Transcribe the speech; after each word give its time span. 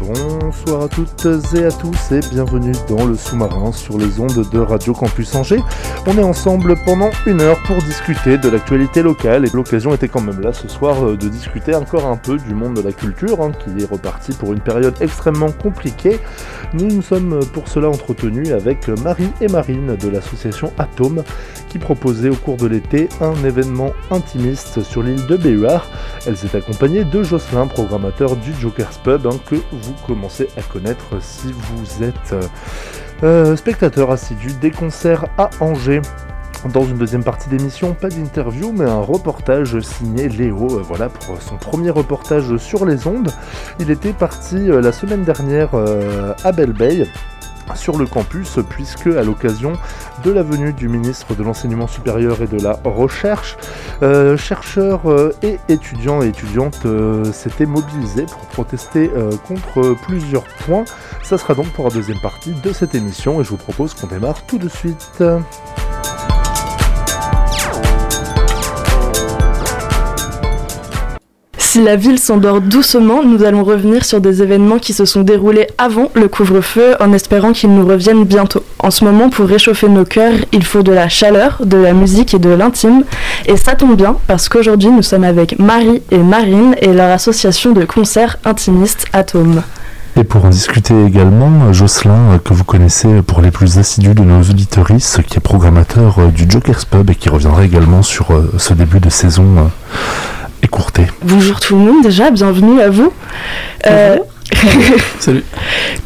Bonsoir 0.00 0.82
à 0.82 0.88
toutes 0.88 1.26
et 1.54 1.64
à 1.64 1.70
tous 1.70 2.12
et 2.12 2.20
bienvenue 2.30 2.72
dans 2.88 3.04
le 3.04 3.14
sous-marin 3.14 3.70
sur 3.70 3.96
les 3.96 4.18
ondes 4.18 4.44
de 4.50 4.58
Radio 4.58 4.92
Campus 4.92 5.34
Angers. 5.36 5.62
On 6.06 6.18
est 6.18 6.22
ensemble 6.22 6.74
pendant 6.84 7.10
une 7.26 7.40
heure 7.40 7.62
pour 7.62 7.76
discuter 7.76 8.36
de 8.36 8.48
l'actualité 8.48 9.02
locale 9.02 9.46
et 9.46 9.50
l'occasion 9.50 9.94
était 9.94 10.08
quand 10.08 10.20
même 10.20 10.40
là 10.40 10.52
ce 10.52 10.66
soir 10.66 11.04
euh, 11.04 11.16
de 11.16 11.28
discuter 11.28 11.74
encore 11.76 12.06
un 12.06 12.16
peu 12.16 12.38
du 12.38 12.54
monde 12.54 12.74
de 12.74 12.82
la 12.82 12.92
culture 12.92 13.40
hein, 13.40 13.52
qui 13.52 13.82
est 13.82 13.86
reparti 13.86 14.32
pour 14.32 14.52
une 14.52 14.60
période 14.60 14.94
extrêmement 15.00 15.52
compliquée. 15.52 16.18
Nous 16.72 16.86
nous 16.86 17.02
sommes 17.02 17.40
pour 17.52 17.68
cela 17.68 17.88
entretenus 17.88 18.50
avec 18.50 18.88
Marie 18.88 19.30
et 19.40 19.48
Marine 19.48 19.96
de 19.96 20.08
l'association 20.08 20.72
Atome 20.76 21.22
qui 21.68 21.78
proposait 21.78 22.30
au 22.30 22.36
cours 22.36 22.56
de 22.56 22.66
l'été 22.66 23.08
un 23.20 23.34
événement 23.44 23.92
intimiste 24.10 24.82
sur 24.82 25.02
l'île 25.02 25.26
de 25.26 25.36
Béhuard. 25.36 25.88
Elles 26.26 26.44
étaient 26.44 26.58
accompagnées 26.58 27.04
de 27.04 27.22
Jocelyn, 27.22 27.66
programmateur 27.66 28.36
du 28.36 28.52
Joker's 28.54 28.98
Pub, 28.98 29.26
hein, 29.26 29.36
que 29.48 29.56
vous 29.72 29.83
commencez 30.06 30.48
à 30.56 30.62
connaître 30.62 31.20
si 31.20 31.52
vous 31.52 32.02
êtes 32.02 32.32
euh, 32.32 32.42
euh, 33.22 33.56
spectateur 33.56 34.10
assidu 34.10 34.52
des 34.60 34.70
concerts 34.70 35.26
à 35.38 35.50
Angers. 35.60 36.02
Dans 36.72 36.84
une 36.84 36.96
deuxième 36.96 37.22
partie 37.22 37.50
d'émission, 37.50 37.92
pas 37.92 38.08
d'interview, 38.08 38.72
mais 38.72 38.86
un 38.86 39.00
reportage 39.00 39.78
signé 39.80 40.28
Léo, 40.28 40.78
euh, 40.78 40.82
voilà, 40.82 41.10
pour 41.10 41.40
son 41.42 41.56
premier 41.56 41.90
reportage 41.90 42.56
sur 42.56 42.86
les 42.86 43.06
ondes. 43.06 43.30
Il 43.80 43.90
était 43.90 44.14
parti 44.14 44.68
la 44.68 44.92
semaine 44.92 45.24
dernière 45.24 45.70
à 46.42 46.52
Belle 46.52 46.72
Bay 46.72 47.06
sur 47.74 47.98
le 47.98 48.06
campus 48.06 48.58
puisque 48.68 49.06
à 49.06 49.22
l'occasion 49.22 49.72
de 50.24 50.30
la 50.30 50.42
venue 50.42 50.72
du 50.72 50.88
ministre 50.88 51.34
de 51.34 51.42
l'enseignement 51.42 51.86
supérieur 51.86 52.42
et 52.42 52.46
de 52.46 52.60
la 52.62 52.78
recherche, 52.84 53.56
euh, 54.02 54.36
chercheurs 54.36 55.10
euh, 55.10 55.34
et 55.42 55.58
étudiants 55.68 56.22
et 56.22 56.28
étudiantes 56.28 56.86
euh, 56.86 57.24
s'étaient 57.32 57.66
mobilisés 57.66 58.26
pour 58.26 58.46
protester 58.46 59.10
contre 59.46 59.96
plusieurs 60.02 60.44
points. 60.66 60.84
Ça 61.22 61.38
sera 61.38 61.54
donc 61.54 61.68
pour 61.72 61.88
la 61.88 61.94
deuxième 61.94 62.20
partie 62.20 62.52
de 62.52 62.72
cette 62.72 62.94
émission 62.94 63.40
et 63.40 63.44
je 63.44 63.50
vous 63.50 63.56
propose 63.56 63.94
qu'on 63.94 64.06
démarre 64.06 64.42
tout 64.46 64.58
de 64.58 64.68
suite. 64.68 65.22
Si 71.74 71.82
la 71.82 71.96
ville 71.96 72.20
s'endort 72.20 72.60
doucement, 72.60 73.24
nous 73.24 73.42
allons 73.42 73.64
revenir 73.64 74.04
sur 74.04 74.20
des 74.20 74.42
événements 74.44 74.78
qui 74.78 74.92
se 74.92 75.04
sont 75.04 75.22
déroulés 75.22 75.66
avant 75.76 76.08
le 76.14 76.28
couvre-feu 76.28 76.94
en 77.00 77.12
espérant 77.12 77.52
qu'ils 77.52 77.74
nous 77.74 77.84
reviennent 77.84 78.22
bientôt. 78.22 78.62
En 78.78 78.92
ce 78.92 79.04
moment, 79.04 79.28
pour 79.28 79.48
réchauffer 79.48 79.88
nos 79.88 80.04
cœurs, 80.04 80.34
il 80.52 80.62
faut 80.62 80.84
de 80.84 80.92
la 80.92 81.08
chaleur, 81.08 81.60
de 81.64 81.76
la 81.76 81.92
musique 81.92 82.32
et 82.32 82.38
de 82.38 82.50
l'intime. 82.50 83.02
Et 83.46 83.56
ça 83.56 83.74
tombe 83.74 83.96
bien 83.96 84.14
parce 84.28 84.48
qu'aujourd'hui, 84.48 84.90
nous 84.90 85.02
sommes 85.02 85.24
avec 85.24 85.58
Marie 85.58 86.00
et 86.12 86.18
Marine 86.18 86.76
et 86.80 86.92
leur 86.92 87.10
association 87.10 87.72
de 87.72 87.84
concerts 87.84 88.36
intimistes 88.44 89.06
Atome. 89.12 89.64
Et 90.16 90.22
pour 90.22 90.44
en 90.44 90.50
discuter 90.50 90.94
également, 91.04 91.72
Jocelyn, 91.72 92.34
euh, 92.34 92.38
que 92.38 92.54
vous 92.54 92.62
connaissez 92.62 93.20
pour 93.20 93.40
les 93.42 93.50
plus 93.50 93.78
assidus 93.78 94.14
de 94.14 94.22
nos 94.22 94.42
auditoristes, 94.42 95.24
qui 95.24 95.38
est 95.38 95.40
programmateur 95.40 96.20
euh, 96.20 96.26
du 96.28 96.48
Joker's 96.48 96.84
Pub 96.84 97.10
et 97.10 97.16
qui 97.16 97.30
reviendra 97.30 97.64
également 97.64 98.04
sur 98.04 98.30
euh, 98.30 98.52
ce 98.58 98.74
début 98.74 99.00
de 99.00 99.10
saison 99.10 99.72
Bonjour 101.22 101.60
tout 101.60 101.76
le 101.76 101.82
monde 101.82 102.02
déjà, 102.02 102.30
bienvenue 102.30 102.80
à 102.80 102.90
vous. 102.90 103.12
Euh, 103.86 104.16
Salut. 105.18 105.44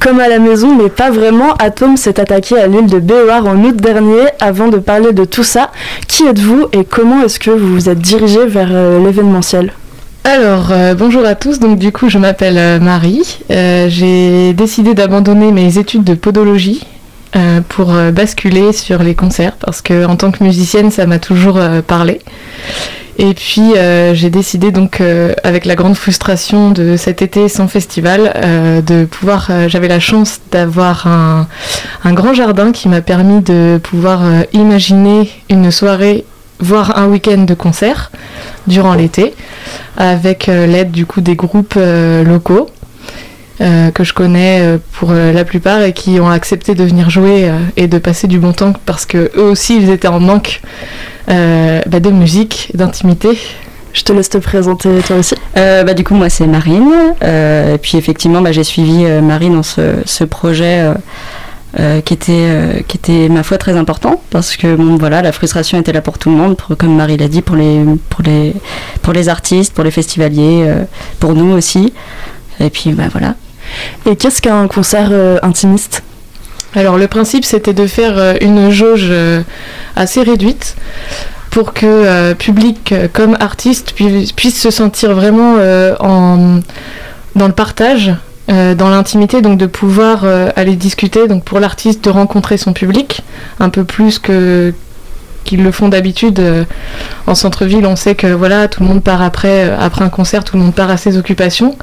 Comme 0.01 0.21
à 0.21 0.29
la 0.29 0.39
maison, 0.39 0.77
mais 0.77 0.89
pas 0.89 1.11
vraiment, 1.11 1.55
Atom 1.55 1.97
s'est 1.97 2.19
attaqué 2.21 2.59
à 2.59 2.67
l'île 2.67 2.87
de 2.87 2.99
Béoar 2.99 3.47
en 3.47 3.57
août 3.65 3.77
dernier. 3.77 4.23
Avant 4.41 4.69
de 4.69 4.79
parler 4.79 5.13
de 5.13 5.25
tout 5.25 5.45
ça, 5.45 5.71
qui 6.07 6.25
êtes-vous 6.25 6.69
et 6.73 6.85
comment 6.85 7.23
est-ce 7.23 7.39
que 7.39 7.51
vous 7.51 7.73
vous 7.75 7.89
êtes 7.89 8.01
dirigé 8.01 8.47
vers 8.47 8.69
euh, 8.71 9.05
l'événementiel? 9.05 9.73
Alors, 10.25 10.69
euh, 10.73 10.95
bonjour 10.95 11.25
à 11.25 11.35
tous. 11.35 11.59
Donc, 11.59 11.79
du 11.79 11.93
coup, 11.93 12.09
je 12.09 12.19
m'appelle 12.19 12.81
Marie. 12.81 13.39
Euh, 13.51 13.87
J'ai 13.89 14.53
décidé 14.55 14.95
d'abandonner 14.95 15.53
mes 15.53 15.79
études 15.79 16.05
de 16.05 16.15
podologie 16.15 16.85
euh, 17.37 17.61
pour 17.69 17.95
euh, 17.95 18.11
basculer 18.11 18.73
sur 18.73 19.03
les 19.03 19.15
concerts 19.15 19.53
parce 19.61 19.83
que, 19.83 20.07
en 20.07 20.17
tant 20.17 20.31
que 20.31 20.43
musicienne, 20.43 20.91
ça 20.91 21.07
m'a 21.07 21.19
toujours 21.19 21.59
euh, 21.59 21.83
parlé. 21.83 22.21
Et 23.21 23.35
puis, 23.35 23.75
euh, 23.77 24.15
j'ai 24.15 24.31
décidé 24.31 24.71
donc, 24.71 25.01
euh, 25.01 25.35
avec 25.43 25.65
la 25.65 25.75
grande 25.75 25.97
frustration 25.97 26.71
de 26.71 26.97
cet 26.97 27.21
été 27.21 27.49
sans 27.49 27.67
festival, 27.67 28.33
euh, 28.37 28.81
de 28.81 29.05
pouvoir. 29.07 29.51
J'avais 29.67 29.89
la 29.89 29.99
chance 29.99 30.41
d'avoir 30.53 31.09
un, 31.09 31.49
un 32.05 32.13
grand 32.13 32.33
jardin 32.33 32.71
qui 32.71 32.89
m'a 32.89 33.01
permis 33.01 33.41
de 33.43 33.81
pouvoir 33.83 34.21
imaginer 34.53 35.29
une 35.51 35.73
soirée, 35.73 36.25
voire 36.61 36.97
un 36.97 37.09
week-end 37.09 37.39
de 37.39 37.55
concert 37.55 38.13
durant 38.69 38.95
l'été 38.95 39.35
avec 39.97 40.47
l'aide 40.47 40.93
du 40.93 41.05
coup 41.05 41.21
des 41.21 41.35
groupes 41.35 41.75
locaux 41.77 42.69
euh, 43.61 43.91
que 43.91 44.05
je 44.05 44.13
connais 44.15 44.61
euh, 44.61 44.79
pour 44.93 45.11
euh, 45.11 45.33
la 45.33 45.45
plupart 45.45 45.83
et 45.83 45.93
qui 45.93 46.21
ont 46.21 46.31
accepté 46.31 46.75
de 46.75 46.85
venir 46.85 47.11
jouer 47.11 47.51
et 47.77 47.87
de 47.89 47.99
passer 47.99 48.27
du 48.27 48.39
bon 48.39 48.53
temps 48.53 48.73
parce 48.87 49.07
que 49.07 49.31
eux 49.37 49.51
aussi 49.51 49.77
ils 49.77 49.91
étaient 49.91 50.09
en 50.09 50.21
manque 50.21 50.61
euh, 51.31 51.81
bah, 51.87 52.01
de 52.01 52.11
musique, 52.11 52.71
d'intimité. 52.75 53.39
Je 53.93 54.03
te 54.03 54.13
laisse 54.13 54.29
te 54.29 54.39
présenter 54.39 55.01
toi 55.07 55.17
aussi. 55.17 55.35
Euh, 55.57 55.83
bah, 55.83 55.95
du 55.95 56.05
coup, 56.05 56.15
moi, 56.15 56.29
c'est 56.29 56.47
Marine. 56.47 56.93
Euh, 57.23 57.75
et 57.75 57.79
puis, 57.79 57.99
effectivement, 57.99 58.41
bah, 58.41 58.53
j'ai 58.53 58.65
suivi 58.65 59.05
euh, 59.05 59.21
Marine 59.21 59.55
dans 59.55 59.63
ce, 59.63 59.97
ce 60.05 60.25
projet 60.25 60.81
euh, 60.81 60.95
euh, 61.81 62.01
qui, 62.01 62.15
était, 62.15 62.33
euh, 62.33 62.81
qui 62.87 62.97
était, 62.97 63.29
ma 63.29 63.43
foi, 63.43 63.59
très 63.59 63.77
important. 63.77 64.23
Parce 64.31 64.57
que, 64.57 64.77
bon, 64.77 64.97
voilà, 64.97 65.21
la 65.23 65.33
frustration 65.33 65.81
était 65.81 65.93
là 65.93 66.01
pour 66.01 66.19
tout 66.19 66.31
le 66.31 66.37
monde, 66.37 66.57
pour, 66.57 66.77
comme 66.77 66.95
Marie 66.97 67.17
l'a 67.17 67.29
dit, 67.29 67.43
pour 67.43 67.57
les, 67.57 67.83
pour, 68.09 68.23
les, 68.23 68.55
pour 69.03 69.13
les 69.13 69.29
artistes, 69.29 69.75
pour 69.75 69.85
les 69.85 69.91
festivaliers, 69.91 70.65
euh, 70.67 70.85
pour 71.19 71.35
nous 71.35 71.53
aussi. 71.53 71.93
Et 72.61 72.71
puis, 72.71 72.93
bah, 72.93 73.09
voilà. 73.11 73.35
Et 74.07 74.17
qu'est-ce 74.17 74.41
qu'un 74.43 74.67
concert 74.69 75.09
euh, 75.13 75.39
intimiste? 75.43 76.03
Alors 76.75 76.99
le 76.99 77.09
principe 77.09 77.45
c'était 77.45 77.73
de 77.73 77.87
faire 77.87 78.19
euh, 78.19 78.35
une 78.41 78.71
jauge 78.71 79.09
euh, 79.11 79.43
assez 79.97 80.23
réduite 80.23 80.77
pour 81.51 81.73
que 81.73 82.35
public 82.35 82.95
comme 83.15 83.37
artiste 83.41 83.93
pu- 83.95 84.27
puisse 84.37 84.61
se 84.61 84.71
sentir 84.71 85.15
vraiment 85.15 85.57
en, 85.99 86.61
dans 87.35 87.47
le 87.47 87.55
partage, 87.55 88.13
dans 88.49 88.91
l'intimité, 88.91 89.41
donc 89.41 89.59
de 89.59 89.65
pouvoir 89.67 90.27
aller 90.57 90.77
discuter, 90.77 91.27
donc 91.27 91.45
pour 91.45 91.59
l'artiste 91.59 92.05
de 92.05 92.11
rencontrer 92.11 92.59
son 92.59 92.75
public 92.75 93.23
un 93.61 93.71
peu 93.71 93.85
plus 93.85 94.19
que 94.19 94.75
qu'ils 95.49 95.63
le 95.65 95.73
font 95.73 95.89
d'habitude 95.89 96.39
euh, 96.41 96.65
en 97.27 97.35
centre-ville. 97.35 97.87
On 97.87 97.97
sait 97.97 98.15
que 98.15 98.27
voilà, 98.27 98.69
tout 98.69 98.83
le 98.83 98.89
monde 98.89 99.03
part 99.03 99.23
après, 99.23 99.65
euh, 99.71 99.77
après 99.81 100.05
un 100.05 100.11
concert, 100.11 100.45
tout 100.45 100.57
le 100.57 100.63
monde 100.63 100.75
part 100.75 100.91
à 100.91 100.97
ses 100.99 101.17
occupations. 101.17 101.77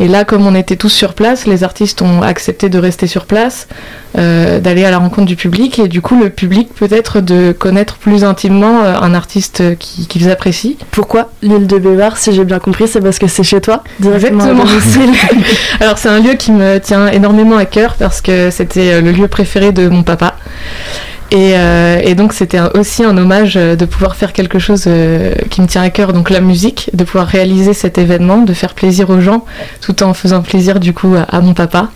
Et 0.00 0.08
là, 0.08 0.24
comme 0.24 0.46
on 0.46 0.54
était 0.54 0.76
tous 0.76 0.88
sur 0.88 1.12
place, 1.12 1.46
les 1.46 1.62
artistes 1.62 2.00
ont 2.02 2.22
accepté 2.22 2.68
de 2.70 2.78
rester 2.78 3.06
sur 3.06 3.26
place, 3.26 3.68
euh, 4.18 4.58
d'aller 4.58 4.84
à 4.84 4.90
la 4.90 4.98
rencontre 4.98 5.26
du 5.28 5.36
public, 5.36 5.78
et 5.78 5.86
du 5.86 6.00
coup, 6.00 6.18
le 6.18 6.30
public 6.30 6.70
peut-être 6.74 7.20
de 7.20 7.52
connaître 7.52 7.96
plus 7.96 8.24
intimement 8.24 8.82
un 8.82 9.14
artiste 9.14 9.76
qui- 9.78 10.06
qu'ils 10.08 10.30
apprécient. 10.30 10.74
Pourquoi 10.90 11.30
l'île 11.42 11.66
de 11.66 11.78
Béoar 11.78 12.16
Si 12.16 12.32
j'ai 12.32 12.44
bien 12.44 12.58
compris, 12.58 12.88
c'est 12.88 13.00
parce 13.00 13.18
que 13.18 13.28
c'est 13.28 13.44
chez 13.44 13.60
toi 13.60 13.84
Exactement. 14.02 14.64
Alors 15.80 15.98
c'est 15.98 16.08
un 16.08 16.18
lieu 16.20 16.34
qui 16.34 16.50
me 16.52 16.78
tient 16.78 17.08
énormément 17.08 17.56
à 17.58 17.66
cœur 17.66 17.94
parce 17.98 18.20
que 18.22 18.50
c'était 18.50 19.00
le 19.02 19.12
lieu 19.12 19.28
préféré 19.28 19.70
de 19.72 19.88
mon 19.88 20.02
papa. 20.02 20.34
Et, 21.32 21.54
euh, 21.56 21.98
et 22.04 22.14
donc 22.14 22.34
c'était 22.34 22.60
aussi 22.74 23.02
un 23.04 23.16
hommage 23.16 23.54
euh, 23.56 23.74
de 23.74 23.86
pouvoir 23.86 24.16
faire 24.16 24.34
quelque 24.34 24.58
chose 24.58 24.84
euh, 24.86 25.34
qui 25.48 25.62
me 25.62 25.66
tient 25.66 25.80
à 25.80 25.88
cœur, 25.88 26.12
donc 26.12 26.28
la 26.28 26.42
musique, 26.42 26.90
de 26.92 27.04
pouvoir 27.04 27.26
réaliser 27.26 27.72
cet 27.72 27.96
événement, 27.96 28.42
de 28.42 28.52
faire 28.52 28.74
plaisir 28.74 29.08
aux 29.08 29.20
gens, 29.20 29.46
tout 29.80 30.02
en 30.02 30.12
faisant 30.12 30.42
plaisir 30.42 30.78
du 30.78 30.92
coup 30.92 31.14
à, 31.16 31.40
mon 31.40 31.54
papa, 31.54 31.88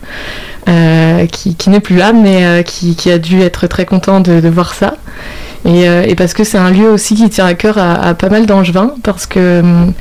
qui, 0.67 1.69
n'est 1.69 1.81
plus 1.81 1.97
là, 1.97 2.15
mais 2.15 2.65
qui, 2.65 3.11
a 3.11 3.19
dû 3.19 3.43
être 3.43 3.67
très 3.67 3.85
content 3.85 4.21
de, 4.21 4.49
voir 4.49 4.73
ça. 4.73 4.94
Et, 5.67 6.15
parce 6.17 6.33
que 6.33 6.43
c'est 6.43 6.59
un 6.59 6.71
lieu 6.71 6.88
aussi 6.88 7.15
qui 7.15 7.29
tient 7.29 7.47
à 7.47 7.55
cœur 7.55 7.77
à, 7.77 8.15
pas 8.15 8.31
mal 8.31 8.47
d'angevins, 8.47 8.94
parce 9.03 9.27
que 9.27 9.61
hum, 9.61 9.93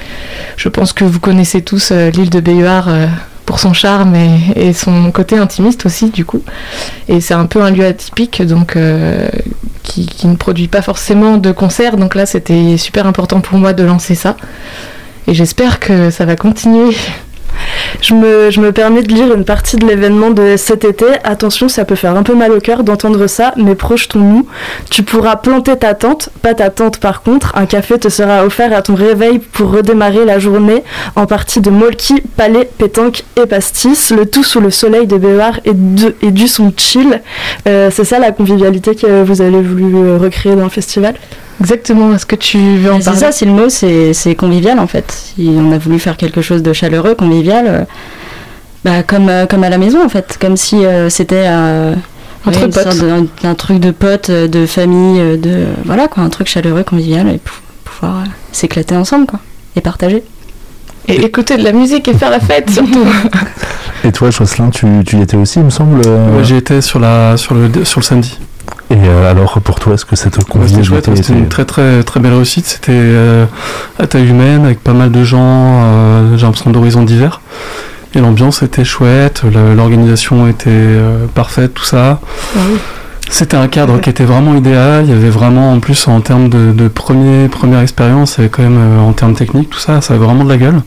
je 0.56 0.70
pense 0.70 0.94
que 0.94 1.04
vous 1.04 1.20
connaissez 1.20 1.62
tous 1.62 1.92
l'île 1.92 2.30
de 2.30 2.40
Béhuard 2.40 2.88
euh, 2.88 3.08
pour 3.45 3.59
son 3.59 3.74
charme 3.74 4.15
et, 4.56 4.74
son 4.74 5.12
côté 5.12 5.38
intimiste 5.38 5.86
aussi, 5.86 6.09
du 6.09 6.25
coup. 6.25 6.42
Et 7.07 7.21
c'est 7.21 7.33
un 7.33 7.45
peu 7.45 7.62
un 7.62 7.71
lieu 7.71 7.86
atypique, 7.86 8.42
donc 8.42 8.75
euh, 8.75 9.27
qui 9.83 10.06
qui, 10.06 10.07
qui 10.07 10.27
ne 10.27 10.36
produit 10.36 10.68
pas 10.68 10.81
forcément 10.81 11.38
de 11.38 11.51
concerts. 11.51 11.97
Donc 11.97 12.15
là, 12.15 12.25
c'était 12.25 12.77
super 12.77 13.06
important 13.07 13.39
pour 13.42 13.57
moi 13.57 13.74
de 13.74 13.83
lancer 13.83 14.15
ça. 14.15 14.36
Et 15.27 15.33
j'espère 15.33 15.80
que 15.80 16.09
ça 16.09 16.25
va 16.25 16.36
continuer. 16.36 16.95
Je 18.01 18.13
me, 18.13 18.71
permets 18.71 19.03
de 19.03 19.13
lire 19.13 19.33
une 19.33 19.45
partie 19.45 19.77
de 19.77 19.86
l'événement 19.86 20.30
de 20.30 20.56
cet 20.57 20.83
été. 20.86 21.06
Attention, 21.24 21.69
ça 21.69 21.86
peut 21.86 21.95
faire 21.95 22.15
un 22.15 22.24
peu 22.24 22.36
mal 22.36 22.51
au 22.51 22.59
cœur 22.59 22.83
d'entendre 22.83 23.27
ça, 23.27 23.53
mais 23.57 23.75
projetons-nous. 23.75 24.47
Tu 24.89 25.03
pourras 25.03 25.36
planter 25.36 25.75
ta 25.77 25.94
tente, 25.94 26.30
pas 26.42 26.53
ta 26.53 26.69
tente 26.69 27.00
par 27.00 27.21
contre. 27.21 27.53
Un 27.56 27.65
café 27.65 27.97
te 27.97 28.09
sera 28.09 28.45
offert 28.45 28.74
à 28.74 28.81
ton 28.81 28.95
réveil 28.95 29.39
pour 29.39 29.71
redémarrer 29.71 30.25
la 30.25 30.39
journée 30.39 30.83
en 31.15 31.25
partie 31.25 31.62
de 31.62 31.69
molki, 31.69 32.21
palais, 32.38 32.69
pétanque 32.77 33.24
et 33.42 33.45
pastis. 33.45 34.12
Le 34.12 34.25
tout 34.25 34.44
sous 34.44 34.59
le 34.59 34.71
soleil 34.71 35.07
de 35.07 35.18
de, 35.18 36.15
et 36.21 36.31
du 36.31 36.48
son 36.48 36.71
chill. 36.75 37.21
Euh, 37.68 37.89
C'est 37.91 38.06
ça 38.06 38.19
la 38.19 38.31
convivialité 38.31 38.95
que 38.95 39.24
vous 39.24 39.41
avez 39.41 39.62
voulu 39.62 39.95
euh, 39.95 40.18
recréer 40.18 40.56
dans 40.56 40.65
le 40.65 40.69
festival? 40.69 41.15
Exactement, 41.62 42.13
est-ce 42.13 42.25
que 42.25 42.36
tu 42.36 42.57
veux 42.78 42.92
en 42.92 43.00
C'est 43.00 43.06
parler 43.06 43.19
ça, 43.19 43.31
c'est 43.31 43.46
le 43.46 43.52
mot, 43.54 43.69
c'est 43.69 44.13
c'est 44.13 44.36
convivial 44.36 44.78
en 44.80 44.88
fait. 44.88 45.12
Si 45.36 45.50
on 45.57 45.72
a 45.72 45.78
voulu 45.78 46.00
faire 46.00 46.18
quelque 46.18 46.42
chose 46.42 46.62
de 46.62 46.74
chaleureux, 46.74 47.16
convivial, 47.16 47.66
euh, 47.68 47.84
bah, 48.84 49.04
comme, 49.04 49.30
euh, 49.30 49.46
comme 49.46 49.63
à 49.63 49.69
la 49.69 49.78
maison 49.78 50.04
en 50.04 50.10
fait, 50.10 50.38
comme 50.40 50.57
si 50.57 50.86
euh, 50.86 51.10
c'était 51.10 51.46
euh, 51.48 51.94
ouais, 52.46 52.54
d'un 53.42 53.56
truc 53.56 53.80
de 53.80 53.92
potes, 53.92 54.30
euh, 54.30 54.48
de 54.48 54.66
famille, 54.66 55.38
de 55.38 55.66
voilà 55.86 56.07
quoi, 56.07 56.24
un 56.24 56.30
truc 56.30 56.48
chaleureux, 56.48 56.84
convivial 56.84 57.28
et 57.30 57.38
pou- 57.38 57.54
pouvoir 57.86 58.18
euh, 58.18 58.25
s'éclater 58.51 58.96
ensemble 58.96 59.25
quoi 59.25 59.40
et 59.75 59.81
partager. 59.81 60.24
Et 61.08 61.24
écouter 61.24 61.56
de 61.58 61.63
la 61.63 61.72
musique 61.72 62.08
et 62.08 62.13
faire 62.16 62.31
la 62.31 62.40
fête 62.40 62.69
surtout. 62.72 63.06
Et 64.04 64.12
toi, 64.12 64.30
Jocelyn, 64.31 64.72
tu, 64.72 64.88
tu 65.06 65.18
y 65.18 65.22
étais 65.22 65.38
aussi, 65.38 65.60
il 65.60 65.66
me 65.66 65.69
semble 65.69 66.01
euh, 66.06 66.38
Ouais, 66.38 66.44
J'y 66.44 66.56
étais 66.56 66.81
sur, 66.81 67.00
la, 67.00 67.38
sur, 67.38 67.54
le, 67.54 67.86
sur 67.86 68.00
le 68.00 68.06
samedi. 68.06 68.40
Et 68.92 68.96
euh, 68.96 69.30
alors, 69.32 69.60
pour 69.62 69.80
toi, 69.80 69.96
est-ce 69.96 70.06
que 70.06 70.16
cette 70.16 70.38
Ouais, 70.38 70.68
C'était 70.68 70.84
chouette, 70.84 71.10
c'était 71.16 71.34
une 71.34 71.50
très 71.50 71.66
très 71.66 72.04
très 72.04 72.20
belle 72.20 72.34
réussite. 72.34 72.66
C'était 72.68 72.92
euh, 72.94 73.46
à 73.98 74.06
taille 74.08 74.28
humaine 74.28 74.66
avec 74.66 74.84
pas 74.84 74.94
mal 74.94 75.12
de 75.12 75.24
gens, 75.24 75.40
euh, 75.42 76.38
j'ai 76.38 76.46
l'impression 76.46 76.70
d'horizons 76.70 77.04
divers. 77.04 77.42
Et 78.14 78.20
l'ambiance 78.20 78.64
était 78.64 78.86
chouette, 78.86 79.44
l'organisation 79.76 80.48
était 80.48 80.70
euh, 80.70 81.26
parfaite, 81.34 81.74
tout 81.74 81.84
ça. 81.84 82.22
C'était 83.30 83.57
un 83.57 83.68
cadre 83.68 84.00
qui 84.00 84.10
était 84.10 84.24
vraiment 84.24 84.56
idéal. 84.56 85.04
Il 85.06 85.10
y 85.10 85.13
avait 85.13 85.30
vraiment, 85.30 85.72
en 85.74 85.80
plus, 85.80 86.07
en 86.07 86.22
termes 86.22 86.48
de, 86.50 86.72
de 86.72 86.88
premier, 86.88 87.48
première 87.50 87.80
expérience, 87.81 88.36
il 88.36 88.42
y 88.42 88.42
avait 88.44 88.50
quand 88.50 88.63
même, 88.63 88.77
euh, 88.77 89.00
en 89.00 89.13
termes 89.13 89.33
techniques, 89.36 89.69
tout 89.69 89.80
ça, 89.80 90.00
ça 90.01 90.13
avait 90.13 90.24
vraiment 90.24 90.44
de 90.44 90.50
la 90.50 90.57
gueule. 90.57 90.81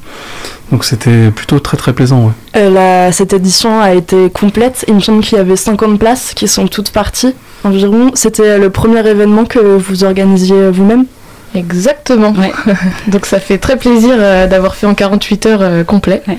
Donc 0.70 0.84
c'était 0.84 1.30
plutôt 1.30 1.58
très 1.60 1.76
très 1.78 1.92
plaisant, 1.94 2.26
ouais. 2.26 2.32
Euh, 2.56 2.70
la- 2.70 3.12
cette 3.12 3.32
édition 3.32 3.80
a 3.80 3.92
été 3.94 4.28
complète. 4.30 4.84
Il 4.86 4.94
me 4.94 5.00
semble 5.00 5.22
qu'il 5.22 5.38
y 5.38 5.40
avait 5.40 5.56
50 5.56 5.98
places 5.98 6.32
qui 6.34 6.46
sont 6.46 6.66
toutes 6.68 6.90
parties 6.90 7.34
environ. 7.64 8.10
C'était 8.14 8.58
le 8.58 8.70
premier 8.70 9.06
événement 9.06 9.44
que 9.46 9.58
vous 9.58 10.04
organisiez 10.04 10.70
vous-même? 10.70 11.06
Exactement. 11.54 12.32
Ouais. 12.38 12.52
Donc 13.08 13.24
ça 13.24 13.40
fait 13.40 13.56
très 13.58 13.76
plaisir 13.76 14.12
euh, 14.18 14.46
d'avoir 14.46 14.74
fait 14.74 14.86
en 14.86 14.94
48 14.94 15.46
heures 15.46 15.58
euh, 15.62 15.84
complet. 15.84 16.22
Ouais. 16.28 16.38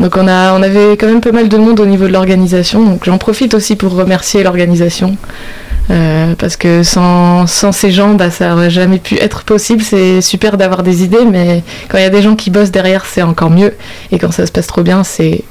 Donc 0.00 0.16
on, 0.16 0.28
a, 0.28 0.52
on 0.52 0.62
avait 0.62 0.96
quand 0.96 1.06
même 1.06 1.20
pas 1.20 1.32
mal 1.32 1.48
de 1.48 1.56
monde 1.56 1.80
au 1.80 1.86
niveau 1.86 2.06
de 2.06 2.12
l'organisation. 2.12 2.84
Donc 2.84 3.04
j'en 3.04 3.18
profite 3.18 3.54
aussi 3.54 3.76
pour 3.76 3.94
remercier 3.94 4.42
l'organisation. 4.42 5.16
Euh, 5.90 6.34
parce 6.36 6.56
que 6.56 6.82
sans, 6.82 7.46
sans 7.46 7.70
ces 7.72 7.90
gens, 7.90 8.14
bah, 8.14 8.30
ça 8.30 8.54
aurait 8.54 8.70
jamais 8.70 8.98
pu 8.98 9.16
être 9.16 9.44
possible. 9.44 9.82
C'est 9.82 10.20
super 10.20 10.56
d'avoir 10.56 10.82
des 10.82 11.04
idées, 11.04 11.24
mais 11.30 11.62
quand 11.88 11.98
il 11.98 12.02
y 12.02 12.06
a 12.06 12.10
des 12.10 12.22
gens 12.22 12.34
qui 12.34 12.50
bossent 12.50 12.72
derrière, 12.72 13.06
c'est 13.06 13.22
encore 13.22 13.50
mieux. 13.50 13.74
Et 14.10 14.18
quand 14.18 14.32
ça 14.32 14.46
se 14.46 14.52
passe 14.52 14.66
trop 14.66 14.82
bien, 14.82 15.04
c'est 15.04 15.44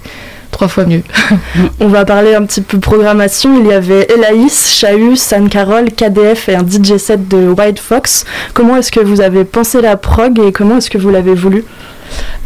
trois 0.51 0.68
fois 0.68 0.86
mieux. 0.86 1.03
On 1.80 1.88
va 1.88 2.06
parler 2.06 2.36
un 2.36 2.45
petit 2.45 2.62
peu 2.62 2.80
programmation. 2.80 3.59
Il 3.62 3.68
y 3.68 3.74
avait 3.74 4.07
Elaïs, 4.13 4.74
Chahut, 4.74 5.15
San 5.15 5.50
Carol, 5.50 5.86
KDF 5.92 6.50
et 6.50 6.56
un 6.56 6.65
DJ 6.65 6.97
set 6.97 7.27
de 7.27 7.47
White 7.47 7.80
Fox. 7.80 8.25
Comment 8.53 8.75
est-ce 8.77 8.92
que 8.92 9.00
vous 9.00 9.21
avez 9.21 9.45
pensé 9.45 9.81
la 9.81 9.95
prog 9.97 10.39
et 10.39 10.51
comment 10.51 10.77
est-ce 10.77 10.89
que 10.89 10.97
vous 10.97 11.09
l'avez 11.09 11.33
voulu? 11.33 11.63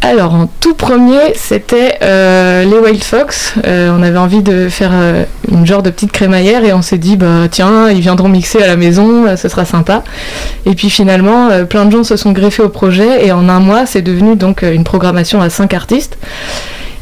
Alors, 0.01 0.33
en 0.33 0.49
tout 0.61 0.75
premier, 0.75 1.33
c'était 1.35 1.97
euh, 2.01 2.63
les 2.63 2.77
Wild 2.79 3.03
Fox. 3.03 3.55
Euh, 3.67 3.93
on 3.97 4.01
avait 4.01 4.17
envie 4.17 4.41
de 4.41 4.69
faire 4.69 4.91
euh, 4.93 5.25
une 5.51 5.65
genre 5.65 5.83
de 5.83 5.89
petite 5.89 6.13
crémaillère 6.13 6.63
et 6.63 6.71
on 6.71 6.81
s'est 6.81 6.97
dit, 6.97 7.17
bah 7.17 7.47
tiens, 7.51 7.89
ils 7.89 7.99
viendront 7.99 8.29
mixer 8.29 8.63
à 8.63 8.67
la 8.67 8.77
maison, 8.77 9.35
ce 9.35 9.49
sera 9.49 9.65
sympa. 9.65 10.03
Et 10.65 10.73
puis 10.73 10.89
finalement, 10.89 11.49
plein 11.65 11.85
de 11.85 11.91
gens 11.91 12.03
se 12.05 12.15
sont 12.15 12.31
greffés 12.31 12.63
au 12.63 12.69
projet 12.69 13.25
et 13.25 13.33
en 13.33 13.49
un 13.49 13.59
mois, 13.59 13.85
c'est 13.85 14.01
devenu 14.01 14.37
donc 14.37 14.61
une 14.61 14.85
programmation 14.85 15.41
à 15.41 15.49
cinq 15.49 15.73
artistes. 15.73 16.17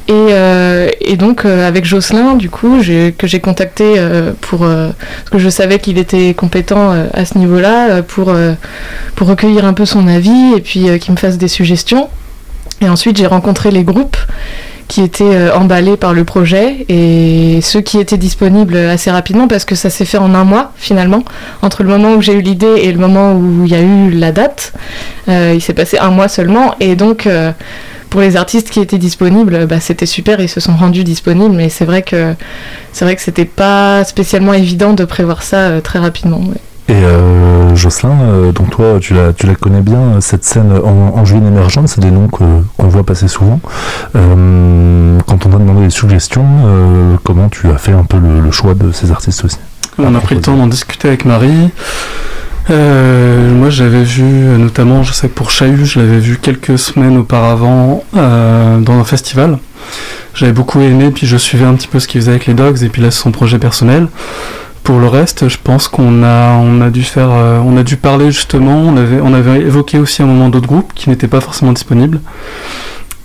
Et, 0.08 1.18
donc 1.18 1.46
avec 1.46 1.86
Jocelyn, 1.86 2.36
du 2.36 2.50
coup, 2.50 2.78
que 3.18 3.28
j'ai 3.28 3.40
contacté 3.40 3.96
pour 4.42 4.60
parce 4.60 5.30
que 5.32 5.40
je 5.40 5.50
savais 5.50 5.80
qu'il 5.80 5.98
était 5.98 6.34
compétent 6.34 6.96
à 7.14 7.26
ce 7.26 7.38
niveau-là 7.38 8.02
pour 8.02 8.34
pour 9.16 9.28
recueillir 9.28 9.66
un 9.66 9.74
peu 9.74 9.86
son 9.86 10.08
avis 10.08 10.54
et 10.56 10.62
puis 10.62 10.88
qu'il 11.00 11.12
me 11.12 11.18
fasse 11.18 11.38
des 11.38 11.50
suggestions. 11.50 12.10
Et 12.82 12.90
ensuite, 12.90 13.18
j'ai 13.18 13.28
rencontré 13.28 13.72
les 13.72 13.84
groupes 13.84 14.18
qui 14.88 15.02
étaient 15.02 15.24
euh, 15.24 15.54
emballés 15.54 15.98
par 15.98 16.14
le 16.14 16.24
projet 16.24 16.86
et 16.88 17.60
ceux 17.62 17.82
qui 17.82 18.00
étaient 18.00 18.18
disponibles 18.18 18.78
assez 18.78 19.12
rapidement 19.12 19.48
parce 19.48 19.66
que 19.66 19.76
ça 19.76 19.90
s'est 19.90 20.06
fait 20.06 20.18
en 20.18 20.34
un 20.34 20.46
mois 20.46 20.72
finalement. 20.78 21.24
Entre 21.62 21.84
le 21.84 21.90
moment 21.90 22.14
où 22.14 22.22
j'ai 22.22 22.34
eu 22.34 22.42
l'idée 22.42 22.76
et 22.84 22.92
le 22.92 22.98
moment 22.98 23.34
où 23.34 23.66
il 23.66 23.72
y 23.72 23.76
a 23.76 23.82
eu 23.82 24.12
la 24.12 24.32
date, 24.32 24.74
euh, 25.28 25.52
il 25.54 25.62
s'est 25.62 25.74
passé 25.74 25.98
un 25.98 26.12
mois 26.12 26.30
seulement. 26.30 26.76
Et 26.80 26.96
donc, 26.96 27.28
euh, 27.28 27.52
pour 28.10 28.22
les 28.22 28.38
artistes 28.38 28.70
qui 28.70 28.80
étaient 28.80 28.98
disponibles, 28.98 29.66
bah, 29.66 29.80
c'était 29.80 30.06
super, 30.06 30.40
ils 30.40 30.50
se 30.50 30.60
sont 30.60 30.76
rendus 30.76 31.04
disponibles. 31.04 31.56
Mais 31.56 31.70
c'est 31.70 31.86
vrai 31.86 32.02
que 32.02 32.34
c'est 32.94 33.04
vrai 33.04 33.16
que 33.16 33.22
c'était 33.22 33.46
pas 33.46 34.04
spécialement 34.06 34.54
évident 34.54 34.94
de 34.94 35.04
prévoir 35.04 35.44
ça 35.44 35.58
euh, 35.58 35.82
très 35.82 36.00
rapidement. 36.00 36.42
Et 36.90 36.94
euh, 36.94 37.76
Jocelyn, 37.76 38.18
euh, 38.22 38.52
donc 38.54 38.70
toi, 38.70 38.98
tu 39.02 39.14
la, 39.14 39.34
tu 39.34 39.46
la 39.46 39.56
connais 39.56 39.82
bien, 39.82 40.22
cette 40.22 40.46
scène 40.46 40.72
en, 40.72 41.20
en 41.20 41.26
juin 41.26 41.46
émergente, 41.46 41.90
c'est 41.90 42.00
des 42.00 42.12
noms 42.12 42.30
qu'on 42.30 42.64
voit 42.88 43.04
passer 43.04 43.28
souvent. 43.28 43.60
Euh, 44.16 45.20
quand 45.28 45.46
on 45.46 45.50
t'a 45.50 45.58
demandé 45.58 45.86
des 45.86 45.90
suggestions, 45.90 46.46
euh, 46.66 47.16
comment 47.24 47.50
tu 47.50 47.70
as 47.70 47.78
fait 47.78 47.92
un 47.92 48.04
peu 48.04 48.18
le, 48.18 48.40
le 48.40 48.52
choix 48.52 48.74
de 48.74 48.94
ces 48.94 49.12
artistes 49.12 49.44
aussi? 49.44 49.58
On 49.98 50.16
a 50.16 50.20
pris 50.20 50.36
le 50.36 50.42
temps 50.42 50.56
d'en 50.56 50.68
discuter 50.68 51.10
avec 51.10 51.26
Marie. 51.26 51.72
Moi, 52.70 53.70
j'avais 53.70 54.04
vu, 54.04 54.24
notamment, 54.24 55.04
je 55.04 55.12
sais 55.12 55.28
pour 55.28 55.52
Chahut, 55.52 55.86
je 55.86 56.00
l'avais 56.00 56.20
vu 56.20 56.38
quelques 56.38 56.78
semaines 56.78 57.18
auparavant 57.18 58.04
dans 58.14 58.94
un 58.94 59.04
festival. 59.04 59.58
J'avais 60.36 60.54
beaucoup 60.54 60.80
aimé, 60.82 61.12
puis 61.12 61.26
je 61.28 61.36
suivais 61.36 61.66
un 61.66 61.74
petit 61.74 61.88
peu 61.88 62.00
ce 62.00 62.08
qu'il 62.08 62.22
faisait 62.22 62.32
avec 62.32 62.46
les 62.46 62.54
Dogs, 62.54 62.84
et 62.84 62.90
puis 62.90 63.02
là, 63.02 63.10
c'est 63.10 63.22
son 63.22 63.32
projet 63.32 63.58
personnel. 63.58 64.08
Pour 64.88 65.02
le 65.02 65.08
reste, 65.10 65.50
je 65.50 65.58
pense 65.62 65.90
qu'on 65.90 66.24
a, 66.24 66.54
on 66.54 66.80
a 66.80 66.90
dû 66.90 67.04
faire, 67.04 67.28
euh, 67.30 67.60
on 67.60 67.76
a 67.76 67.84
dû 67.84 67.98
parler 67.98 68.32
justement. 68.32 68.78
On 68.88 68.96
avait, 68.96 69.20
on 69.22 69.34
avait 69.34 69.60
évoqué 69.60 70.00
aussi 70.00 70.22
à 70.22 70.26
un 70.26 70.30
moment 70.30 70.48
d'autres 70.48 70.70
groupes 70.70 70.94
qui 70.96 71.10
n'étaient 71.10 71.28
pas 71.28 71.42
forcément 71.42 71.74
disponibles. 71.74 72.22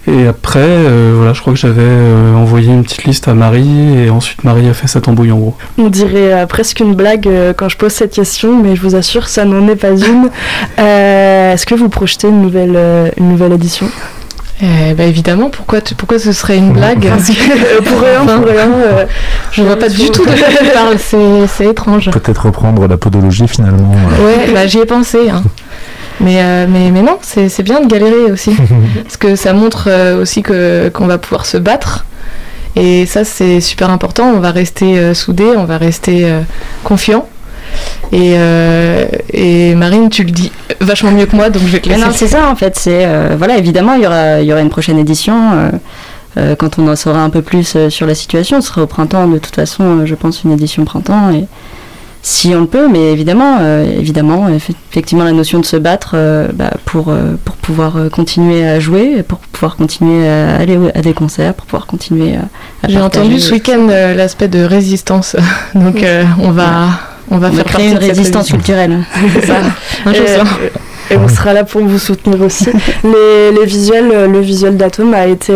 Et 0.09 0.27
après, 0.27 0.59
euh, 0.59 1.13
voilà, 1.15 1.35
je 1.35 1.41
crois 1.41 1.53
que 1.53 1.61
j'avais 1.61 1.83
euh, 1.85 2.35
envoyé 2.35 2.73
une 2.73 2.83
petite 2.83 3.05
liste 3.05 3.29
à 3.29 3.35
Marie, 3.35 3.97
et 3.97 4.11
ensuite 4.11 4.43
Marie 4.43 4.69
a 4.69 4.75
fait 4.75 4.89
sa 4.89 5.01
tambouille 5.01 5.31
en 5.31 5.39
gros. 5.39 5.55
On 5.79 5.89
dirait 5.89 6.45
presque 6.49 6.81
une 6.81 6.97
blague 6.97 7.31
quand 7.57 7.69
je 7.69 7.77
pose 7.77 7.93
cette 7.93 8.13
question, 8.13 8.61
mais 8.61 8.75
je 8.75 8.83
vous 8.83 8.97
assure, 8.97 9.29
ça 9.29 9.45
n'en 9.45 9.69
est 9.69 9.77
pas 9.77 9.93
une. 9.93 10.31
Est-ce 10.79 11.65
que 11.65 11.77
vous 11.77 11.89
projetez 11.89 12.27
une 12.27 12.43
nouvelle, 12.43 13.13
une 13.19 13.29
nouvelle 13.29 13.53
édition? 13.53 13.87
Eh 14.65 14.95
ben, 14.95 15.09
évidemment, 15.09 15.51
pourquoi, 15.51 15.81
tu- 15.81 15.97
pourquoi 15.97 16.21
ce 16.21 16.31
serait 16.31 16.57
une 16.57 16.73
blague 16.73 17.09
Parce 17.09 17.29
que, 17.29 17.33
euh, 17.33 17.81
Pour 17.85 18.01
rien, 18.01 18.25
pour 18.25 18.47
rien. 18.47 18.71
euh, 18.73 19.05
Je 19.51 19.63
vois 19.63 19.77
pas 19.77 19.89
du 19.89 20.09
tout 20.11 20.25
de 20.25 20.31
quoi 20.31 20.49
tu 20.49 20.65
parles, 20.73 20.99
c'est 20.99 21.47
c'est 21.49 21.67
étrange. 21.67 22.11
Peut-être 22.11 22.47
reprendre 22.47 22.87
la 22.87 22.97
podologie 22.97 23.49
finalement. 23.49 23.93
euh. 23.93 24.25
Ouais, 24.25 24.53
bah, 24.55 24.67
j'y 24.69 24.79
ai 24.79 24.87
pensé. 24.87 25.31
hein. 25.31 25.43
Mais, 26.21 26.37
euh, 26.41 26.67
mais, 26.69 26.93
mais 26.93 27.03
non, 27.03 27.19
c'est 27.23 27.49
c'est 27.49 27.65
bien 27.65 27.81
de 27.81 27.89
galérer 27.89 28.31
aussi. 28.31 28.55
Parce 29.03 29.17
que 29.17 29.35
ça 29.35 29.53
montre 29.53 29.89
euh, 29.91 30.21
aussi 30.23 30.43
que- 30.43 30.89
qu'on 30.91 31.07
va 31.09 31.19
pouvoir 31.19 31.45
se 31.45 31.57
battre. 31.57 32.05
Et 32.77 33.05
ça, 33.07 33.25
c'est 33.25 33.61
super 33.61 33.91
important. 33.91 34.27
On 34.35 34.39
va 34.39 34.53
rester 34.53 34.97
euh, 34.99 35.13
soudés, 35.13 35.53
on 35.57 35.65
va 35.65 35.77
rester 35.77 36.25
euh, 36.25 36.41
confiants. 36.85 37.27
Et, 38.13 38.35
euh, 38.37 39.07
et 39.33 39.75
Marine, 39.75 40.09
tu 40.11 40.23
le 40.25 40.31
dis 40.31 40.53
vachement 40.85 41.11
mieux 41.13 41.27
que 41.27 41.37
moi, 41.37 41.51
donc 41.51 41.63
je 41.63 41.69
vais 41.73 41.81
te 41.81 41.89
Mais 41.89 41.97
laisser. 41.97 42.07
non, 42.07 42.13
c'est 42.15 42.29
ça 42.29 42.49
en 42.49 42.57
fait. 42.57 42.77
C'est 42.77 43.05
euh, 43.07 43.35
voilà, 43.37 43.57
évidemment, 43.59 43.95
il 43.95 44.03
y 44.03 44.07
aura, 44.07 44.41
il 44.41 44.47
y 44.47 44.53
aura 44.53 44.61
une 44.63 44.71
prochaine 44.71 44.99
édition. 44.99 45.35
euh, 45.53 45.71
euh, 46.39 46.57
quand 46.57 46.79
on 46.79 46.89
en 46.89 46.97
saura 46.97 47.21
un 47.23 47.29
peu 47.31 47.43
plus 47.43 47.75
euh, 47.77 47.91
sur 47.91 48.07
la 48.07 48.15
situation, 48.15 48.61
ce 48.63 48.69
sera 48.69 48.83
au 48.83 48.87
printemps. 48.87 49.27
De 49.29 49.37
toute 49.39 49.55
façon, 49.55 49.85
euh, 50.01 50.07
je 50.07 50.15
pense 50.15 50.45
une 50.45 50.53
édition 50.53 50.85
printemps. 50.87 51.31
Et 51.31 51.45
si 52.23 52.55
on 52.57 52.61
le 52.61 52.67
peut, 52.67 52.89
mais 52.89 53.13
évidemment, 53.13 53.59
euh, 53.61 53.85
évidemment, 53.99 54.49
eff- 54.49 54.71
effectivement, 54.91 55.25
la 55.25 55.33
notion 55.33 55.59
de 55.59 55.67
se 55.67 55.77
battre 55.77 56.13
euh, 56.15 56.49
bah, 56.55 56.71
pour 56.87 57.09
euh, 57.11 57.35
pour 57.45 57.57
pouvoir 57.57 57.95
continuer 58.11 58.67
à 58.67 58.81
jouer, 58.81 59.23
pour 59.25 59.39
pouvoir 59.41 59.77
continuer 59.77 60.27
à 60.27 60.57
aller 60.57 60.79
à 60.95 61.03
des 61.03 61.13
concerts, 61.13 61.53
pour 61.53 61.67
pouvoir 61.67 61.87
continuer 61.87 62.37
à. 62.37 62.43
à 62.87 62.89
J'ai 62.89 63.01
entendu 63.01 63.39
ce 63.39 63.53
week-end 63.53 63.89
euh, 63.91 64.15
l'aspect 64.15 64.49
de 64.49 64.63
résistance. 64.65 65.37
donc 65.75 66.03
euh, 66.03 66.25
on 66.43 66.51
va, 66.53 66.87
on 67.33 67.39
va 67.39 67.49
On 67.49 67.53
faire 67.53 67.65
créer 67.65 67.91
une 67.91 67.99
résistance 67.99 68.51
culturelle. 68.51 69.05
Ça. 69.47 69.57
Un. 70.07 70.13
Et 71.11 71.17
on 71.17 71.29
sera 71.29 71.53
là 71.53 71.65
pour 71.65 71.83
vous 71.83 71.99
soutenir 71.99 72.41
aussi. 72.41 72.69
les, 73.05 73.65
visuels, 73.67 74.31
le 74.31 74.41
visuel 74.41 74.77
d'Atom 74.77 75.13
a 75.15 75.27
été, 75.27 75.53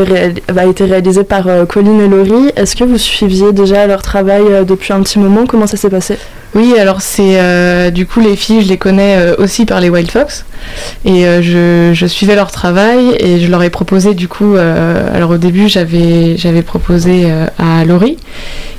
a 0.57 0.67
été 0.67 0.85
réalisé 0.85 1.25
par 1.25 1.47
Colline 1.69 2.01
et 2.01 2.09
Laurie. 2.09 2.53
Est-ce 2.57 2.77
que 2.77 2.85
vous 2.85 2.99
suiviez 2.99 3.53
déjà 3.53 3.87
leur 3.87 4.03
travail 4.03 4.45
depuis 4.67 4.93
un 4.93 5.03
petit 5.03 5.19
moment? 5.19 5.47
Comment 5.47 5.67
ça 5.67 5.77
s'est 5.77 5.91
passé? 5.91 6.17
Oui, 6.57 6.75
alors 6.79 7.03
c'est 7.03 7.39
euh, 7.39 7.91
du 7.91 8.07
coup 8.07 8.21
les 8.21 8.35
filles, 8.35 8.63
je 8.63 8.69
les 8.69 8.79
connais 8.79 9.17
euh, 9.19 9.35
aussi 9.37 9.67
par 9.67 9.79
les 9.79 9.91
Wild 9.91 10.11
Fox 10.11 10.47
et 11.05 11.27
euh, 11.27 11.93
je, 11.93 12.07
suivais 12.07 12.35
leur 12.35 12.51
travail 12.51 13.15
et 13.19 13.41
je 13.41 13.51
leur 13.51 13.63
ai 13.63 13.69
proposé 13.69 14.15
du 14.15 14.27
coup. 14.27 14.57
alors 14.57 15.33
au 15.33 15.37
début 15.37 15.69
j'avais 15.69 16.39
j'avais 16.39 16.63
proposé 16.63 17.31
à 17.59 17.85
Laurie 17.85 18.17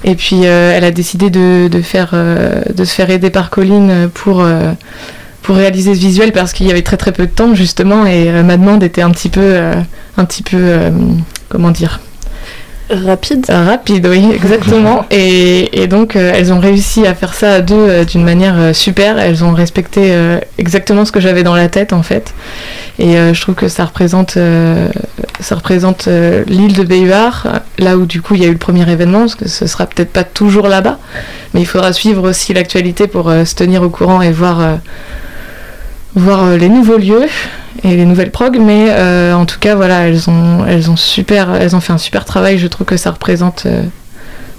et 0.04 0.16
puis 0.16 0.44
elle 0.44 0.84
a 0.84 0.92
décidé 0.92 1.30
de, 1.30 1.82
faire 1.82 2.16
de 2.16 2.84
se 2.84 2.96
faire 2.96 3.12
aider 3.12 3.30
par 3.30 3.52
Colline 3.52 4.10
pour 4.12 4.44
pour 5.48 5.56
réaliser 5.56 5.96
ce 5.96 6.00
visuel 6.00 6.34
parce 6.34 6.54
qu'il 6.54 6.68
y 6.68 6.72
avait 6.72 6.84
très 6.84 6.98
très 6.98 7.14
peu 7.14 7.26
de 7.26 7.32
temps 7.32 7.56
justement 7.56 8.06
et 8.06 8.44
ma 8.44 8.58
demande 8.58 8.84
était 8.84 9.02
un 9.02 9.12
petit 9.12 9.30
peu 9.30 9.58
un 10.18 10.26
petit 10.26 10.44
peu 10.44 10.92
comment 11.50 11.72
dire? 11.72 12.02
Rapide 12.90 13.46
Rapide, 13.50 14.08
oui, 14.08 14.32
exactement. 14.34 15.06
et, 15.12 15.88
donc, 15.88 16.16
euh, 16.16 16.32
elles 16.34 16.54
ont 16.54 16.60
réussi 16.60 17.06
à 17.06 17.14
faire 17.14 17.34
ça 17.34 17.56
à 17.56 17.62
deux 17.62 17.76
euh, 17.76 18.06
d'une 18.06 18.24
manière 18.24 18.56
euh, 18.58 18.72
super. 18.74 19.20
Elles 19.20 19.44
ont 19.44 19.52
respecté 19.52 20.14
exactement 20.58 21.04
ce 21.04 21.12
que 21.12 21.20
j'avais 21.20 21.44
dans 21.44 21.56
la 21.56 21.68
tête, 21.68 21.92
en 21.92 22.04
fait. 22.04 22.34
Et 23.00 23.16
je 23.16 23.42
trouve 23.42 23.56
que 23.56 23.68
ça 23.68 23.86
représente, 23.86 24.38
ça 25.40 25.56
représente 25.56 26.08
l'île 26.48 26.74
de 26.74 26.84
Bayard, 26.84 27.62
là 27.78 27.98
où, 27.98 28.06
du 28.06 28.22
coup, 28.22 28.36
il 28.36 28.42
y 28.42 28.46
a 28.46 28.48
eu 28.48 28.54
le 28.54 28.58
premier 28.58 28.90
événement, 28.90 29.20
parce 29.20 29.36
que 29.36 29.48
ce 29.48 29.68
sera 29.68 29.86
peut-être 29.86 30.12
pas 30.12 30.24
toujours 30.24 30.68
là-bas. 30.68 30.98
Mais 31.54 31.62
il 31.62 31.66
faudra 31.66 31.94
suivre 31.94 32.28
aussi 32.28 32.54
l'actualité 32.54 33.08
pour 33.08 33.30
se 33.30 33.56
tenir 33.56 33.84
au 33.84 33.90
courant 33.90 34.22
et 34.22 34.32
voir, 34.32 34.80
voir 36.18 36.58
les 36.58 36.70
nouveaux 36.70 36.98
lieux 36.98 37.28
et 37.84 37.96
les 37.96 38.06
nouvelles 38.06 38.32
prog, 38.32 38.60
mais 38.60 38.88
euh, 38.90 39.34
en 39.34 39.46
tout 39.46 39.60
cas 39.60 39.76
voilà, 39.76 40.08
elles 40.08 40.30
ont, 40.30 40.66
fait 40.66 41.94
un 41.94 41.98
super 41.98 42.26
travail. 42.26 42.58
Je 42.58 42.68
trouve 42.68 42.86
que 42.86 42.98
ça 42.98 43.12
représente 43.12 43.64
euh, 43.66 43.84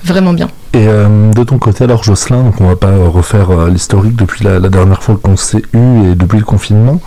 vraiment 0.05 0.33
bien. 0.33 0.49
Et 0.75 0.87
euh, 0.87 1.33
de 1.33 1.45
ton 1.45 1.59
côté, 1.59 1.85
alors 1.85 2.05
Jocelyn, 2.05 2.43
donc 2.43 2.61
on 2.61 2.69
va 2.69 2.77
pas 2.77 2.93
refaire 3.07 3.67
l'historique 3.69 4.15
depuis 4.15 4.45
la, 4.45 4.61
dernière 4.61 5.03
fois 5.03 5.19
qu'on 5.21 5.37
s'est 5.37 5.63
eu 5.73 6.11
et 6.11 6.15
depuis 6.15 6.39
le 6.39 6.45
confinement, 6.45 7.01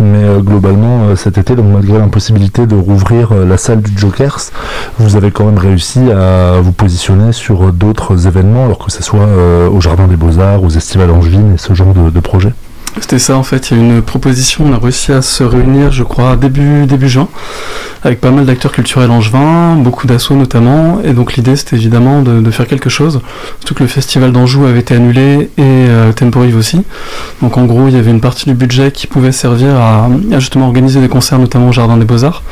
mais 0.00 0.40
globalement 0.40 1.14
cet 1.14 1.36
été, 1.38 1.54
donc 1.54 1.66
malgré 1.66 1.98
l'impossibilité 1.98 2.66
de 2.66 2.74
rouvrir 2.74 3.34
la 3.34 3.58
salle 3.58 3.82
du 3.82 3.96
Jokers, 3.96 4.40
vous 4.98 5.14
avez 5.14 5.30
quand 5.30 5.44
même 5.44 5.58
réussi 5.58 6.00
à 6.10 6.60
vous 6.60 6.72
positionner 6.72 7.32
sur 7.32 7.70
d'autres 7.70 8.26
événements, 8.26 8.64
alors 8.64 8.78
que 8.78 8.90
ce 8.90 9.02
soit 9.02 9.28
au 9.70 9.80
Jardin 9.80 10.08
des 10.08 10.16
Beaux 10.16 10.40
Arts, 10.40 10.62
aux 10.64 10.70
Estivales 10.70 11.10
Angevines 11.10 11.54
et 11.54 11.58
ce 11.58 11.74
genre 11.74 11.92
de, 11.92 12.08
de 12.08 12.20
projets? 12.20 12.54
C'était 13.00 13.18
ça 13.18 13.36
en 13.36 13.42
fait, 13.42 13.70
il 13.70 13.78
y 13.78 13.80
a 13.80 13.82
une 13.82 14.02
proposition, 14.02 14.64
on 14.66 14.72
a 14.74 14.78
réussi 14.78 15.12
à 15.12 15.22
se 15.22 15.42
réunir 15.42 15.92
je 15.92 16.02
crois 16.02 16.36
début, 16.36 16.86
début 16.86 17.08
juin 17.08 17.28
avec 18.04 18.20
pas 18.20 18.30
mal 18.30 18.44
d'acteurs 18.44 18.72
culturels 18.72 19.10
angevins, 19.10 19.76
beaucoup 19.76 20.06
d'assauts 20.06 20.34
notamment, 20.34 21.00
et 21.02 21.12
donc 21.12 21.34
l'idée 21.34 21.56
c'était 21.56 21.76
évidemment 21.76 22.20
de, 22.20 22.50
faire 22.50 22.66
quelque 22.66 22.90
chose, 22.90 23.20
surtout 23.60 23.74
que 23.74 23.82
le 23.82 23.88
festival 23.88 24.32
d'Anjou 24.32 24.66
avait 24.66 24.80
été 24.80 24.94
annulé 24.94 25.50
et 25.56 25.60
euh, 25.60 26.12
Temporive 26.12 26.56
aussi, 26.56 26.82
donc 27.40 27.56
en 27.56 27.64
gros 27.64 27.88
il 27.88 27.94
y 27.94 27.98
avait 27.98 28.10
une 28.10 28.20
partie 28.20 28.44
du 28.44 28.54
budget 28.54 28.90
qui 28.90 29.06
pouvait 29.06 29.32
servir 29.32 29.76
à, 29.76 30.08
justement 30.32 30.66
organiser 30.66 31.00
des 31.00 31.08
concerts 31.08 31.38
notamment 31.38 31.68
au 31.68 31.72
Jardin 31.72 31.96
des 31.96 32.04
Beaux-Arts. 32.04 32.42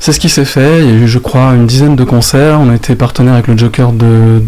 C'est 0.00 0.10
ce 0.10 0.18
qui 0.18 0.28
s'est 0.28 0.44
fait. 0.44 0.80
Il 0.80 0.84
y 0.86 0.90
a 0.90 0.94
eu, 0.94 1.06
je 1.06 1.20
crois, 1.20 1.52
une 1.54 1.64
dizaine 1.64 1.94
de 1.94 2.02
concerts. 2.02 2.58
On 2.58 2.68
a 2.70 2.74
été 2.74 2.96
partenaire 2.96 3.34
avec 3.34 3.46
le 3.46 3.56
Joker 3.56 3.92
de 3.92 4.42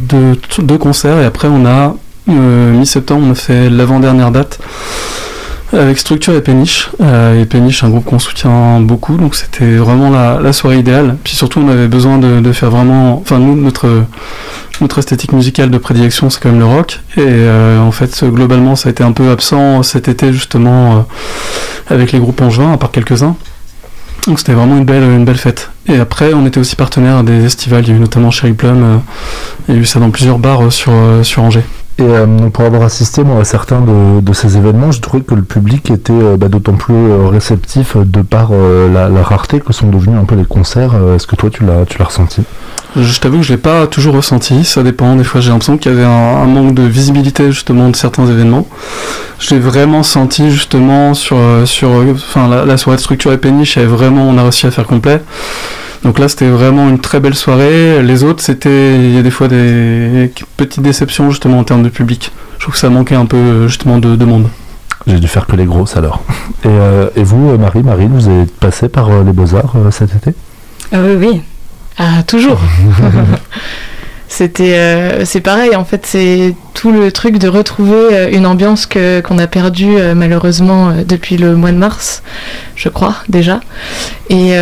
deux 0.58 0.78
concerts 0.78 1.20
et 1.20 1.25
après 1.25 1.46
on 1.46 1.64
a 1.64 1.94
mi-septembre, 2.26 3.26
on 3.28 3.30
a 3.32 3.34
fait 3.34 3.68
l'avant-dernière 3.70 4.30
date 4.30 4.58
avec 5.78 5.98
Structure 5.98 6.34
et 6.34 6.40
Péniche. 6.40 6.90
Euh, 7.00 7.40
et 7.40 7.46
Péniche, 7.46 7.84
un 7.84 7.90
groupe 7.90 8.04
qu'on 8.04 8.18
soutient 8.18 8.80
beaucoup, 8.80 9.16
donc 9.16 9.34
c'était 9.34 9.76
vraiment 9.76 10.10
la, 10.10 10.52
soirée 10.52 10.78
idéale. 10.78 11.16
Puis 11.24 11.34
surtout, 11.34 11.60
on 11.60 11.68
avait 11.68 11.88
besoin 11.88 12.18
de, 12.18 12.52
faire 12.52 12.70
vraiment. 12.70 13.18
Enfin, 13.20 13.38
nous, 13.38 13.54
notre, 13.56 14.06
esthétique 14.98 15.32
musicale 15.32 15.70
de 15.70 15.78
prédilection, 15.78 16.30
c'est 16.30 16.40
quand 16.40 16.50
même 16.50 16.58
le 16.58 16.66
rock. 16.66 17.00
Et 17.16 17.20
euh, 17.20 17.80
en 17.80 17.92
fait, 17.92 18.24
globalement, 18.24 18.76
ça 18.76 18.88
a 18.88 18.92
été 18.92 19.02
un 19.02 19.12
peu 19.12 19.30
absent 19.30 19.82
cet 19.82 20.08
été, 20.08 20.32
justement, 20.32 21.06
avec 21.88 22.12
les 22.12 22.18
groupes 22.18 22.40
en 22.40 22.50
juin, 22.50 22.72
à 22.72 22.76
part 22.76 22.90
quelques-uns. 22.90 23.36
Donc 24.26 24.38
c'était 24.38 24.54
vraiment 24.54 24.78
une 24.78 24.86
belle, 24.86 25.02
une 25.02 25.26
belle 25.26 25.36
fête. 25.36 25.70
Et 25.86 25.98
après, 25.98 26.32
on 26.32 26.46
était 26.46 26.58
aussi 26.58 26.76
partenaire 26.76 27.24
des 27.24 27.40
festivals. 27.42 27.84
Il 27.84 27.90
y 27.90 27.92
a 27.92 27.96
eu 27.96 28.00
notamment 28.00 28.30
Cherry 28.30 28.54
Plum. 28.54 29.02
il 29.68 29.74
y 29.74 29.78
a 29.78 29.80
eu 29.80 29.84
ça 29.84 30.00
dans 30.00 30.10
plusieurs 30.10 30.38
bars 30.38 30.72
sur, 30.72 30.92
sur 31.22 31.42
Angers. 31.42 31.64
Et 31.96 32.02
euh, 32.02 32.26
pour 32.52 32.64
avoir 32.64 32.82
assisté 32.82 33.22
moi, 33.22 33.40
à 33.40 33.44
certains 33.44 33.80
de, 33.80 34.32
ces 34.32 34.56
événements, 34.56 34.90
je 34.90 35.00
trouvais 35.00 35.22
que 35.22 35.34
le 35.34 35.42
public 35.42 35.92
était 35.92 36.12
euh, 36.12 36.36
bah, 36.36 36.48
d'autant 36.48 36.72
plus 36.72 36.94
euh, 36.94 37.28
réceptif 37.28 37.96
de 37.96 38.20
par 38.20 38.50
la, 38.52 39.22
rareté 39.22 39.60
que 39.60 39.72
sont 39.72 39.88
devenus 39.88 40.18
un 40.20 40.24
peu 40.24 40.34
les 40.34 40.44
concerts. 40.44 40.92
Est-ce 41.14 41.26
que 41.26 41.36
toi 41.36 41.50
tu 41.50 41.64
l'as 41.64 41.84
tu 41.86 41.98
l'as 41.98 42.06
ressenti? 42.06 42.42
Je 42.96 43.20
t'avoue 43.20 43.38
que 43.38 43.44
je 43.44 43.52
l'ai 43.52 43.58
pas 43.58 43.86
toujours 43.86 44.16
ressenti. 44.16 44.64
Ça 44.64 44.82
dépend. 44.82 45.14
Des 45.16 45.24
fois, 45.24 45.40
j'ai 45.40 45.50
l'impression 45.50 45.78
qu'il 45.78 45.92
y 45.92 45.94
avait 45.94 46.04
un, 46.04 46.46
manque 46.46 46.74
de 46.74 46.82
visibilité 46.82 47.52
justement 47.52 47.88
de 47.88 47.96
certains 47.96 48.26
événements. 48.26 48.66
J'ai 49.38 49.58
vraiment 49.58 50.02
senti 50.02 50.50
justement 50.50 51.14
sur 51.14 51.38
sur 51.64 51.90
enfin 52.12 52.48
la, 52.48 52.64
la 52.64 52.76
soirée 52.76 52.96
de 52.96 53.02
structure 53.02 53.32
et 53.32 53.38
péniche, 53.38 53.78
vraiment 53.78 54.28
on 54.28 54.36
a 54.36 54.42
réussi 54.42 54.66
à 54.66 54.70
faire 54.72 54.86
complet. 54.86 55.20
Donc 56.04 56.18
là, 56.18 56.28
c'était 56.28 56.50
vraiment 56.50 56.88
une 56.90 56.99
très 56.99 57.18
belle 57.18 57.34
soirée. 57.34 58.02
Les 58.02 58.25
autres, 58.25 58.42
c'était, 58.42 58.94
il 58.94 59.14
y 59.14 59.18
a 59.18 59.23
des 59.23 59.30
fois 59.30 59.49
des 59.49 60.30
petites 60.58 60.82
déceptions 60.82 61.30
justement 61.30 61.58
en 61.58 61.64
termes 61.64 61.82
de 61.82 61.88
public. 61.88 62.30
Je 62.58 62.61
trouve 62.64 62.75
que 62.75 62.78
ça 62.80 62.90
manquait 62.90 63.14
un 63.14 63.25
peu 63.25 63.66
justement 63.68 63.99
de, 63.99 64.25
monde. 64.25 64.49
J'ai 65.06 65.18
dû 65.18 65.28
faire 65.28 65.46
que 65.46 65.56
les 65.56 65.64
grosses 65.64 65.96
alors. 65.96 66.23
Et, 66.64 66.68
euh, 66.68 67.08
vous, 67.16 67.50
euh, 67.50 67.58
Marie, 67.58 67.82
Marie, 67.82 68.06
vous 68.06 68.28
avez 68.28 68.44
passé 68.44 68.88
par 68.88 69.11
euh, 69.11 69.25
les 69.25 69.32
Beaux-Arts 69.32 69.76
cet 69.90 70.14
été? 70.14 70.34
Ah 70.92 70.99
Oui, 71.02 71.16
oui. 71.18 71.42
Ah, 71.99 72.23
toujours 72.26 72.61
C'était, 74.28 75.25
c'est 75.25 75.40
pareil, 75.40 75.76
en 75.76 75.84
fait, 75.84 76.06
c'est 76.06 76.56
tout 76.73 76.90
le 76.90 77.12
truc 77.12 77.38
de 77.38 77.46
retrouver 77.46 78.30
une 78.32 78.46
ambiance 78.46 78.84
que, 78.84 79.20
qu'on 79.20 79.38
a 79.38 79.46
perdue 79.46 79.96
malheureusement 80.16 80.92
depuis 81.06 81.37
le 81.37 81.54
mois 81.54 81.70
de 81.70 81.76
mars, 81.76 82.25
je 82.75 82.88
crois, 82.88 83.14
déjà. 83.28 83.61
Et, 84.30 84.56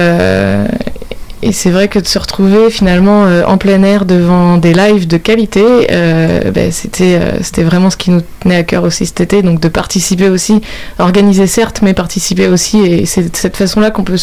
et 1.43 1.51
c'est 1.51 1.71
vrai 1.71 1.89
que 1.89 1.99
de 1.99 2.07
se 2.07 2.19
retrouver 2.21 2.71
finalement 2.71 3.25
euh, 3.25 3.45
en 3.45 3.59
plein 3.59 3.83
air 3.83 4.05
devant 4.05 4.59
des 4.59 4.73
lives 4.73 5.09
de 5.09 5.17
qualité, 5.17 5.89
euh, 5.91 6.53
ben, 6.53 6.71
c'était 6.71 7.19
euh, 7.21 7.43
c'était 7.43 7.65
vraiment 7.65 7.91
ce 7.91 7.97
qui 7.97 8.11
nous 8.11 8.23
tenait 8.41 8.57
à 8.57 8.63
cœur 8.63 8.85
aussi 8.85 9.07
cet 9.07 9.21
été, 9.21 9.43
donc 9.43 9.59
de 9.61 9.69
participer 9.69 10.29
aussi, 10.29 10.63
organiser 11.01 11.49
certes, 11.49 11.81
mais 11.83 11.95
participer 11.95 12.47
aussi, 12.47 12.79
et 12.79 13.07
c'est 13.07 13.33
de 13.33 13.37
cette 13.37 13.57
façon-là 13.57 13.91
qu'on 13.91 14.05
peut 14.05 14.17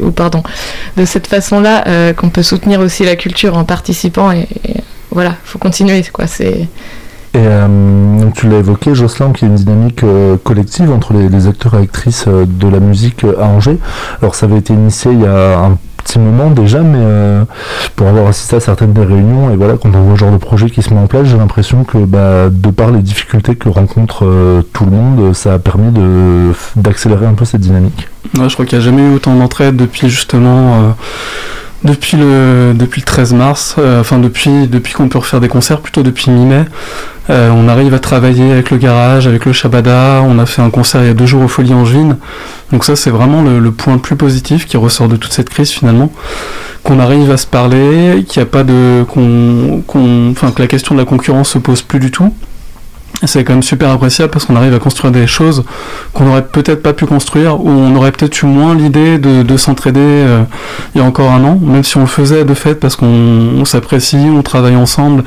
oh, 0.00 0.10
façon-là 1.26 2.12
qu'on 2.14 2.30
peut 2.30 2.42
soutenir 2.42 2.80
aussi 2.80 3.04
la 3.04 3.16
culture 3.16 3.56
en 3.56 3.64
participant. 3.64 4.30
Et, 4.30 4.46
voilà, 5.10 5.34
faut 5.44 5.58
continuer 5.58 6.04
quoi, 6.12 6.26
et 6.40 6.68
tu 8.36 8.48
l'as 8.48 8.58
évoqué, 8.58 8.94
Jocelyn, 8.94 9.32
qui 9.32 9.44
est 9.44 9.48
une 9.48 9.56
dynamique 9.56 10.04
collective 10.44 10.90
entre 10.92 11.14
les, 11.14 11.28
les, 11.28 11.48
acteurs 11.48 11.74
et 11.74 11.82
actrices 11.82 12.26
de 12.28 12.68
la 12.68 12.78
musique 12.78 13.24
à 13.24 13.44
Angers. 13.44 13.78
Alors 14.22 14.36
ça 14.36 14.46
avait 14.46 14.58
été 14.58 14.72
initié 14.72 15.10
il 15.12 15.20
y 15.20 15.26
a 15.26 15.58
un 15.58 15.78
petit 16.04 16.18
moment 16.18 16.50
déjà, 16.50 16.80
mais 16.80 16.98
euh, 17.00 17.44
pour 17.96 18.06
avoir 18.06 18.28
assisté 18.28 18.56
à 18.56 18.60
certaines 18.60 18.92
des 18.92 19.04
réunions, 19.04 19.50
et 19.50 19.56
voilà, 19.56 19.74
quand 19.76 19.94
on 19.94 20.02
voit 20.02 20.14
ce 20.14 20.20
genre 20.20 20.32
de 20.32 20.36
projet 20.36 20.70
qui 20.70 20.82
se 20.82 20.92
met 20.92 21.00
en 21.00 21.06
place, 21.06 21.26
j'ai 21.26 21.36
l'impression 21.36 21.84
que 21.84 21.98
bah, 21.98 22.48
de 22.50 22.70
par 22.70 22.90
les 22.90 23.02
difficultés 23.02 23.56
que 23.56 23.68
rencontre 23.68 24.24
euh, 24.24 24.62
tout 24.72 24.84
le 24.84 24.90
monde, 24.90 25.34
ça 25.34 25.54
a 25.54 25.58
permis 25.58 25.92
d'accélérer 26.76 27.26
un 27.26 27.34
peu 27.34 27.44
cette 27.44 27.62
dynamique. 27.62 28.08
je 28.34 28.52
crois 28.52 28.64
qu'il 28.64 28.78
n'y 28.78 28.84
a 28.84 28.86
jamais 28.86 29.02
eu 29.02 29.14
autant 29.14 29.34
d'entraide 29.34 29.76
depuis 29.76 30.08
justement... 30.08 30.94
Euh, 31.84 31.88
depuis 31.88 32.16
le, 32.16 32.72
depuis 32.74 33.00
le 33.00 33.04
13 33.06 33.34
mars, 33.34 33.76
enfin 33.78 34.18
depuis, 34.18 34.66
depuis 34.66 34.94
qu'on 34.94 35.08
peut 35.08 35.18
refaire 35.18 35.40
des 35.40 35.48
concerts, 35.48 35.80
plutôt 35.80 36.02
depuis 36.02 36.30
mi-mai, 36.30 36.64
on 37.28 37.68
arrive 37.68 37.94
à 37.94 37.98
travailler 37.98 38.52
avec 38.52 38.70
le 38.70 38.76
garage, 38.76 39.26
avec 39.26 39.44
le 39.44 39.52
Shabada, 39.52 40.22
on 40.26 40.38
a 40.38 40.46
fait 40.46 40.62
un 40.62 40.70
concert 40.70 41.02
il 41.02 41.06
y 41.06 41.10
a 41.10 41.14
deux 41.14 41.26
jours 41.26 41.42
au 41.42 41.48
Folie 41.48 41.72
Angevine, 41.72 42.16
donc 42.72 42.84
ça 42.84 42.96
c'est 42.96 43.10
vraiment 43.10 43.42
le, 43.42 43.70
point 43.70 43.94
le 43.94 43.98
plus 43.98 44.16
positif 44.16 44.66
qui 44.66 44.76
ressort 44.76 45.08
de 45.08 45.16
toute 45.16 45.32
cette 45.32 45.48
crise 45.48 45.70
finalement, 45.70 46.12
qu'on 46.82 47.00
arrive 47.00 47.30
à 47.30 47.36
se 47.36 47.46
parler, 47.46 48.24
qu'il 48.28 48.42
n'y 48.42 48.46
a 48.46 48.50
pas 48.50 48.62
de, 48.62 49.04
qu'on, 49.04 49.82
enfin 50.30 50.50
que 50.50 50.60
la 50.60 50.68
question 50.68 50.94
de 50.94 51.00
la 51.00 51.06
concurrence 51.06 51.50
se 51.50 51.58
pose 51.58 51.82
plus 51.82 51.98
du 51.98 52.10
tout. 52.10 52.32
C'est 53.26 53.44
quand 53.44 53.54
même 53.54 53.62
super 53.62 53.90
appréciable 53.90 54.30
parce 54.30 54.44
qu'on 54.44 54.56
arrive 54.56 54.74
à 54.74 54.78
construire 54.78 55.12
des 55.12 55.26
choses 55.26 55.64
qu'on 56.12 56.24
n'aurait 56.24 56.44
peut-être 56.44 56.82
pas 56.82 56.92
pu 56.92 57.06
construire 57.06 57.60
ou 57.60 57.68
on 57.68 57.94
aurait 57.96 58.12
peut-être 58.12 58.42
eu 58.42 58.46
moins 58.46 58.74
l'idée 58.74 59.18
de, 59.18 59.56
s'entraider 59.56 60.00
euh, 60.00 60.42
il 60.94 61.00
y 61.00 61.04
a 61.04 61.06
encore 61.06 61.30
un 61.30 61.42
an, 61.44 61.58
même 61.60 61.84
si 61.84 61.96
on 61.96 62.00
le 62.00 62.06
faisait 62.06 62.44
de 62.44 62.54
fait 62.54 62.74
parce 62.74 62.96
qu'on 62.96 63.64
s'apprécie, 63.64 64.26
on 64.30 64.42
travaille 64.42 64.76
ensemble 64.76 65.24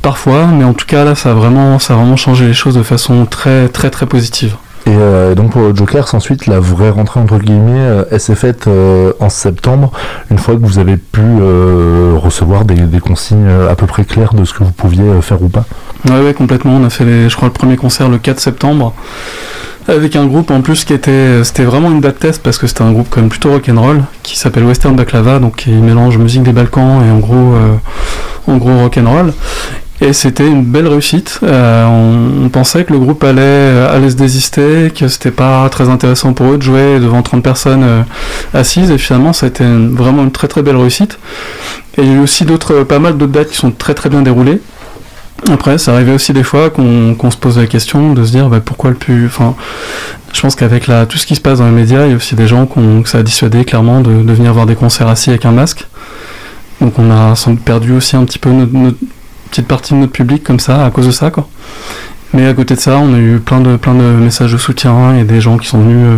parfois, 0.00 0.46
mais 0.46 0.64
en 0.64 0.72
tout 0.72 0.86
cas 0.86 1.04
là 1.04 1.14
ça 1.14 1.32
a 1.32 1.34
vraiment 1.34 1.78
ça 1.78 1.94
a 1.94 1.96
vraiment 1.96 2.16
changé 2.16 2.46
les 2.46 2.54
choses 2.54 2.74
de 2.74 2.82
façon 2.82 3.26
très 3.26 3.68
très 3.68 3.90
très 3.90 4.06
positive. 4.06 4.54
Et 4.86 5.34
donc 5.36 5.52
pour 5.52 5.62
le 5.62 5.74
Joker, 5.74 6.12
ensuite 6.14 6.46
la 6.46 6.58
vraie 6.58 6.90
rentrée 6.90 7.20
entre 7.20 7.38
guillemets, 7.38 7.72
euh, 7.78 8.04
elle 8.10 8.20
s'est 8.20 8.34
faite 8.34 8.66
euh, 8.66 9.12
en 9.20 9.28
septembre, 9.28 9.92
une 10.30 10.38
fois 10.38 10.54
que 10.54 10.60
vous 10.60 10.78
avez 10.78 10.96
pu 10.96 11.20
euh, 11.22 12.14
recevoir 12.16 12.64
des, 12.64 13.00
consignes 13.00 13.48
à 13.48 13.74
peu 13.74 13.86
près 13.86 14.04
claires 14.04 14.34
de 14.34 14.44
ce 14.44 14.52
que 14.54 14.64
vous 14.64 14.72
pouviez 14.72 15.04
faire 15.22 15.42
ou 15.42 15.48
pas? 15.48 15.64
Ouais, 16.08 16.20
ouais, 16.20 16.34
complètement. 16.34 16.76
On 16.76 16.84
a 16.84 16.90
fait, 16.90 17.04
les, 17.04 17.28
je 17.28 17.36
crois, 17.36 17.48
le 17.48 17.52
premier 17.52 17.76
concert 17.76 18.08
le 18.08 18.18
4 18.18 18.40
septembre. 18.40 18.94
avec 19.88 20.16
un 20.16 20.26
groupe 20.26 20.50
en 20.50 20.60
plus 20.60 20.84
qui 20.84 20.94
était 20.94 21.42
c'était 21.42 21.64
vraiment 21.64 21.90
une 21.90 22.00
date 22.00 22.20
test 22.20 22.40
parce 22.40 22.56
que 22.56 22.68
c'était 22.68 22.82
un 22.82 22.92
groupe 22.92 23.08
quand 23.10 23.20
même 23.20 23.28
plutôt 23.28 23.50
rock'n'roll 23.50 24.04
qui 24.22 24.38
s'appelle 24.38 24.62
Western 24.62 24.94
Baklava 24.94 25.40
donc 25.40 25.56
qui 25.56 25.70
mélange 25.70 26.18
musique 26.18 26.44
des 26.44 26.52
Balkans 26.52 27.04
et 27.04 27.10
en 27.10 27.18
gros 27.18 27.54
euh, 27.54 27.74
en 28.46 28.58
gros 28.58 28.78
rock'n'roll 28.78 29.32
et 30.02 30.12
c'était 30.12 30.46
une 30.46 30.64
belle 30.64 30.88
réussite. 30.88 31.38
Euh, 31.44 31.86
on, 32.44 32.48
pensait 32.48 32.84
que 32.84 32.92
le 32.92 32.98
groupe 32.98 33.22
allait, 33.22 33.86
allait 33.88 34.10
se 34.10 34.16
désister, 34.16 34.92
que 34.94 35.06
c'était 35.06 35.30
pas 35.30 35.68
très 35.68 35.88
intéressant 35.88 36.32
pour 36.32 36.52
eux 36.52 36.58
de 36.58 36.62
jouer 36.62 36.98
devant 36.98 37.22
30 37.22 37.42
personnes 37.42 37.84
euh, 37.84 38.02
assises, 38.52 38.90
et 38.90 38.98
finalement 38.98 39.32
ça 39.32 39.46
a 39.46 39.48
été 39.48 39.64
vraiment 39.64 40.24
une 40.24 40.32
très 40.32 40.48
très 40.48 40.62
belle 40.62 40.76
réussite. 40.76 41.18
Et 41.96 42.02
il 42.02 42.08
y 42.08 42.10
a 42.10 42.16
eu 42.16 42.18
aussi 42.18 42.44
d'autres, 42.44 42.82
pas 42.82 42.98
mal 42.98 43.16
d'autres 43.16 43.32
dates 43.32 43.50
qui 43.50 43.56
sont 43.56 43.70
très 43.70 43.94
très 43.94 44.10
bien 44.10 44.22
déroulées. 44.22 44.60
Après, 45.50 45.76
ça 45.78 45.92
arrivait 45.94 46.12
aussi 46.12 46.32
des 46.32 46.44
fois 46.44 46.70
qu'on 46.70 47.30
se 47.30 47.36
pose 47.36 47.58
la 47.58 47.66
question 47.66 48.12
de 48.12 48.24
se 48.24 48.30
dire 48.30 48.48
bah, 48.48 48.60
pourquoi 48.64 48.90
le 48.90 48.96
plus. 48.96 49.26
Enfin, 49.26 49.54
je 50.32 50.40
pense 50.40 50.54
qu'avec 50.54 50.88
tout 51.08 51.18
ce 51.18 51.26
qui 51.26 51.34
se 51.34 51.40
passe 51.40 51.58
dans 51.58 51.66
les 51.66 51.72
médias, 51.72 52.06
il 52.06 52.10
y 52.10 52.12
a 52.12 52.16
aussi 52.16 52.34
des 52.34 52.46
gens 52.46 52.66
que 52.66 53.08
ça 53.08 53.18
a 53.18 53.22
dissuadé 53.22 53.64
clairement 53.64 54.00
de, 54.00 54.22
de, 54.22 54.32
venir 54.32 54.52
voir 54.52 54.66
des 54.66 54.76
concerts 54.76 55.08
assis 55.08 55.30
avec 55.30 55.44
un 55.44 55.52
masque. 55.52 55.86
Donc 56.80 56.98
on 56.98 57.10
a 57.10 57.34
perdu 57.64 57.92
aussi 57.92 58.16
un 58.16 58.24
petit 58.24 58.38
peu 58.38 58.50
notre, 58.50 58.96
petite 59.50 59.66
partie 59.66 59.94
de 59.94 59.98
notre 59.98 60.12
public 60.12 60.42
comme 60.42 60.60
ça 60.60 60.84
à 60.84 60.90
cause 60.90 61.06
de 61.06 61.12
ça 61.12 61.30
quoi. 61.30 61.48
Mais 62.34 62.46
à 62.46 62.54
côté 62.54 62.74
de 62.74 62.80
ça, 62.80 62.96
on 62.96 63.12
a 63.12 63.18
eu 63.18 63.40
plein 63.40 63.60
de, 63.60 63.76
plein 63.76 63.94
de 63.94 64.02
messages 64.02 64.52
de 64.52 64.58
soutien 64.58 65.14
et 65.16 65.24
des 65.24 65.42
gens 65.42 65.58
qui 65.58 65.68
sont 65.68 65.82
venus 65.82 65.98
euh, 65.98 66.16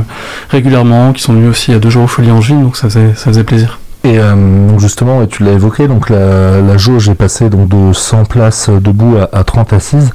régulièrement, 0.48 1.12
qui 1.12 1.20
sont 1.20 1.32
venus 1.32 1.50
aussi 1.50 1.72
à 1.72 1.80
deux 1.80 1.90
jours 1.90 2.04
au 2.04 2.06
Folie 2.06 2.30
en 2.30 2.40
juin, 2.40 2.60
donc 2.60 2.76
ça 2.76 2.84
faisait, 2.84 3.14
ça 3.16 3.24
faisait 3.24 3.42
plaisir. 3.42 3.80
Et 4.04 4.18
euh, 4.18 4.78
justement, 4.78 5.22
et 5.22 5.28
tu 5.28 5.44
l'as 5.44 5.52
évoqué, 5.52 5.88
donc 5.88 6.10
la, 6.10 6.76
jauge 6.76 7.08
est 7.08 7.14
passée 7.14 7.48
donc 7.48 7.68
de 7.68 7.94
100 7.94 8.26
places 8.26 8.68
debout 8.68 9.16
à, 9.16 9.34
à 9.36 9.44
30 9.44 9.72
assises. 9.72 10.10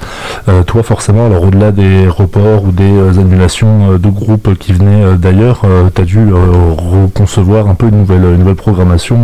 Euh, 0.48 0.62
toi, 0.62 0.84
forcément, 0.84 1.26
alors 1.26 1.42
au-delà 1.42 1.72
des 1.72 2.06
reports 2.06 2.62
ou 2.62 2.70
des 2.70 2.88
euh, 2.88 3.18
annulations 3.18 3.98
de 3.98 4.08
groupes 4.08 4.56
qui 4.58 4.72
venaient 4.72 5.16
d'ailleurs, 5.18 5.62
tu 5.92 6.02
as 6.02 6.04
dû 6.04 6.20
reconcevoir 6.32 7.68
un 7.68 7.74
peu 7.74 7.88
une 7.88 7.98
nouvelle, 7.98 8.22
une 8.22 8.38
nouvelle 8.38 8.54
programmation 8.54 9.18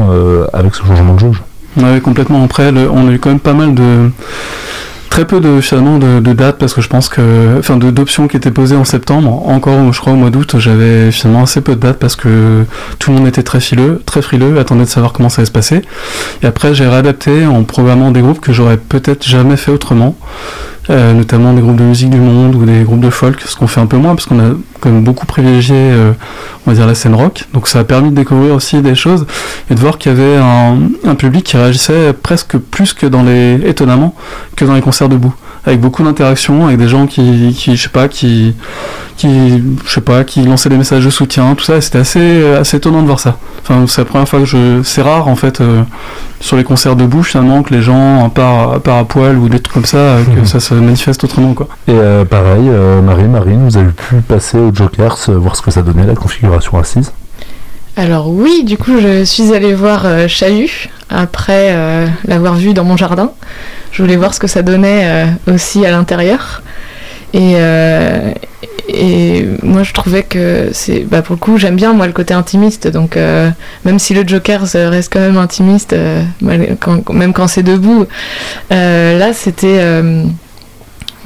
avec 0.53 0.75
ce 0.75 0.85
changement 0.85 1.15
de 1.15 1.21
jauge. 1.21 1.43
Oui, 1.77 2.01
complètement. 2.01 2.43
Après, 2.43 2.73
on 2.73 3.09
a 3.09 3.13
eu 3.13 3.19
quand 3.19 3.31
même 3.31 3.41
pas 3.41 3.53
mal 3.53 3.75
de 3.75 4.11
très 5.11 5.25
peu 5.27 5.41
de 5.41 5.61
finalement 5.61 5.99
de, 5.99 6.33
dates 6.33 6.59
parce 6.59 6.75
que 6.75 6.81
je 6.81 6.89
pense 6.89 7.09
que 7.09 7.59
enfin 7.59 7.77
d'options 7.77 8.29
qui 8.29 8.37
étaient 8.37 8.51
posées 8.51 8.77
en 8.77 8.85
septembre. 8.85 9.49
Encore 9.49 9.93
je 9.93 9.99
crois 9.99 10.13
au 10.13 10.17
mois 10.17 10.31
d'août 10.31 10.57
j'avais 10.59 11.11
finalement 11.11 11.43
assez 11.43 11.61
peu 11.61 11.75
de 11.75 11.81
dates 11.81 11.99
parce 11.99 12.17
que 12.17 12.65
tout 12.99 13.11
le 13.11 13.19
monde 13.19 13.27
était 13.27 13.43
très 13.43 13.61
fileux 13.61 14.03
très 14.07 14.23
frileux 14.23 14.59
attendait 14.59 14.85
de 14.85 14.89
savoir 14.89 15.13
comment 15.13 15.29
ça 15.29 15.41
allait 15.41 15.47
se 15.47 15.53
passer. 15.53 15.83
Et 16.43 16.47
après 16.47 16.75
j'ai 16.75 16.87
réadapté 16.87 17.47
en 17.47 17.65
programmant 17.65 18.11
des 18.11 18.21
groupes 18.21 18.41
que 18.41 18.53
j'aurais 18.53 18.77
peut-être 18.77 19.27
jamais 19.27 19.57
fait 19.57 19.71
autrement 19.71 20.17
euh, 20.89 21.13
notamment 21.13 21.53
des 21.53 21.61
groupes 21.61 21.77
de 21.77 21.83
musique 21.83 22.11
du 22.11 22.21
monde 22.21 22.55
ou 22.55 22.65
des 22.65 22.83
groupes 22.83 23.01
de 23.01 23.11
folk, 23.11 23.41
ce 23.41 23.57
qu'on 23.57 23.67
fait 23.67 23.81
un 23.81 23.87
peu 23.87 23.97
moins 23.97 24.15
parce 24.15 24.27
qu'on 24.27 24.39
a 24.39 24.55
quand 24.81 24.91
même 24.91 25.03
beaucoup 25.03 25.27
privilégié, 25.27 25.77
euh, 25.77 26.13
on 26.67 26.71
va 26.71 26.77
dire, 26.77 26.87
la 26.87 26.95
scène 26.95 27.15
rock. 27.15 27.45
Donc 27.53 27.69
ça 27.69 27.81
a 27.81 27.85
permis 27.85 28.11
de 28.11 28.15
découvrir 28.15 28.55
aussi 28.55 28.81
des 28.83 28.95
choses 28.95 29.27
et 29.71 29.75
de 29.75 29.81
voir 29.81 29.99
qu'il 29.99 30.13
y 30.13 30.15
avait 30.15 30.37
un, 30.37 30.79
un, 31.05 31.15
public 31.15 31.45
qui 31.45 31.57
réagissait 31.57 32.13
presque 32.13 32.57
plus 32.59 32.93
que 32.93 33.07
dans 33.07 33.23
les, 33.23 33.61
étonnamment, 33.65 34.15
que 34.55 34.65
dans 34.65 34.75
les 34.75 34.81
concerts 34.81 35.09
debout, 35.09 35.35
avec 35.67 35.81
beaucoup 35.81 36.03
d'interactions, 36.03 36.67
avec 36.67 36.79
des 36.79 36.89
gens 36.89 37.07
qui, 37.07 37.55
qui, 37.59 37.77
je 37.77 37.83
sais 37.83 37.89
pas, 37.89 38.09
qui, 38.09 38.55
qui, 39.17 39.63
je 39.85 39.91
sais 39.93 40.01
pas, 40.01 40.25
qui 40.25 40.43
lançaient 40.43 40.69
des 40.69 40.79
messages 40.79 41.05
de 41.05 41.11
soutien, 41.11 41.55
tout 41.55 41.65
ça. 41.65 41.81
C'était 41.81 41.99
assez, 41.99 42.47
assez 42.55 42.79
étonnant 42.79 43.03
de 43.03 43.07
voir 43.07 43.21
ça. 43.21 43.37
Enfin, 43.63 43.85
c'est 43.87 44.03
la 44.03 44.05
première 44.05 44.29
fois 44.29 44.39
que 44.41 44.45
je, 44.45 44.83
c'est 44.85 45.03
rare 45.03 45.29
en 45.29 45.37
fait. 45.37 45.61
Euh, 45.61 45.83
sur 46.41 46.57
les 46.57 46.65
concerts 46.65 46.97
debout 46.97 47.23
finalement 47.23 47.63
que 47.63 47.75
les 47.75 47.83
gens 47.83 48.25
à 48.25 48.29
part, 48.29 48.81
à 48.87 49.05
poil 49.05 49.37
ou 49.37 49.49
des 49.49 49.61
trucs 49.61 49.75
comme 49.75 49.85
ça 49.85 49.99
euh, 49.99 50.25
que 50.25 50.41
mhm. 50.41 50.47
ça 50.47 50.61
se 50.61 50.75
manifeste 50.75 51.25
autrement 51.25 51.55
quoi. 51.55 51.69
Et 51.89 51.93
euh, 51.93 52.25
pareil 52.25 52.69
euh, 52.69 53.01
Marie 53.01 53.29
Marine 53.29 53.65
vous 53.65 53.77
avez 53.77 53.91
pu 53.91 54.17
passer 54.17 54.59
au 54.59 54.75
Jokers 54.75 55.19
voir 55.29 55.57
ce 55.57 55.63
que 55.63 55.71
ça 55.71 55.83
donnait 55.83 56.07
la 56.07 56.15
configuration 56.15 56.79
assise 56.79 57.13
alors 57.97 58.29
oui, 58.29 58.65
du 58.65 58.77
coup 58.77 59.01
je 59.01 59.25
suis 59.25 59.55
allée 59.55 59.75
voir 59.75 60.29
Chahut 60.29 60.89
après 61.09 61.75
l'avoir 62.27 62.55
vu 62.55 62.75
dans 62.75 62.85
mon 62.85 62.97
jardin. 62.97 63.33
Je 63.93 64.03
voulais 64.03 64.17
voir 64.17 64.35
ce 64.35 64.41
que 64.41 64.47
ça 64.47 64.63
donnait 64.63 65.27
aussi 65.47 65.87
à 65.87 65.91
l'intérieur. 65.91 66.63
Et, 67.33 67.57
et 68.89 69.47
moi 69.63 69.83
je 69.83 69.93
trouvais 69.93 70.23
que 70.23 70.71
c'est 70.73 71.01
bah 71.01 71.23
pour 71.23 71.35
le 71.35 71.41
coup 71.41 71.59
j'aime 71.59 71.77
bien 71.77 71.93
moi 71.93 72.07
le 72.07 72.13
côté 72.13 72.35
intimiste 72.35 72.87
donc 72.89 73.17
euh, 73.17 73.51
même 73.85 73.99
si 73.99 74.15
le 74.15 74.27
Joker 74.27 74.63
reste 74.63 75.13
quand 75.13 75.21
même 75.21 75.37
intimiste 75.37 75.93
euh, 75.93 76.23
même 76.41 77.33
quand 77.33 77.49
c'est 77.49 77.63
debout 77.63 78.07
euh, 78.73 79.19
là 79.19 79.33
c'était 79.33 79.81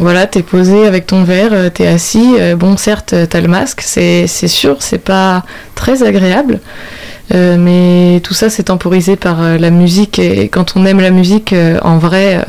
voilà 0.01 0.27
t'es 0.27 0.43
posé 0.43 0.87
avec 0.87 1.07
ton 1.07 1.23
verre 1.23 1.73
t'es 1.73 1.87
assis 1.87 2.35
bon 2.57 2.77
certes 2.77 3.15
t'as 3.29 3.41
le 3.41 3.49
masque 3.49 3.83
c'est 3.83 4.27
sûr 4.27 4.77
c'est 4.81 4.99
pas 4.99 5.45
très 5.75 6.03
agréable 6.03 6.61
mais 7.33 8.21
tout 8.25 8.35
ça 8.35 8.51
c'est 8.51 8.65
temporisé 8.65 9.15
par 9.17 9.41
la 9.41 9.71
musique 9.71 10.19
et 10.19 10.49
quand 10.49 10.77
on 10.77 10.85
aime 10.87 11.01
la 11.01 11.11
musique 11.11 11.55
en 11.83 11.99
vrai 11.99 12.45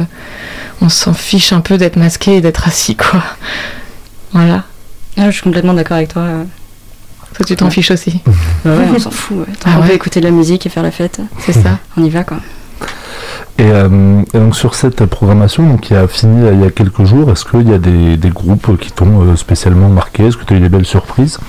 on 0.82 0.90
s'en 0.90 1.14
fiche 1.14 1.54
un 1.54 1.62
peu 1.62 1.78
d'être 1.78 1.98
masqué 1.98 2.38
et 2.38 2.42
d'être 2.42 2.68
assis 2.68 2.96
quoi 2.96 3.22
voilà 4.34 4.64
ah, 5.18 5.26
je 5.26 5.32
suis 5.32 5.44
complètement 5.44 5.74
d'accord 5.74 5.98
avec 5.98 6.10
toi. 6.10 6.26
Toi, 7.36 7.46
tu 7.46 7.56
t'en 7.56 7.70
fiches 7.70 7.92
aussi. 7.92 8.22
ouais, 8.66 8.88
on 8.96 9.00
s'en 9.00 9.12
fout. 9.12 9.40
Ouais. 9.40 9.54
Ah 9.66 9.78
on 9.80 9.86
peut 9.86 9.94
écouter 9.94 10.20
de 10.20 10.26
la 10.26 10.32
musique 10.32 10.66
et 10.66 10.70
faire 10.70 10.84
la 10.84 10.92
fête. 10.92 11.22
C'est 11.40 11.54
ça. 11.54 11.80
On 11.98 12.04
y 12.04 12.10
va, 12.10 12.24
quoi. 12.24 12.38
Euh, 13.60 14.22
et, 14.34 14.40
donc 14.40 14.56
sur 14.56 14.76
cette 14.76 15.06
programmation 15.06 15.68
donc, 15.68 15.82
qui 15.82 15.94
a 15.94 16.08
fini 16.08 16.48
il 16.52 16.62
y 16.62 16.66
a 16.66 16.72
quelques 16.72 17.04
jours, 17.04 17.32
est-ce 17.32 17.46
qu'il 17.46 17.70
y 17.70 17.74
a 17.74 17.78
des, 17.78 18.30
groupes 18.30 18.78
qui 18.80 18.92
t'ont 18.92 19.22
euh, 19.22 19.36
spécialement 19.36 19.90
marqué? 19.90 20.26
Est-ce 20.26 20.38
que 20.38 20.46
tu 20.46 20.54
as 20.54 20.58
eu 20.58 20.62
des 20.62 20.70
belles 20.70 20.86
surprises? 20.86 21.40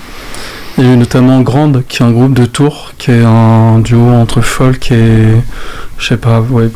Il 0.77 0.85
y 0.85 0.87
a 0.87 0.93
eu 0.93 0.97
notamment 0.97 1.41
Grande, 1.41 1.83
qui 1.87 2.01
est 2.01 2.05
un 2.05 2.11
groupe 2.11 2.33
de 2.33 2.45
Tours, 2.45 2.93
qui 2.97 3.11
est 3.11 3.23
un 3.23 3.79
duo 3.79 4.09
entre 4.09 4.41
folk 4.41 4.91
et, 4.91 5.27
je 5.97 6.07
sais 6.07 6.17
pas, 6.17 6.41
ouais, 6.41 6.69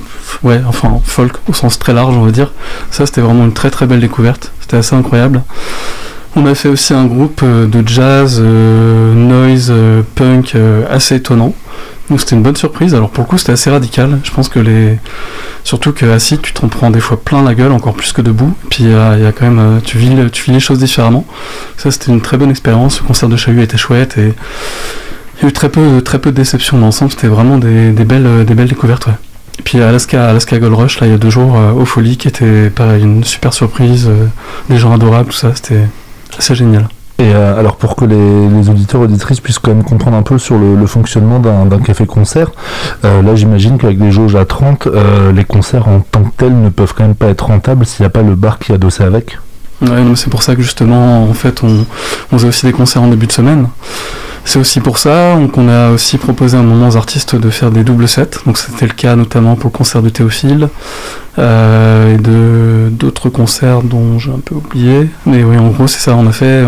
ouais, 0.44 0.62
enfin 0.68 1.00
folk 1.04 1.34
au 1.50 1.54
sens 1.54 1.80
très 1.80 1.94
large 1.94 2.16
on 2.16 2.24
va 2.24 2.32
dire. 2.32 2.52
Ça 2.92 3.06
c'était 3.06 3.22
vraiment 3.22 3.46
une 3.46 3.54
très 3.54 3.72
très 3.72 3.88
belle 3.88 4.02
découverte, 4.02 4.52
c'était 4.62 4.78
assez 4.78 4.96
incroyable. 4.96 5.42
On 6.40 6.46
a 6.46 6.54
fait 6.54 6.70
aussi 6.70 6.94
un 6.94 7.06
groupe 7.06 7.42
euh, 7.44 7.66
de 7.66 7.82
jazz, 7.88 8.40
euh, 8.40 9.16
noise, 9.16 9.70
euh, 9.72 10.04
punk 10.13 10.56
assez 10.88 11.16
étonnant. 11.16 11.56
Donc 12.10 12.20
c'était 12.22 12.36
une 12.36 12.43
bonne 12.43 12.56
surprise. 12.56 12.96
Alors 12.96 13.10
pour 13.10 13.24
le 13.24 13.30
coup 13.30 13.38
c'était 13.38 13.52
assez 13.52 13.70
radical. 13.70 14.20
Je 14.24 14.32
pense 14.32 14.50
que 14.50 14.60
les, 14.60 14.98
surtout 15.63 15.91
que 15.91 16.06
assis 16.06 16.38
tu 16.39 16.54
t'en 16.54 16.67
prends 16.67 16.89
des 16.89 17.00
fois 17.00 17.20
plein 17.20 17.43
la 17.43 17.54
gueule, 17.54 17.72
encore 17.72 17.93
plus 17.93 18.13
que 18.13 18.22
debout. 18.22 18.54
Puis 18.70 18.86
il 18.86 18.91
y, 18.91 18.96
a 18.96 19.32
quand 19.32 19.50
même, 19.50 19.82
tu 19.84 19.98
vis, 19.98 20.15
tu 20.32 20.43
vis 20.43 20.52
les 20.52 20.60
choses 20.60 20.80
différemment. 20.80 21.26
Ça 21.78 21.91
c'était 21.91 22.12
une 22.12 22.22
très 22.22 22.38
bonne 22.38 22.50
expérience. 22.50 23.02
Le 23.02 23.08
concert 23.08 23.30
de 23.30 23.36
Chahut 23.36 23.62
était 23.62 23.78
chouette 23.78 24.17
et 24.17 24.34
il 25.39 25.43
y 25.43 25.46
a 25.46 25.50
eu 25.50 25.54
très 25.54 25.70
peu, 25.70 26.02
très 26.02 26.20
peu 26.20 26.32
de 26.32 26.38
déceptions 26.38 26.78
dans 26.78 26.86
l'ensemble. 26.86 27.12
C'était 27.12 27.28
vraiment 27.28 27.58
des, 27.58 27.91
belles, 27.91 28.46
des 28.46 28.54
belles 28.54 28.70
découvertes. 28.70 29.10
Et 29.60 29.63
puis 29.63 29.82
Alaska, 29.82 30.30
Alaska 30.30 30.60
Gold 30.60 30.76
Rush 30.76 31.00
là 31.00 31.08
il 31.08 31.12
y 31.12 31.15
a 31.15 31.17
deux 31.17 31.30
jours 31.30 31.58
au 31.76 31.84
Folie 31.84 32.17
qui 32.17 32.28
était 32.28 32.70
pareil 32.70 33.04
une 33.04 33.24
super 33.24 33.54
surprise, 33.54 34.10
des 34.70 34.78
gens 34.78 34.93
adorables 34.93 35.30
tout 35.30 35.38
ça. 35.38 35.52
C'était 35.56 35.88
c'est 36.39 36.56
génial. 36.56 36.88
Et 37.20 37.34
euh, 37.34 37.60
alors 37.60 37.78
pour 37.78 37.96
que 37.96 38.06
les, 38.06 38.48
les, 38.50 38.70
auditeurs 38.70 39.02
auditrices 39.02 39.40
puissent 39.40 39.58
quand 39.58 39.74
même 39.74 39.84
comprendre 39.84 40.18
un 40.18 40.22
peu 40.22 40.38
sur 40.38 40.58
le, 40.58 40.86
fonctionnement 40.86 41.40
d'un 41.40 41.80
café-concert, 41.80 42.52
euh, 43.06 43.22
là 43.24 43.36
j'imagine 43.36 43.78
qu'avec 43.78 43.98
des 43.98 44.12
jauges 44.12 44.36
à 44.36 44.46
30, 44.46 44.88
euh, 44.88 45.32
les 45.32 45.44
concerts 45.44 45.88
en 45.88 46.00
tant 46.00 46.24
que 46.24 46.30
tels 46.38 46.60
ne 46.60 46.70
peuvent 46.70 46.94
quand 46.96 47.04
même 47.04 47.16
pas 47.16 47.28
être 47.28 47.48
rentables 47.48 47.86
s'il 47.86 48.04
n'y 48.04 48.08
a 48.08 48.12
pas 48.12 48.22
le 48.22 48.36
bar 48.36 48.60
qui 48.60 48.72
est 48.72 48.76
adossé 48.76 49.04
avec. 49.04 49.40
Ouais, 49.82 50.04
c'est 50.16 50.30
pour 50.30 50.44
ça 50.44 50.56
que 50.56 50.62
justement 50.62 51.24
en 51.24 51.34
fait 51.34 51.64
on, 51.64 51.86
on 52.32 52.38
faisait 52.38 52.48
aussi 52.48 52.66
des 52.66 52.72
concerts 52.72 53.02
en 53.02 53.08
début 53.08 53.28
de 53.28 53.32
semaine. 53.32 53.68
C'est 54.46 54.60
aussi 54.60 54.80
pour 54.80 54.98
ça 54.98 55.38
qu'on 55.52 55.68
a 55.68 55.90
aussi 55.90 56.18
proposé 56.18 56.56
à 56.56 56.62
un 56.62 56.64
moment 56.64 56.88
aux 56.88 56.96
artistes 56.96 57.36
de 57.36 57.50
faire 57.50 57.70
des 57.70 57.84
doubles 57.84 58.08
sets. 58.08 58.30
Donc 58.46 58.58
c'était 58.58 58.88
le 58.88 58.94
cas 58.94 59.18
notamment 59.18 59.56
pour 59.56 59.72
le 59.72 59.78
concert 59.78 60.02
de 60.02 60.08
Théophile 60.08 60.70
euh, 61.39 62.15
et 62.15 62.17
de 62.17 62.89
d'autres 62.89 63.30
concerts 63.30 63.84
dont 63.84 64.17
j'ai 64.17 64.32
un 64.32 64.39
peu 64.43 64.56
oublié. 64.56 65.10
Mais 65.26 65.43
oui, 65.43 65.58
en 65.58 65.67
gros 65.67 65.88
c'est 65.88 66.00
ça. 66.00 66.15
On 66.15 66.26
a 66.28 66.32
fait. 66.32 66.63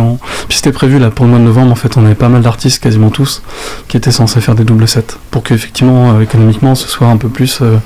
Puis 0.47 0.57
c'était 0.57 0.71
prévu 0.71 0.99
là 0.99 1.09
pour 1.09 1.25
le 1.25 1.31
mois 1.31 1.39
de 1.39 1.45
novembre. 1.45 1.71
En 1.71 1.75
fait, 1.75 1.97
on 1.97 2.05
avait 2.05 2.15
pas 2.15 2.29
mal 2.29 2.41
d'artistes, 2.41 2.81
quasiment 2.81 3.09
tous, 3.09 3.41
qui 3.87 3.97
étaient 3.97 4.11
censés 4.11 4.41
faire 4.41 4.55
des 4.55 4.63
doubles 4.63 4.87
sets 4.87 5.17
pour 5.31 5.43
qu'effectivement 5.43 6.11
euh, 6.11 6.21
économiquement 6.21 6.75
ce 6.75 6.87
soit 6.87 7.07
un 7.07 7.17
peu 7.17 7.29
plus 7.29 7.59
euh, 7.61 7.77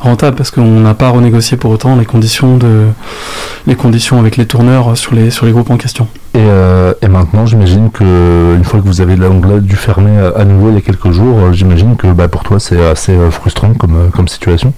rentable 0.00 0.36
parce 0.36 0.50
qu'on 0.50 0.80
n'a 0.80 0.94
pas 0.94 1.08
renégocié 1.08 1.56
pour 1.56 1.70
autant 1.70 1.96
les 1.96 2.04
conditions 2.04 2.56
de 2.56 2.86
les 3.66 3.74
conditions 3.74 4.18
avec 4.18 4.36
les 4.36 4.46
tourneurs 4.46 4.96
sur 4.96 5.14
les 5.14 5.30
sur 5.30 5.46
les 5.46 5.52
groupes 5.52 5.70
en 5.70 5.76
question. 5.76 6.08
Et, 6.34 6.46
et 7.02 7.08
maintenant, 7.08 7.46
j'imagine 7.46 7.90
que 7.90 8.54
une 8.54 8.62
fois 8.62 8.80
que 8.80 8.86
vous 8.86 9.00
avez 9.00 9.16
dû 9.60 9.76
fermer 9.76 10.16
à 10.36 10.44
nouveau 10.44 10.68
il 10.68 10.74
y 10.74 10.78
a 10.78 10.82
quelques 10.82 11.10
jours, 11.10 11.52
j'imagine 11.52 11.96
que 11.96 12.06
bah, 12.08 12.28
pour 12.28 12.44
toi 12.44 12.60
c'est 12.60 12.84
assez 12.86 13.16
frustrant 13.30 13.72
comme, 13.74 14.10
comme 14.14 14.28
situation. 14.28 14.72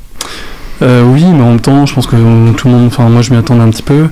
Oui, 0.80 1.24
mais 1.24 1.42
en 1.42 1.50
même 1.50 1.60
temps, 1.60 1.86
je 1.86 1.94
pense 1.94 2.06
que 2.06 2.16
tout 2.52 2.68
le 2.68 2.74
monde, 2.74 2.86
enfin 2.86 3.08
moi 3.08 3.22
je 3.22 3.32
m'y 3.32 3.38
attendais 3.38 3.62
un 3.62 3.70
petit 3.70 3.82
peu. 3.82 4.08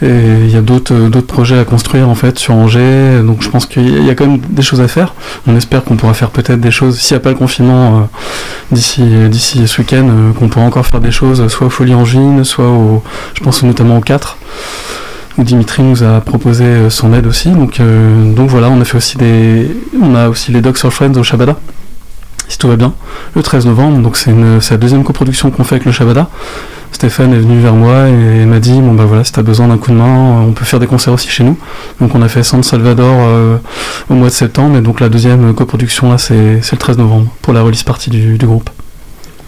Et 0.00 0.06
il 0.44 0.50
y 0.50 0.56
a 0.56 0.60
d'autres 0.60 0.94
d'autres 1.08 1.26
projets 1.26 1.58
à 1.58 1.64
construire 1.64 2.08
en 2.08 2.14
fait 2.14 2.38
sur 2.38 2.54
Angers, 2.54 3.20
donc 3.24 3.42
je 3.42 3.48
pense 3.48 3.66
qu'il 3.66 4.04
y 4.04 4.10
a 4.10 4.14
quand 4.14 4.26
même 4.26 4.38
des 4.48 4.62
choses 4.62 4.80
à 4.80 4.86
faire. 4.86 5.14
On 5.48 5.56
espère 5.56 5.82
qu'on 5.82 5.96
pourra 5.96 6.14
faire 6.14 6.30
peut-être 6.30 6.60
des 6.60 6.70
choses, 6.70 6.98
s'il 7.00 7.16
n'y 7.16 7.20
a 7.20 7.20
pas 7.20 7.30
le 7.30 7.34
confinement 7.34 8.08
d'ici 8.70 9.02
d'ici 9.28 9.66
ce 9.66 9.80
week-end, 9.80 10.08
qu'on 10.38 10.48
pourra 10.48 10.66
encore 10.66 10.86
faire 10.86 11.00
des 11.00 11.10
choses, 11.10 11.48
soit 11.48 11.66
au 11.66 11.70
Folie 11.70 11.94
Angine, 11.94 12.44
soit 12.44 12.68
au, 12.68 13.02
je 13.34 13.42
pense 13.42 13.64
notamment 13.64 13.98
au 13.98 14.00
4 14.00 14.36
où 15.36 15.44
Dimitri 15.44 15.82
nous 15.82 16.02
a 16.02 16.20
proposé 16.20 16.90
son 16.90 17.14
aide 17.14 17.26
aussi. 17.26 17.50
Donc, 17.50 17.80
voilà, 18.48 18.68
on 18.70 18.80
a 18.80 18.84
fait 18.84 18.96
aussi 18.96 19.16
des, 19.16 19.70
on 20.00 20.14
a 20.14 20.28
aussi 20.28 20.52
les 20.52 20.60
Dogs 20.60 20.78
of 20.84 20.92
Friends 20.92 21.14
au 21.14 21.22
Shabada 21.22 21.56
si 22.48 22.58
tout 22.58 22.68
va 22.68 22.76
bien, 22.76 22.94
le 23.34 23.42
13 23.42 23.66
novembre. 23.66 23.98
Donc 23.98 24.16
c'est 24.16 24.32
la 24.34 24.76
deuxième 24.76 25.04
coproduction 25.04 25.50
qu'on 25.50 25.64
fait 25.64 25.76
avec 25.76 25.84
le 25.84 25.92
Shabada. 25.92 26.28
Stéphane 26.92 27.32
est 27.32 27.38
venu 27.38 27.60
vers 27.60 27.74
moi 27.74 28.08
et 28.08 28.44
m'a 28.44 28.60
dit 28.60 28.80
bon 28.80 28.94
bah 28.94 29.04
voilà 29.04 29.22
si 29.22 29.32
t'as 29.32 29.42
besoin 29.42 29.68
d'un 29.68 29.78
coup 29.78 29.90
de 29.90 29.96
main 29.96 30.40
on 30.40 30.52
peut 30.52 30.64
faire 30.64 30.80
des 30.80 30.86
concerts 30.86 31.12
aussi 31.12 31.28
chez 31.28 31.44
nous 31.44 31.56
donc 32.00 32.14
on 32.14 32.22
a 32.22 32.28
fait 32.28 32.42
San 32.42 32.62
Salvador 32.62 33.14
euh, 33.20 33.58
au 34.08 34.14
mois 34.14 34.28
de 34.28 34.32
septembre 34.32 34.76
et 34.78 34.80
donc 34.80 35.00
la 35.00 35.08
deuxième 35.08 35.54
coproduction 35.54 36.10
là 36.10 36.18
c'est 36.18 36.34
le 36.34 36.76
13 36.78 36.98
novembre 36.98 37.30
pour 37.42 37.52
la 37.52 37.60
release 37.60 37.82
partie 37.82 38.10
du, 38.10 38.36
groupe 38.38 38.70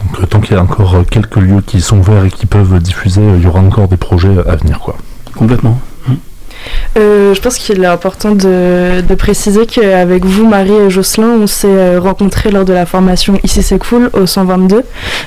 donc 0.04 0.22
euh, 0.22 0.26
tant 0.26 0.40
qu'il 0.40 0.54
y 0.54 0.58
a 0.58 0.62
encore 0.62 0.94
euh, 0.94 1.02
quelques 1.10 1.36
lieux 1.36 1.62
qui 1.66 1.80
sont 1.80 1.98
ouverts 1.98 2.26
et 2.26 2.30
qui 2.30 2.46
peuvent 2.46 2.78
diffuser 2.78 3.22
il 3.36 3.42
y 3.42 3.46
aura 3.46 3.60
encore 3.60 3.88
des 3.88 3.96
projets 3.96 4.36
à 4.46 4.56
venir 4.56 4.78
quoi 4.78 4.96
complètement 5.34 5.80
euh, 6.96 7.34
je 7.34 7.40
pense 7.40 7.56
qu'il 7.56 7.82
est 7.82 7.86
important 7.86 8.34
de, 8.34 9.02
préciser 9.14 9.66
qu'avec 9.66 10.24
vous, 10.24 10.46
Marie 10.46 10.72
et 10.72 10.90
Jocelyn, 10.90 11.28
on 11.42 11.46
s'est 11.46 11.68
euh, 11.68 12.00
rencontrés 12.00 12.50
lors 12.50 12.64
de 12.64 12.72
la 12.72 12.86
formation 12.86 13.38
Ici 13.44 13.62
c'est 13.62 13.78
cool 13.78 14.10
au 14.12 14.26
122. 14.26 14.82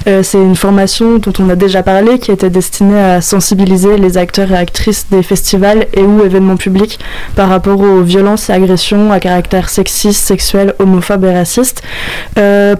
Euh, 0.08 0.24
c'est 0.24 0.40
une 0.40 0.56
formation 0.56 1.20
dont 1.20 1.34
on 1.40 1.50
a 1.50 1.56
déjà 1.56 1.84
parlé 1.84 2.20
qui 2.20 2.32
était 2.32 2.50
destinée 2.50 3.00
à 3.00 3.22
sensibiliser 3.22 3.98
les 3.98 4.18
acteurs 4.18 4.52
et 4.52 4.58
actrices 4.58 5.08
des 5.10 5.24
festivals 5.24 5.88
et 5.94 6.02
ou 6.02 6.24
événements 6.24 6.58
publics 6.58 7.00
par 7.36 7.50
rapport 7.50 7.80
aux 7.80 8.02
violences 8.02 8.50
et 8.50 8.54
agressions 8.54 9.12
à 9.12 9.20
caractère 9.20 9.70
sexiste, 9.70 10.26
sexuel, 10.26 10.74
homophobe 10.80 11.24
et 11.26 11.34
raciste. 11.34 11.82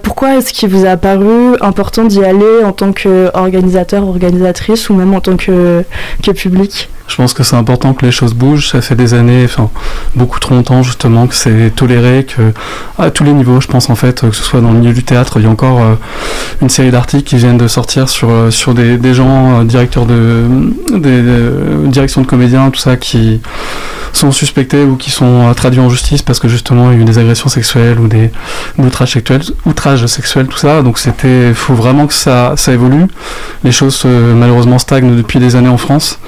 pourquoi 0.02 0.38
est-ce 0.38 0.52
qu'il 0.52 0.70
vous 0.70 0.86
a 0.86 0.98
paru 0.98 1.56
important 1.62 2.06
d'y 2.06 2.24
aller 2.24 2.64
en 2.66 2.72
tant 2.72 2.92
qu'organisateur, 2.92 4.08
organisatrice 4.08 4.90
ou 4.90 4.96
même 4.96 5.14
en 5.14 5.22
tant 5.22 5.38
que, 5.38 5.84
que 6.22 6.32
public? 6.32 6.90
Je 7.08 7.18
pense 7.18 7.34
que 7.34 7.44
c'est 7.44 7.56
important 7.56 7.94
que 7.94 8.06
les 8.06 8.12
choses 8.12 8.34
bougent. 8.34 8.73
Ça 8.74 8.82
fait 8.82 8.96
des 8.96 9.14
années, 9.14 9.44
enfin 9.46 9.70
beaucoup 10.16 10.40
trop 10.40 10.56
longtemps 10.56 10.82
justement, 10.82 11.28
que 11.28 11.36
c'est 11.36 11.72
toléré, 11.76 12.26
que 12.26 12.54
à 12.98 13.12
tous 13.12 13.24
les 13.24 13.34
niveaux, 13.34 13.62
je 13.62 13.68
pense 13.68 13.90
en 13.90 13.96
fait, 13.96 14.22
que 14.22 14.32
ce 14.36 14.44
soit 14.44 14.62
dans 14.62 14.72
le 14.72 14.80
milieu 14.80 14.94
du 14.94 15.04
théâtre, 15.04 15.38
il 15.38 15.44
y 15.44 15.46
a 15.46 15.50
encore 15.50 15.82
euh, 15.82 15.94
une 16.62 16.70
série 16.70 16.90
d'articles 16.90 17.24
qui 17.24 17.36
viennent 17.36 17.58
de 17.58 17.68
sortir 17.68 18.10
sur 18.10 18.30
euh, 18.30 18.50
sur 18.50 18.74
des, 18.74 18.98
des 18.98 19.14
gens 19.14 19.60
euh, 19.60 19.64
directeurs 19.64 20.06
de 20.06 20.46
des, 20.92 21.22
directions 21.90 22.22
de 22.22 22.28
comédiens, 22.28 22.72
tout 22.72 22.80
ça, 22.80 22.98
qui 22.98 23.42
sont 24.12 24.32
suspectés 24.32 24.84
ou 24.84 24.96
qui 24.96 25.10
sont 25.10 25.52
traduits 25.56 25.80
en 25.80 25.90
justice 25.90 26.22
parce 26.22 26.40
que 26.40 26.48
justement 26.48 26.92
il 26.92 26.98
y 26.98 27.00
a 27.00 27.02
eu 27.02 27.06
des 27.06 27.18
agressions 27.18 27.50
sexuelles 27.50 28.00
ou 28.00 28.08
des 28.08 28.32
outrages 28.78 29.14
sexuels, 29.14 29.42
outrages 29.66 30.06
sexuels, 30.06 30.48
tout 30.48 30.58
ça. 30.58 30.84
Donc 30.84 31.00
c'était, 31.00 31.54
faut 31.54 31.74
vraiment 31.74 32.06
que 32.06 32.14
ça 32.14 32.54
ça 32.56 32.72
évolue. 32.74 33.06
Les 33.64 33.72
choses 33.72 34.06
malheureusement 34.06 34.78
stagnent 34.78 35.16
depuis 35.16 35.40
des 35.40 35.56
années 35.56 35.70
en 35.70 35.78
France. 35.78 36.20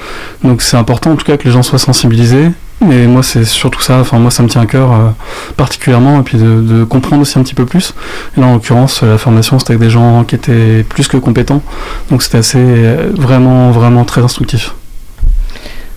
Donc 0.42 0.62
c'est 0.62 0.76
important 0.76 1.12
en 1.12 1.16
tout 1.16 1.24
cas 1.24 1.36
que 1.36 1.44
les 1.44 1.52
gens 1.52 1.62
soient 1.62 1.78
sensibilisés. 1.78 2.35
Mais 2.80 3.06
moi, 3.06 3.22
c'est 3.22 3.44
surtout 3.44 3.80
ça. 3.80 3.98
Enfin, 4.00 4.18
moi, 4.18 4.30
ça 4.30 4.42
me 4.42 4.48
tient 4.48 4.60
à 4.60 4.66
cœur 4.66 4.92
euh, 4.92 5.08
particulièrement, 5.56 6.20
et 6.20 6.22
puis 6.22 6.36
de, 6.38 6.84
comprendre 6.84 7.22
aussi 7.22 7.38
un 7.38 7.42
petit 7.42 7.54
peu 7.54 7.64
plus. 7.64 7.94
Et 8.36 8.40
là, 8.40 8.46
en 8.46 8.54
l'occurrence, 8.54 9.02
la 9.02 9.18
formation, 9.18 9.58
c'était 9.58 9.72
avec 9.72 9.80
des 9.80 9.90
gens 9.90 10.24
qui 10.24 10.34
étaient 10.34 10.84
plus 10.86 11.08
que 11.08 11.16
compétents. 11.16 11.62
Donc, 12.10 12.22
c'était 12.22 12.38
assez, 12.38 12.58
euh, 12.60 13.10
vraiment, 13.16 13.70
vraiment 13.70 14.04
très 14.04 14.20
instructif. 14.20 14.74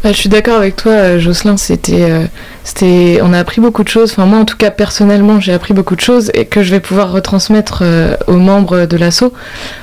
Bah, 0.03 0.13
je 0.13 0.17
suis 0.17 0.29
d'accord 0.29 0.55
avec 0.55 0.77
toi, 0.77 0.93
euh, 0.93 1.19
Jocelyn. 1.19 1.57
C'était, 1.57 2.29
c'était, 2.63 3.19
on 3.21 3.33
a 3.33 3.39
appris 3.39 3.59
beaucoup 3.59 3.83
de 3.83 3.89
choses. 3.89 4.11
Enfin, 4.11 4.25
moi, 4.25 4.39
en 4.39 4.45
tout 4.45 4.55
cas, 4.55 4.71
personnellement, 4.71 5.41
j'ai 5.41 5.51
appris 5.51 5.73
beaucoup 5.73 5.97
de 5.97 6.01
choses 6.01 6.31
et 6.33 6.45
que 6.45 6.63
je 6.63 6.71
vais 6.71 6.79
pouvoir 6.79 7.11
retransmettre 7.11 7.83
aux 8.27 8.37
membres 8.37 8.85
de 8.85 8.95
l'asso, 8.95 9.33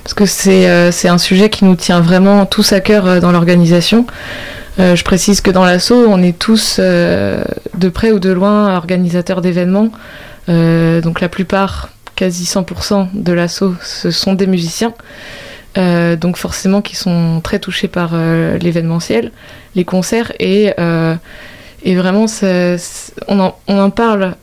parce 0.03 0.14
que 0.14 0.25
c'est, 0.25 0.90
c'est 0.92 1.09
un 1.09 1.19
sujet 1.19 1.51
qui 1.51 1.66
nous 1.66 1.77
tient 1.77 2.01
vraiment 2.01 2.47
tous 2.47 2.73
à 2.73 2.81
cœur 2.81 3.21
dans 3.21 3.33
l'organisation. 3.33 4.07
Euh, 4.79 4.95
je 4.95 5.05
précise 5.05 5.41
que 5.41 5.51
dans 5.51 5.65
l'assaut, 5.65 6.07
on 6.09 6.23
est 6.23 6.39
tous 6.39 6.77
euh, 6.79 7.43
de 7.77 7.89
près 7.89 8.12
ou 8.12 8.19
de 8.19 8.31
loin 8.31 8.77
organisateurs 8.77 9.41
d'événements. 9.41 9.91
Euh, 10.49 11.01
donc 11.01 11.21
la 11.21 11.29
plupart, 11.29 11.91
quasi 12.15 12.45
100% 12.45 13.09
de 13.15 13.33
l'assaut, 13.33 13.75
ce 13.83 14.11
sont 14.11 14.35
des 14.35 14.47
musiciens. 14.47 14.93
donc 15.77 16.37
forcément 16.37 16.81
qui 16.81 16.97
sont 16.97 17.41
très 17.43 17.59
touchés 17.59 17.89
par 17.89 18.17
l'événementiel, 18.61 19.31
les 19.75 19.85
concerts 19.85 20.33
et, 20.41 20.73
et 21.83 21.97
vraiment 21.97 22.27
on 23.29 23.41
en, 23.41 23.57
on 23.69 23.79
en, 23.79 23.91
parle 23.91 24.37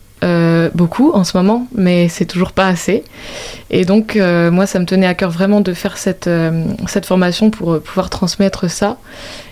beaucoup 0.74 1.12
en 1.12 1.24
ce 1.24 1.36
moment, 1.36 1.68
mais 1.76 2.08
c'est 2.08 2.26
toujours 2.26 2.52
pas 2.52 2.68
assez. 2.68 3.04
Et 3.70 3.86
donc, 3.86 4.16
moi, 4.16 4.66
ça 4.66 4.80
me 4.80 4.86
tenait 4.86 5.08
à 5.08 5.14
cœur 5.14 5.32
vraiment 5.32 5.62
de 5.62 5.74
faire 5.74 5.98
cette, 5.98 6.30
cette 6.88 7.06
formation 7.06 7.50
pour 7.50 7.82
pouvoir 7.82 8.10
transmettre 8.10 8.70
ça 8.70 8.98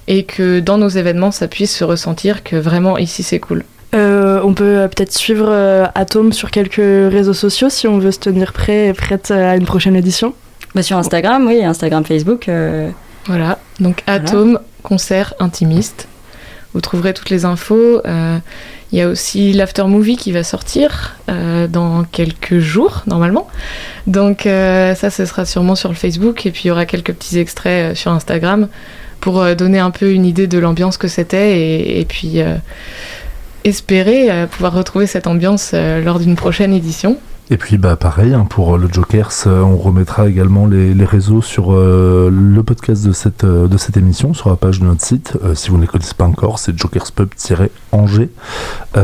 et 0.08 0.24
que 0.24 0.60
dans 0.60 0.78
nos 0.78 0.90
événements, 0.90 1.32
ça 1.32 1.48
puisse 1.48 1.76
se 1.76 1.84
ressentir 1.84 2.44
que 2.44 2.56
vraiment 2.56 2.98
ici 2.98 3.24
c'est 3.24 3.40
cool. 3.40 3.64
Euh, 3.94 4.42
on 4.44 4.54
peut 4.54 4.80
euh, 4.80 4.88
peut-être 4.88 5.12
suivre 5.12 5.48
euh, 5.50 5.86
Atom 5.96 6.32
sur 6.32 6.50
quelques 6.50 6.76
réseaux 6.76 7.34
sociaux 7.34 7.70
si 7.70 7.88
on 7.88 7.98
veut 7.98 8.12
se 8.12 8.20
tenir 8.20 8.54
prêt 8.54 8.88
et 8.88 8.94
prête 8.94 9.32
à 9.32 9.56
une 9.56 9.66
prochaine 9.66 9.96
édition. 9.96 10.34
Bah 10.74 10.84
sur 10.84 10.98
Instagram, 10.98 11.46
oui, 11.48 11.64
Instagram, 11.64 12.06
Facebook. 12.06 12.50
Voilà, 13.26 13.60
donc 13.80 14.04
Atom, 14.08 14.60
concert 14.84 15.34
intimiste. 15.40 16.08
Vous 16.74 16.80
trouverez 16.80 17.14
toutes 17.14 17.30
les 17.30 17.44
infos. 17.44 18.02
Il 18.92 19.00
y 19.00 19.02
a 19.02 19.08
aussi 19.08 19.54
l'after 19.54 19.86
movie 19.86 20.18
qui 20.18 20.32
va 20.32 20.44
sortir 20.44 21.16
dans 21.28 22.04
quelques 22.04 22.60
jours 22.60 23.04
normalement. 23.08 23.48
Donc 24.06 24.42
ça, 24.44 25.10
ce 25.10 25.26
sera 25.26 25.46
sûrement 25.46 25.76
sur 25.76 25.88
le 25.88 25.96
Facebook 25.96 26.46
et 26.46 26.52
puis 26.52 26.64
il 26.66 26.68
y 26.68 26.72
aura 26.72 26.86
quelques 26.86 27.14
petits 27.14 27.40
extraits 27.40 27.96
sur 27.96 28.12
Instagram 28.12 28.68
pour 29.22 29.40
euh, 29.40 29.56
donner 29.56 29.80
un 29.80 29.92
peu 29.92 30.12
une 30.12 30.26
idée 30.26 30.48
de 30.48 30.60
l'ambiance 30.60 30.98
que 30.98 31.08
c'était 31.08 32.00
et, 32.00 32.06
puis 32.06 32.42
euh, 32.42 32.58
espérer 33.64 34.30
euh, 34.30 34.48
pouvoir 34.48 34.74
retrouver 34.74 35.08
cette 35.08 35.28
ambiance 35.28 35.74
lors 35.74 36.20
d'une 36.20 36.36
prochaine 36.36 36.74
édition. 36.74 37.18
Et 37.50 37.58
puis 37.58 37.78
bah 37.78 37.98
pareil 37.98 38.34
hein, 38.34 38.46
pour 38.50 38.78
le 38.78 38.88
Jokers, 38.92 39.46
on 39.46 39.76
remettra 39.76 40.30
également 40.30 40.68
les, 40.68 41.06
réseaux 41.06 41.42
sur 41.42 41.74
le 41.74 42.62
podcast 42.62 43.06
de 43.06 43.12
cette, 43.12 43.46
de 43.46 43.78
cette 43.78 43.98
émission 43.98 44.34
sur 44.34 44.50
la 44.50 44.56
page 44.56 44.80
de 44.80 44.86
notre 44.86 45.02
site. 45.02 45.38
si 45.56 45.70
vous 45.70 45.76
ne 45.76 45.82
les 45.82 45.88
connaissez 45.88 46.14
pas 46.14 46.26
encore, 46.26 46.60
c'est 46.60 46.78
jokerspub-angers. 46.78 48.30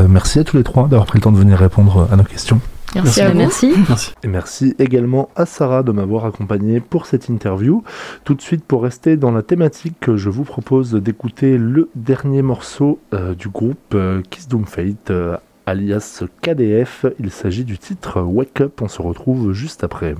merci 0.08 0.38
à 0.38 0.44
tous 0.44 0.56
les 0.56 0.64
trois 0.64 0.84
d'avoir 0.84 1.06
pris 1.06 1.18
le 1.18 1.22
temps 1.22 1.32
de 1.32 1.38
venir 1.38 1.58
répondre 1.58 2.08
à 2.10 2.16
nos 2.16 2.24
questions. 2.24 2.60
Merci, 2.94 3.20
à 3.20 3.30
vous. 3.30 3.38
Merci. 3.38 4.14
Et 4.22 4.28
merci 4.28 4.74
également 4.78 5.28
à 5.36 5.46
Sarah 5.46 5.82
de 5.82 5.92
m'avoir 5.92 6.24
accompagné 6.24 6.80
pour 6.80 7.06
cette 7.06 7.28
interview. 7.28 7.82
Tout 8.24 8.34
de 8.34 8.40
suite, 8.40 8.64
pour 8.64 8.82
rester 8.82 9.16
dans 9.16 9.30
la 9.30 9.42
thématique, 9.42 10.14
je 10.16 10.30
vous 10.30 10.44
propose 10.44 10.94
d'écouter 10.94 11.58
le 11.58 11.90
dernier 11.94 12.42
morceau 12.42 12.98
euh, 13.12 13.34
du 13.34 13.48
groupe 13.48 13.94
euh, 13.94 14.22
Kiss 14.30 14.48
Doom 14.48 14.64
Fate, 14.64 15.10
euh, 15.10 15.36
alias 15.68 16.24
KDF. 16.40 17.06
Il 17.18 17.30
s'agit 17.30 17.64
du 17.64 17.78
titre 17.78 18.20
Wake 18.22 18.60
Up. 18.62 18.80
On 18.80 18.88
se 18.88 19.02
retrouve 19.02 19.52
juste 19.52 19.84
après. 19.84 20.14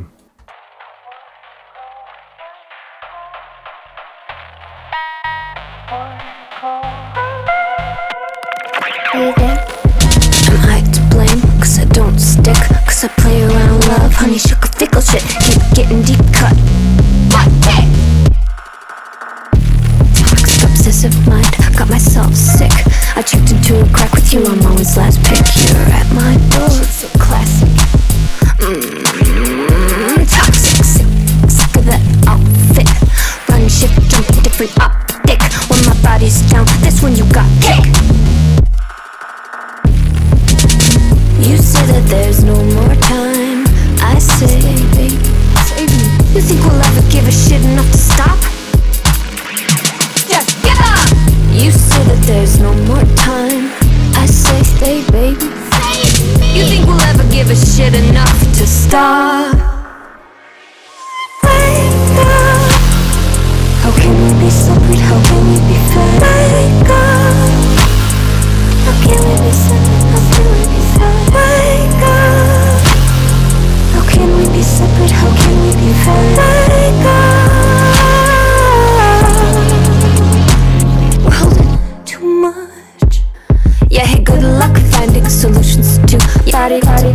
Party, 86.59 86.81
party. 86.81 87.13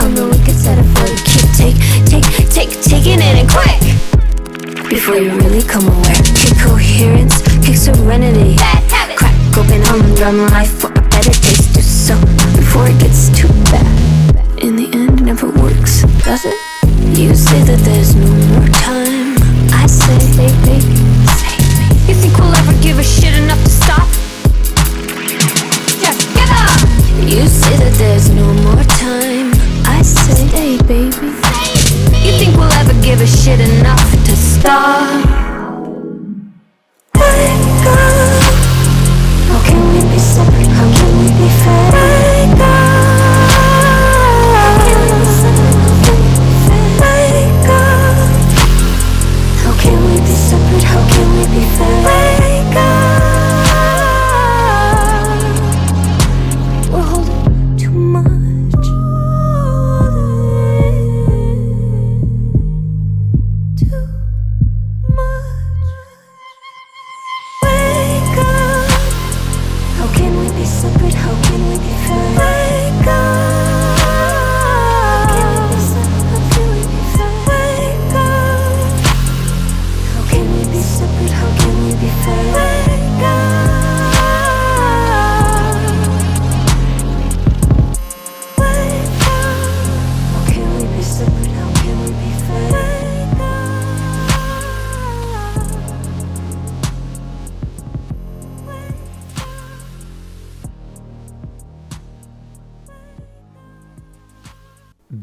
I'm 0.00 0.14
the 0.14 0.24
wicked 0.24 0.56
set 0.56 0.78
of 0.80 0.88
body. 0.96 1.12
Keep 1.28 1.52
take, 1.52 1.76
take, 2.08 2.24
take, 2.48 2.72
taking 2.80 3.20
it 3.20 3.36
in 3.36 3.44
quick. 3.44 3.76
Before 4.88 5.16
you 5.20 5.36
really 5.36 5.62
come 5.62 5.84
aware, 5.84 6.22
kick 6.32 6.56
coherence, 6.56 7.44
kick 7.60 7.76
serenity. 7.76 8.56
Crack 9.20 9.36
open 9.60 9.84
humdrum 9.84 10.48
life 10.48 10.72
for 10.80 10.88
a 10.96 11.02
better 11.12 11.36
taste. 11.44 11.76
Do 11.76 11.82
so 11.82 12.16
before 12.56 12.88
it 12.88 12.96
gets 13.04 13.28
too 13.36 13.52
bad. 13.68 14.64
In 14.64 14.76
the 14.76 14.88
end, 14.96 15.20
it 15.20 15.24
never 15.28 15.48
works, 15.60 16.00
does 16.24 16.48
it? 16.48 16.56
You 17.12 17.36
say 17.36 17.60
that 17.68 17.80
there's 17.84 18.16
no 18.16 18.32
more 18.48 18.68
time. 18.80 19.36
I 19.76 19.84
say, 19.84 20.16
baby, 20.40 20.80
save 21.36 21.68
me. 21.76 21.86
You 22.08 22.14
think 22.16 22.32
we'll 22.38 22.56
ever 22.56 22.72
give 22.80 22.98
a 22.98 23.04
shit 23.04 23.29
You 27.30 27.46
say 27.46 27.76
that 27.76 27.94
there's 27.96 28.28
no 28.30 28.52
more 28.64 28.82
time. 28.98 29.52
I 29.86 30.02
say, 30.02 30.46
hey, 30.48 30.78
baby. 30.78 31.28
You 32.26 32.32
think 32.36 32.56
we'll 32.56 32.72
ever 32.72 32.92
give 33.02 33.20
a 33.20 33.26
shit 33.26 33.60
enough 33.60 34.10
to 34.24 34.34
stop? 34.34 35.39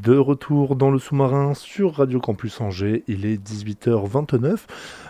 De 0.08 0.18
retour 0.18 0.78
dans 0.78 0.90
le 0.90 1.00
sous-marin 1.00 1.54
sur 1.54 1.96
Radio 1.96 2.22
Campus 2.22 2.62
Angers, 2.62 3.04
il 3.08 3.26
est 3.26 3.36
18h29. 3.36 4.60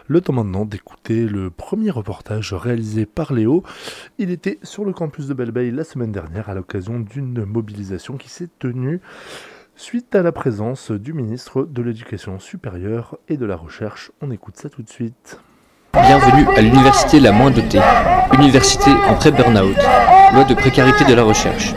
Le 0.07 0.21
temps 0.21 0.33
maintenant 0.33 0.65
d'écouter 0.65 1.27
le 1.27 1.51
premier 1.51 1.91
reportage 1.91 2.51
réalisé 2.55 3.05
par 3.05 3.31
Léo. 3.31 3.61
Il 4.17 4.31
était 4.31 4.57
sur 4.63 4.85
le 4.85 4.93
campus 4.93 5.27
de 5.27 5.35
Belle 5.35 5.75
la 5.75 5.83
semaine 5.83 6.11
dernière 6.11 6.49
à 6.49 6.55
l'occasion 6.55 6.99
d'une 6.99 7.45
mobilisation 7.45 8.17
qui 8.17 8.29
s'est 8.29 8.49
tenue 8.57 8.99
suite 9.75 10.15
à 10.15 10.23
la 10.23 10.31
présence 10.31 10.89
du 10.89 11.13
ministre 11.13 11.61
de 11.61 11.83
l'Éducation 11.83 12.39
supérieure 12.39 13.19
et 13.29 13.37
de 13.37 13.45
la 13.45 13.55
Recherche. 13.55 14.11
On 14.21 14.31
écoute 14.31 14.57
ça 14.57 14.67
tout 14.67 14.81
de 14.81 14.89
suite. 14.89 15.39
Bienvenue 15.93 16.47
à 16.55 16.61
l'université 16.61 17.19
la 17.19 17.31
moins 17.31 17.51
dotée, 17.51 17.79
université 18.33 18.91
en 19.09 19.15
pré-burnout, 19.15 19.75
loi 20.33 20.43
de 20.43 20.53
précarité 20.53 21.05
de 21.05 21.13
la 21.13 21.23
recherche. 21.23 21.73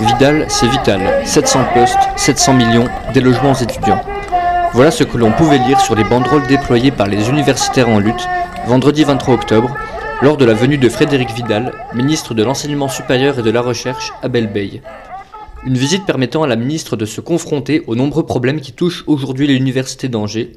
Vidal, 0.00 0.46
c'est 0.48 0.68
vital, 0.68 1.00
700 1.24 1.64
postes, 1.74 1.98
700 2.16 2.54
millions, 2.54 2.88
des 3.12 3.20
logements 3.20 3.54
étudiants. 3.54 4.00
Voilà 4.72 4.90
ce 4.90 5.04
que 5.04 5.16
l'on 5.16 5.32
pouvait 5.32 5.58
lire 5.58 5.80
sur 5.80 5.94
les 5.94 6.04
banderoles 6.04 6.46
déployées 6.46 6.90
par 6.90 7.06
les 7.06 7.28
universitaires 7.28 7.88
en 7.88 7.98
lutte 7.98 8.28
vendredi 8.66 9.04
23 9.04 9.34
octobre, 9.34 9.74
lors 10.22 10.36
de 10.36 10.44
la 10.44 10.54
venue 10.54 10.78
de 10.78 10.88
Frédéric 10.88 11.30
Vidal, 11.32 11.72
ministre 11.94 12.34
de 12.34 12.42
l'Enseignement 12.42 12.88
supérieur 12.88 13.38
et 13.38 13.42
de 13.42 13.50
la 13.50 13.60
Recherche 13.60 14.12
à 14.22 14.28
Belle-Beille. 14.28 14.82
Une 15.64 15.76
visite 15.76 16.06
permettant 16.06 16.42
à 16.42 16.46
la 16.46 16.56
ministre 16.56 16.96
de 16.96 17.06
se 17.06 17.20
confronter 17.20 17.82
aux 17.86 17.96
nombreux 17.96 18.26
problèmes 18.26 18.60
qui 18.60 18.72
touchent 18.72 19.04
aujourd'hui 19.06 19.46
l'université 19.46 20.08
d'Angers, 20.08 20.52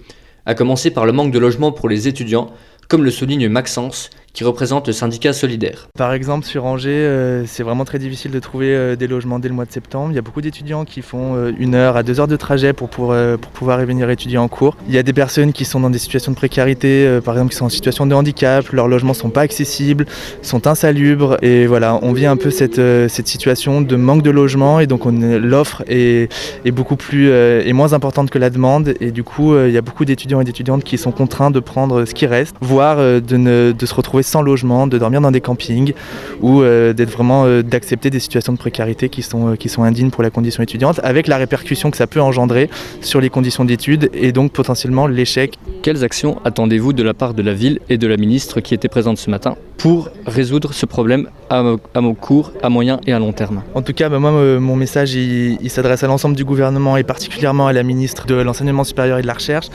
à 0.45 0.53
commencer 0.53 0.91
par 0.91 1.05
le 1.05 1.11
manque 1.11 1.31
de 1.31 1.39
logement 1.39 1.73
pour 1.73 1.89
les 1.89 2.07
étudiants, 2.07 2.51
comme 2.88 3.04
le 3.04 3.12
souligne 3.12 3.50
Maxence, 3.50 4.10
qui 4.38 4.43
représente 4.43 4.86
le 4.86 4.93
syndicat 4.93 5.34
solidaire. 5.34 5.88
Par 5.97 6.13
exemple, 6.13 6.45
sur 6.45 6.65
Angers, 6.65 6.91
euh, 6.91 7.45
c'est 7.47 7.63
vraiment 7.63 7.86
très 7.86 7.97
difficile 7.97 8.30
de 8.30 8.38
trouver 8.38 8.67
euh, 8.69 8.95
des 8.95 9.08
logements 9.08 9.39
dès 9.39 9.47
le 9.47 9.56
mois 9.56 9.65
de 9.65 9.71
septembre. 9.71 10.10
Il 10.12 10.15
y 10.15 10.19
a 10.19 10.21
beaucoup 10.21 10.41
d'étudiants 10.41 10.86
qui 10.86 11.02
font 11.02 11.34
euh, 11.36 11.52
une 11.58 11.73
heure 11.73 11.97
à 11.97 12.04
deux 12.04 12.19
heures 12.19 12.28
de 12.28 12.36
trajet 12.36 12.71
pour, 12.71 12.88
pour, 12.88 13.15
pour 13.41 13.52
pouvoir 13.52 13.82
y 13.82 13.86
venir 13.86 14.08
étudier 14.12 14.38
en 14.38 14.47
cours. 14.47 14.78
Il 14.88 14.93
y 14.93 15.00
a 15.00 15.02
des 15.02 15.12
personnes 15.12 15.54
qui 15.54 15.65
sont 15.65 15.80
dans 15.80 15.89
des 15.89 15.97
situations 15.97 16.32
de 16.32 16.38
précarité, 16.38 17.19
par 17.26 17.34
exemple 17.34 17.50
qui 17.50 17.58
sont 17.58 17.65
en 17.65 17.69
situation 17.69 18.06
de 18.06 18.13
handicap, 18.13 18.69
leurs 18.73 18.88
logements 18.88 19.15
sont 19.15 19.32
pas 19.32 19.41
accessibles, 19.41 20.06
sont 20.43 20.67
insalubres. 20.67 21.38
Et 21.41 21.65
voilà, 21.65 21.97
on 22.04 22.13
vit 22.13 22.28
un 22.28 22.38
peu 22.38 22.52
cette, 22.52 22.76
cette 22.76 23.28
situation 23.28 23.82
de 23.82 23.95
manque 23.95 24.21
de 24.21 24.30
logement 24.30 24.80
et 24.80 24.86
donc 24.86 25.06
l'offre 25.06 25.84
est, 25.88 26.32
est, 26.63 26.71
beaucoup 26.71 26.95
plus 26.95 27.32
est 27.32 27.73
moins 27.73 27.93
importante 27.93 28.30
que 28.30 28.38
la 28.38 28.52
demande. 28.52 28.93
Et 29.00 29.10
du 29.10 29.23
coup, 29.23 29.58
il 29.58 29.71
y 29.71 29.78
a 29.78 29.82
beaucoup 29.82 30.06
d'étudiants 30.06 30.41
et 30.41 30.43
d'étudiantes 30.45 30.84
qui 30.84 31.00
sont 31.00 31.12
contraints 31.12 31.50
de 31.50 31.60
prendre 31.60 32.06
ce 32.06 32.13
qui 32.13 32.28
reste, 32.28 32.56
voire 32.62 32.97
de, 32.97 33.38
ne, 33.38 33.71
de 33.71 33.86
se 33.88 33.95
retrouver 33.95 34.23
sans 34.27 34.41
logement, 34.41 34.87
de 34.87 34.97
dormir 34.97 35.21
dans 35.21 35.31
des 35.31 35.41
campings 35.41 35.93
ou 36.41 36.61
euh, 36.61 36.93
d'être 36.93 37.11
vraiment 37.11 37.45
euh, 37.45 37.63
d'accepter 37.63 38.09
des 38.09 38.19
situations 38.19 38.53
de 38.53 38.57
précarité 38.57 39.09
qui 39.09 39.21
sont, 39.21 39.49
euh, 39.49 39.55
qui 39.55 39.69
sont 39.69 39.83
indignes 39.83 40.09
pour 40.09 40.23
la 40.23 40.29
condition 40.29 40.61
étudiante, 40.61 40.99
avec 41.03 41.27
la 41.27 41.37
répercussion 41.37 41.91
que 41.91 41.97
ça 41.97 42.07
peut 42.07 42.21
engendrer 42.21 42.69
sur 43.01 43.21
les 43.21 43.29
conditions 43.29 43.65
d'études 43.65 44.09
et 44.13 44.31
donc 44.31 44.51
potentiellement 44.51 45.07
l'échec. 45.07 45.57
Quelles 45.81 46.03
actions 46.03 46.39
attendez-vous 46.43 46.93
de 46.93 47.03
la 47.03 47.13
part 47.13 47.33
de 47.33 47.41
la 47.41 47.53
ville 47.53 47.79
et 47.89 47.97
de 47.97 48.07
la 48.07 48.17
ministre 48.17 48.59
qui 48.59 48.73
était 48.73 48.89
présente 48.89 49.17
ce 49.17 49.29
matin 49.29 49.55
pour 49.77 50.09
résoudre 50.25 50.73
ce 50.73 50.85
problème 50.85 51.29
à, 51.49 51.59
à 51.93 52.01
court, 52.19 52.51
à 52.63 52.69
moyen 52.69 52.99
et 53.05 53.13
à 53.13 53.19
long 53.19 53.31
terme? 53.31 53.61
En 53.75 53.81
tout 53.81 53.93
cas, 53.93 54.09
bah, 54.09 54.19
moi, 54.19 54.31
mon 54.59 54.75
message, 54.75 55.13
il, 55.13 55.57
il 55.61 55.69
s'adresse 55.69 56.03
à 56.03 56.07
l'ensemble 56.07 56.35
du 56.35 56.43
gouvernement 56.43 56.97
et 56.97 57.03
particulièrement 57.03 57.67
à 57.67 57.73
la 57.73 57.83
ministre 57.83 58.25
de 58.25 58.35
l'Enseignement 58.35 58.83
supérieur 58.83 59.19
et 59.19 59.21
de 59.21 59.27
la 59.27 59.33
Recherche. 59.33 59.67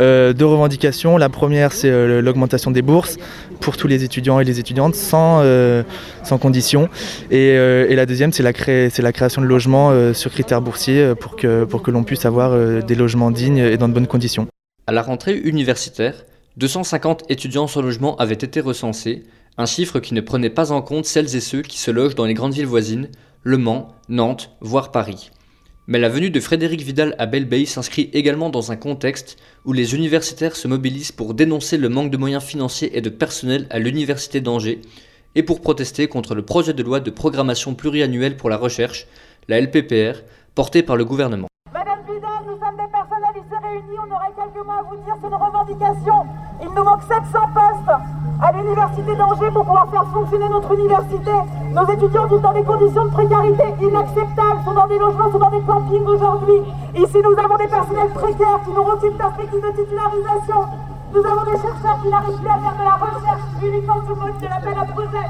Euh, 0.00 0.32
deux 0.32 0.46
revendications. 0.46 1.18
La 1.18 1.28
première, 1.28 1.72
c'est 1.72 1.90
euh, 1.90 2.20
l'augmentation 2.20 2.70
des 2.70 2.82
bourses 2.82 3.18
pour 3.62 3.78
tous 3.78 3.86
les 3.86 4.04
étudiants 4.04 4.40
et 4.40 4.44
les 4.44 4.60
étudiantes 4.60 4.94
sans, 4.94 5.40
euh, 5.42 5.82
sans 6.22 6.36
condition. 6.36 6.90
Et, 7.30 7.48
et, 7.48 7.96
la 7.96 8.04
deuxième, 8.04 8.32
c'est 8.32 8.42
la, 8.42 8.52
cré 8.52 8.90
la, 8.98 9.12
création 9.12 9.40
de 9.40 9.46
logements 9.46 10.12
sur 10.12 10.30
critères 10.30 10.60
boursiers 10.60 11.14
pour 11.18 11.36
que, 11.36 11.64
pour 11.64 11.82
que 11.82 11.90
l'on 11.90 12.04
puisse 12.04 12.26
avoir 12.26 12.82
des 12.82 12.94
logements 12.94 13.30
dignes 13.30 13.58
et 13.58 13.78
dans 13.78 13.88
de 13.88 13.94
bonnes 13.94 14.06
conditions. 14.06 14.46
À 14.86 14.92
la 14.92 15.02
rentrée 15.02 15.38
universitaire, 15.38 16.24
250 16.58 17.24
étudiants 17.30 17.66
sans 17.66 17.80
logement 17.80 18.16
avaient 18.16 18.34
été 18.34 18.60
recensés, 18.60 19.24
un 19.58 19.66
chiffre 19.66 20.00
qui 20.00 20.14
ne 20.14 20.20
prenait 20.20 20.50
pas 20.50 20.72
en 20.72 20.82
compte 20.82 21.04
celles 21.04 21.36
et 21.36 21.40
ceux 21.40 21.62
qui 21.62 21.78
se 21.78 21.90
logent 21.90 22.14
dans 22.14 22.24
les 22.24 22.34
grandes 22.34 22.54
villes 22.54 22.66
voisines, 22.66 23.08
Le 23.42 23.58
Mans, 23.58 23.88
Nantes, 24.08 24.50
voire 24.60 24.92
Paris. 24.92 25.30
Mais 25.88 25.98
la 25.98 26.08
venue 26.08 26.30
de 26.30 26.38
Frédéric 26.38 26.80
Vidal 26.82 27.16
à 27.18 27.26
Belle 27.26 27.66
s'inscrit 27.66 28.08
également 28.12 28.50
dans 28.50 28.70
un 28.70 28.76
contexte 28.76 29.36
où 29.64 29.72
les 29.72 29.96
universitaires 29.96 30.54
se 30.54 30.68
mobilisent 30.68 31.10
pour 31.10 31.34
dénoncer 31.34 31.76
le 31.76 31.88
manque 31.88 32.12
de 32.12 32.16
moyens 32.16 32.44
financiers 32.44 32.96
et 32.96 33.00
de 33.00 33.10
personnel 33.10 33.66
à 33.68 33.80
l'université 33.80 34.40
d'Angers 34.40 34.80
et 35.34 35.42
pour 35.42 35.60
protester 35.60 36.06
contre 36.06 36.36
le 36.36 36.42
projet 36.42 36.72
de 36.72 36.84
loi 36.84 37.00
de 37.00 37.10
programmation 37.10 37.74
pluriannuelle 37.74 38.36
pour 38.36 38.48
la 38.48 38.58
recherche, 38.58 39.08
la 39.48 39.60
LPPR, 39.60 40.22
porté 40.54 40.84
par 40.84 40.94
le 40.94 41.04
gouvernement. 41.04 41.48
Madame 41.72 41.98
Vidal, 42.06 42.46
nous 42.46 42.60
sommes 42.60 42.76
des 42.76 42.92
personnes 42.92 43.26
ici 43.34 43.56
réunies, 43.60 43.98
on 43.98 44.61
à 44.72 44.82
vous 44.88 44.96
dire 45.04 45.16
sur 45.20 45.28
nos 45.28 45.36
revendications. 45.36 46.26
Il 46.62 46.68
nous 46.68 46.84
manque 46.84 47.02
700 47.02 47.22
postes 47.52 47.92
à 48.40 48.52
l'université 48.52 49.14
d'Angers 49.16 49.50
pour 49.52 49.64
pouvoir 49.64 49.88
faire 49.90 50.06
fonctionner 50.08 50.48
notre 50.48 50.72
université. 50.72 51.32
Nos 51.70 51.86
étudiants 51.86 52.26
vivent 52.26 52.40
dans 52.40 52.52
des 52.52 52.64
conditions 52.64 53.04
de 53.04 53.10
précarité 53.10 53.64
inacceptables, 53.80 54.64
sont 54.64 54.74
dans 54.74 54.86
des 54.86 54.98
logements, 54.98 55.30
sont 55.30 55.38
dans 55.38 55.50
des 55.50 55.60
campings 55.62 56.06
aujourd'hui. 56.06 56.60
Ici, 56.94 57.18
nous 57.20 57.36
avons 57.36 57.56
des 57.56 57.68
personnels 57.68 58.12
précaires 58.14 58.60
qui 58.64 58.72
n'ont 58.72 58.88
aucune 58.88 59.16
perspective 59.16 59.60
de 59.60 59.72
titularisation. 59.76 60.60
Nous 61.12 61.24
avons 61.26 61.44
des 61.44 61.58
chercheurs 61.60 61.98
qui 62.02 62.08
n'arrivent 62.08 62.40
plus 62.40 62.48
à 62.48 62.58
faire 62.58 62.76
de 62.78 62.84
la 62.84 62.96
recherche 62.96 63.44
uniquement 63.62 64.00
sous 64.08 64.16
mode 64.16 64.38
de 64.40 64.48
l'appel 64.48 64.78
à 64.78 64.84
projet. 64.88 65.26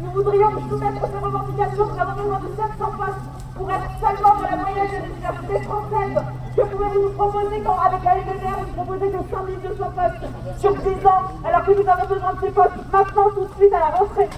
Nous 0.00 0.10
voudrions 0.10 0.50
soumettre 0.68 1.04
ces 1.04 1.18
revendications, 1.20 1.86
nous 1.92 2.00
avons 2.00 2.16
besoin 2.16 2.40
de 2.40 2.50
700 2.56 2.90
postes 2.96 3.35
pour 3.56 3.70
être 3.70 3.90
seulement 4.00 4.36
de 4.36 4.42
la 4.42 4.56
moyenne 4.56 4.90
des 4.90 5.08
universités 5.08 5.64
françaises. 5.64 6.24
Que 6.56 6.62
pouvez-vous 6.62 7.02
nous 7.02 7.10
proposer 7.12 7.60
quand, 7.64 7.78
avec 7.78 8.04
la 8.04 8.14
LDR, 8.16 8.58
vous 8.66 8.72
proposez 8.84 9.10
que 9.10 9.18
5200 9.30 9.92
postes 9.96 10.60
sur 10.60 10.74
10 10.74 11.06
ans, 11.06 11.22
alors 11.44 11.64
que 11.66 11.72
nous 11.72 11.88
avons 11.88 12.06
besoin 12.14 12.34
de 12.34 12.40
ces 12.40 12.50
postes 12.52 12.70
maintenant, 12.92 13.30
tout 13.34 13.44
de 13.44 13.54
suite, 13.58 13.72
à 13.74 13.78
la 13.80 13.96
rentrée 13.96 14.28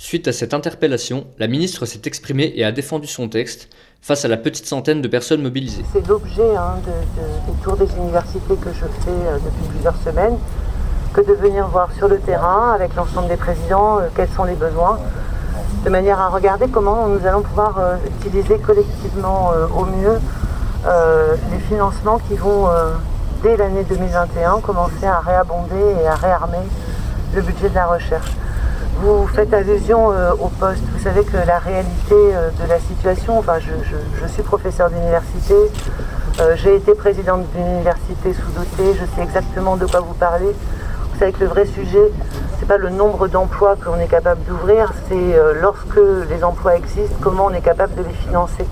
Suite 0.00 0.28
à 0.28 0.32
cette 0.32 0.54
interpellation, 0.54 1.26
la 1.38 1.48
ministre 1.48 1.84
s'est 1.84 2.02
exprimée 2.04 2.52
et 2.54 2.64
a 2.64 2.70
défendu 2.70 3.08
son 3.08 3.28
texte 3.28 3.68
face 4.00 4.24
à 4.24 4.28
la 4.28 4.36
petite 4.36 4.66
centaine 4.66 5.02
de 5.02 5.08
personnes 5.08 5.42
mobilisées. 5.42 5.84
C'est 5.92 6.06
l'objet 6.06 6.54
hein, 6.56 6.76
de, 6.86 7.20
de- 7.20 7.52
des 7.56 7.62
tours 7.64 7.76
des 7.76 7.92
universités 7.96 8.54
que 8.56 8.70
je 8.72 8.84
fais 9.02 9.10
euh, 9.10 9.38
depuis 9.38 9.68
plusieurs 9.70 9.96
semaines, 9.96 10.38
que 11.12 11.20
de 11.20 11.32
venir 11.32 11.66
voir 11.66 11.90
sur 11.94 12.06
le 12.06 12.18
terrain 12.20 12.72
avec 12.74 12.94
l'ensemble 12.94 13.26
des 13.26 13.36
présidents 13.36 13.98
euh, 13.98 14.02
quels 14.14 14.28
sont 14.30 14.44
les 14.44 14.54
besoins, 14.54 15.00
de 15.84 15.90
manière 15.90 16.20
à 16.20 16.28
regarder 16.28 16.68
comment 16.68 17.06
nous 17.08 17.24
allons 17.26 17.42
pouvoir 17.42 17.78
euh, 17.78 17.96
utiliser 18.20 18.58
collectivement 18.58 19.52
euh, 19.52 19.66
au 19.68 19.84
mieux 19.84 20.18
euh, 20.86 21.34
les 21.52 21.58
financements 21.58 22.18
qui 22.18 22.34
vont, 22.34 22.68
dès 23.42 23.56
l'année 23.56 23.84
2021, 23.84 24.60
commencer 24.60 25.06
à 25.06 25.20
réabonder 25.20 25.96
et 26.02 26.06
à 26.06 26.14
réarmer 26.14 26.58
le 27.34 27.42
budget 27.42 27.68
de 27.68 27.74
la 27.74 27.86
recherche. 27.86 28.32
Vous 29.00 29.26
faites 29.28 29.52
allusion 29.54 30.08
au 30.08 30.48
poste. 30.48 30.82
Vous 30.92 31.02
savez 31.02 31.24
que 31.24 31.36
la 31.36 31.58
réalité 31.58 32.14
de 32.14 32.68
la 32.68 32.78
situation, 32.80 33.38
enfin, 33.38 33.58
je, 33.60 34.26
suis 34.28 34.42
professeur 34.42 34.90
d'université, 34.90 35.54
j'ai 36.54 36.76
été 36.76 36.94
présidente 36.94 37.44
d'une 37.54 37.66
université 37.66 38.32
sous-dotée, 38.32 38.98
je 38.98 39.04
sais 39.16 39.22
exactement 39.22 39.76
de 39.76 39.86
quoi 39.86 40.00
vous 40.00 40.14
parlez. 40.14 40.54
Vous 41.18 41.24
savez 41.24 41.32
que 41.32 41.40
le 41.40 41.50
vrai 41.50 41.66
sujet, 41.66 42.12
c'est 42.60 42.68
pas 42.68 42.76
le 42.76 42.90
nombre 42.90 43.26
d'emplois 43.26 43.74
qu'on 43.74 43.98
est 43.98 44.06
capable 44.06 44.40
d'ouvrir, 44.44 44.92
c'est 45.08 45.16
euh, 45.16 45.52
lorsque 45.60 45.98
les 46.30 46.44
emplois 46.44 46.76
existent, 46.76 47.16
comment 47.20 47.46
on 47.46 47.54
est 47.54 47.60
capable 47.60 47.92
de 47.96 48.04
les 48.04 48.14
financer. 48.14 48.64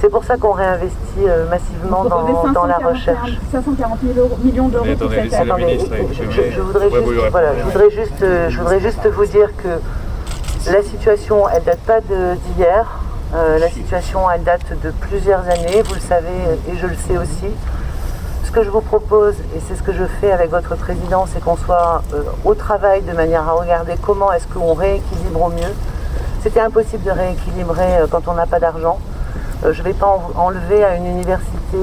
C'est 0.00 0.08
pour 0.08 0.24
ça 0.24 0.36
qu'on 0.36 0.50
réinvestit 0.50 0.96
euh, 1.28 1.48
massivement 1.48 2.02
dans, 2.02 2.22
la 2.26 2.34
540 2.42 2.92
recherche. 2.92 3.38
540 3.52 3.98
000 4.02 4.18
euros- 4.18 4.36
millions 4.42 4.66
d'euros 4.66 4.84
je, 4.84 6.50
je 6.50 6.60
voudrais 6.60 6.90
juste, 6.90 7.30
voilà, 7.30 7.56
je 7.56 7.62
voudrais 7.62 7.90
juste, 7.90 8.24
je 8.48 8.58
voudrais 8.58 8.80
juste 8.80 9.06
vous 9.06 9.26
dire 9.26 9.50
que 9.56 10.72
la 10.72 10.82
situation, 10.82 11.48
elle 11.48 11.62
date 11.62 11.78
pas 11.86 12.00
d'hier. 12.00 12.98
Euh, 13.32 13.60
la 13.60 13.68
situation, 13.68 14.28
elle 14.28 14.42
date 14.42 14.72
de 14.82 14.90
plusieurs 14.90 15.48
années. 15.48 15.82
Vous 15.84 15.94
le 15.94 16.00
savez 16.00 16.34
et 16.68 16.76
je 16.76 16.86
le 16.88 16.96
sais 16.96 17.16
aussi. 17.16 17.54
Que 18.56 18.64
je 18.64 18.70
vous 18.70 18.80
propose, 18.80 19.34
et 19.54 19.60
c'est 19.68 19.76
ce 19.76 19.82
que 19.82 19.92
je 19.92 20.04
fais 20.18 20.32
avec 20.32 20.50
votre 20.50 20.76
président, 20.76 21.26
c'est 21.30 21.44
qu'on 21.44 21.58
soit 21.58 22.00
euh, 22.14 22.22
au 22.46 22.54
travail 22.54 23.02
de 23.02 23.12
manière 23.12 23.46
à 23.46 23.52
regarder 23.52 23.96
comment 24.00 24.32
est-ce 24.32 24.46
qu'on 24.46 24.72
rééquilibre 24.72 25.42
au 25.42 25.48
mieux. 25.50 25.74
C'était 26.42 26.60
impossible 26.60 27.04
de 27.04 27.10
rééquilibrer 27.10 27.98
euh, 27.98 28.06
quand 28.10 28.26
on 28.28 28.32
n'a 28.32 28.46
pas 28.46 28.58
d'argent. 28.58 28.98
Euh, 29.62 29.74
je 29.74 29.80
ne 29.80 29.84
vais 29.84 29.92
pas 29.92 30.06
en- 30.06 30.40
enlever 30.40 30.82
à 30.82 30.94
une 30.96 31.04
université 31.04 31.78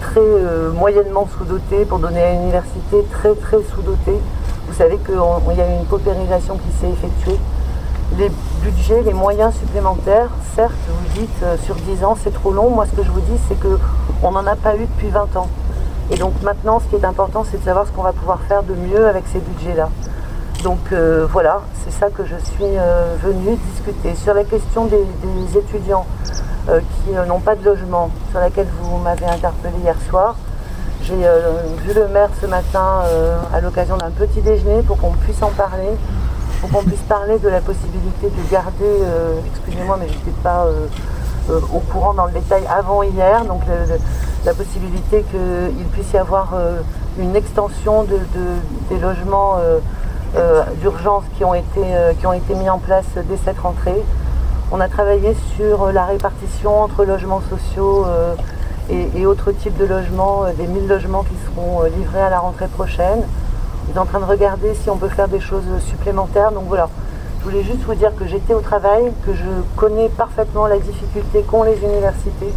très 0.00 0.20
moyennement 0.74 1.28
sous-dotée 1.38 1.84
pour 1.84 2.00
donner 2.00 2.24
à 2.24 2.32
une 2.32 2.42
université 2.42 3.06
très 3.12 3.34
très 3.36 3.58
sous-dotée. 3.72 4.18
Vous 4.66 4.74
savez 4.74 4.98
qu'il 4.98 5.14
y 5.14 5.60
a 5.60 5.68
eu 5.68 5.76
une 5.78 5.86
paupérisation 5.86 6.56
qui 6.58 6.72
s'est 6.80 6.90
effectuée. 6.90 7.38
Les 8.18 8.32
budgets, 8.62 9.02
les 9.02 9.14
moyens 9.14 9.54
supplémentaires, 9.54 10.28
certes, 10.56 10.72
vous 10.88 11.20
dites 11.20 11.44
sur 11.64 11.76
10 11.76 12.04
ans 12.04 12.16
c'est 12.22 12.34
trop 12.34 12.50
long. 12.50 12.68
Moi 12.70 12.84
ce 12.86 12.96
que 12.96 13.04
je 13.04 13.10
vous 13.12 13.20
dis 13.20 13.38
c'est 13.48 13.58
qu'on 14.20 14.32
n'en 14.32 14.46
a 14.46 14.56
pas 14.56 14.76
eu 14.76 14.86
depuis 14.86 15.08
20 15.08 15.36
ans. 15.36 15.48
Et 16.10 16.16
donc 16.16 16.32
maintenant 16.42 16.80
ce 16.80 16.86
qui 16.86 17.02
est 17.02 17.06
important 17.06 17.44
c'est 17.50 17.58
de 17.58 17.64
savoir 17.64 17.86
ce 17.86 17.92
qu'on 17.92 18.02
va 18.02 18.12
pouvoir 18.12 18.40
faire 18.48 18.62
de 18.62 18.74
mieux 18.74 19.06
avec 19.06 19.24
ces 19.32 19.38
budgets-là. 19.38 19.88
Donc 20.62 20.78
euh, 20.92 21.26
voilà, 21.30 21.60
c'est 21.84 21.92
ça 21.92 22.08
que 22.10 22.24
je 22.24 22.36
suis 22.44 22.64
euh, 22.64 23.14
venue 23.22 23.56
discuter. 23.72 24.14
Sur 24.14 24.34
la 24.34 24.44
question 24.44 24.86
des, 24.86 25.04
étudiants 25.56 26.06
euh, 26.68 26.80
qui 26.80 27.12
n'ont 27.12 27.40
pas 27.40 27.54
de 27.54 27.64
logement, 27.64 28.10
sur 28.30 28.40
laquelle 28.40 28.66
vous 28.80 28.98
m'avez 28.98 29.26
interpellé 29.26 29.74
hier 29.82 29.96
soir, 30.08 30.36
j'ai 31.02 31.14
vu 31.14 31.94
le 31.94 32.08
maire 32.08 32.30
ce 32.40 32.46
matin 32.46 33.02
à 33.54 33.60
l'occasion 33.60 33.96
d'un 33.96 34.10
petit 34.10 34.40
déjeuner 34.40 34.82
pour 34.82 34.96
qu'on 34.96 35.12
puisse 35.12 35.40
en 35.40 35.50
parler, 35.50 35.90
pour 36.60 36.68
qu'on 36.68 36.82
puisse 36.82 37.02
parler 37.02 37.38
de 37.38 37.48
la 37.48 37.60
possibilité 37.60 38.28
de 38.28 38.50
garder, 38.50 39.04
excusez-moi 39.54 39.98
mais 40.00 40.08
je 40.08 40.14
n'étais 40.14 40.32
pas 40.42 40.66
euh, 41.50 41.60
au 41.74 41.80
courant 41.80 42.14
dans 42.14 42.26
le 42.26 42.32
détail 42.32 42.62
avant 42.68 43.02
hier, 43.02 43.44
donc 43.44 43.62
la 44.44 44.54
possibilité 44.54 45.24
qu'il 45.30 45.84
puisse 45.92 46.12
y 46.12 46.18
avoir 46.18 46.54
euh, 46.54 46.80
une 47.18 47.34
extension 47.36 48.04
de, 48.04 48.16
de- 48.16 48.88
des 48.90 48.98
logements 48.98 49.56
euh, 50.36 50.62
d'urgence 50.80 51.24
qui, 51.36 51.44
ont 51.44 51.54
été, 51.54 51.80
qui 52.18 52.26
ont 52.26 52.32
été 52.32 52.54
mis 52.54 52.68
en 52.68 52.78
place 52.78 53.06
dès 53.28 53.36
cette 53.44 53.58
rentrée. 53.58 54.02
On 54.70 54.80
a 54.80 54.88
travaillé 54.88 55.34
sur 55.56 55.92
la 55.92 56.04
répartition 56.04 56.82
entre 56.82 57.04
logements 57.04 57.40
sociaux 57.48 58.04
et, 58.90 59.08
et 59.14 59.24
autres 59.26 59.52
types 59.52 59.76
de 59.78 59.86
logements, 59.86 60.44
des 60.58 60.66
1000 60.66 60.88
logements 60.88 61.22
qui 61.22 61.34
seront 61.46 61.84
livrés 61.84 62.20
à 62.20 62.28
la 62.28 62.40
rentrée 62.40 62.66
prochaine. 62.68 63.22
On 63.90 63.96
est 63.96 63.98
en 64.00 64.04
train 64.04 64.18
de 64.20 64.24
regarder 64.24 64.74
si 64.74 64.90
on 64.90 64.96
peut 64.96 65.08
faire 65.08 65.28
des 65.28 65.40
choses 65.40 65.64
supplémentaires. 65.88 66.52
Donc 66.52 66.64
voilà, 66.68 66.88
voulais 67.50 67.62
juste 67.62 67.82
vous 67.86 67.94
dire 67.94 68.14
que 68.16 68.26
j'étais 68.26 68.54
au 68.54 68.60
travail, 68.60 69.12
que 69.24 69.32
je 69.32 69.44
connais 69.76 70.08
parfaitement 70.08 70.66
la 70.66 70.78
difficulté 70.78 71.42
qu'ont 71.42 71.62
les 71.62 71.78
universités. 71.82 72.52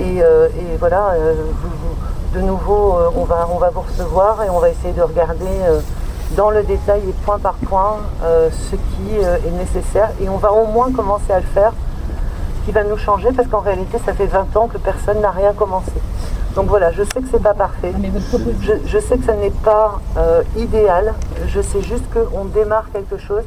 Et, 0.00 0.22
euh, 0.22 0.48
et 0.48 0.76
voilà, 0.78 1.10
euh, 1.12 1.34
vous- 1.62 1.68
vous- 1.68 2.38
de 2.40 2.44
nouveau, 2.44 2.96
euh, 2.96 3.10
on, 3.16 3.24
va, 3.24 3.48
on 3.52 3.58
va 3.58 3.70
vous 3.70 3.82
recevoir 3.82 4.42
et 4.42 4.50
on 4.50 4.58
va 4.58 4.70
essayer 4.70 4.92
de 4.94 5.02
regarder 5.02 5.46
dans 6.36 6.50
le 6.50 6.62
détail 6.62 7.00
et 7.08 7.12
point 7.24 7.38
par 7.38 7.54
point 7.54 7.96
ce 8.22 8.76
qui 8.76 9.16
est 9.16 9.50
nécessaire. 9.58 10.10
Et 10.20 10.28
on 10.28 10.36
va 10.36 10.52
au 10.52 10.66
moins 10.66 10.92
commencer 10.92 11.32
à 11.32 11.40
le 11.40 11.46
faire, 11.46 11.72
ce 12.60 12.66
qui 12.66 12.72
va 12.72 12.84
nous 12.84 12.96
changer 12.96 13.28
parce 13.32 13.48
qu'en 13.48 13.58
réalité, 13.60 13.98
ça 14.06 14.12
fait 14.12 14.26
20 14.26 14.56
ans 14.56 14.68
que 14.68 14.78
personne 14.78 15.20
n'a 15.20 15.30
rien 15.30 15.52
commencé. 15.52 15.92
Donc 16.54 16.66
voilà, 16.66 16.90
je 16.92 17.02
sais 17.04 17.20
que 17.20 17.26
c'est 17.30 17.42
pas 17.42 17.54
parfait. 17.54 17.92
Je, 18.60 18.72
je 18.84 18.98
sais 18.98 19.18
que 19.18 19.24
ça 19.24 19.34
n'est 19.34 19.50
pas 19.50 20.00
idéal. 20.56 21.14
Je 21.48 21.60
sais 21.60 21.82
juste 21.82 22.04
qu'on 22.12 22.44
démarre 22.44 22.84
quelque 22.92 23.18
chose. 23.18 23.44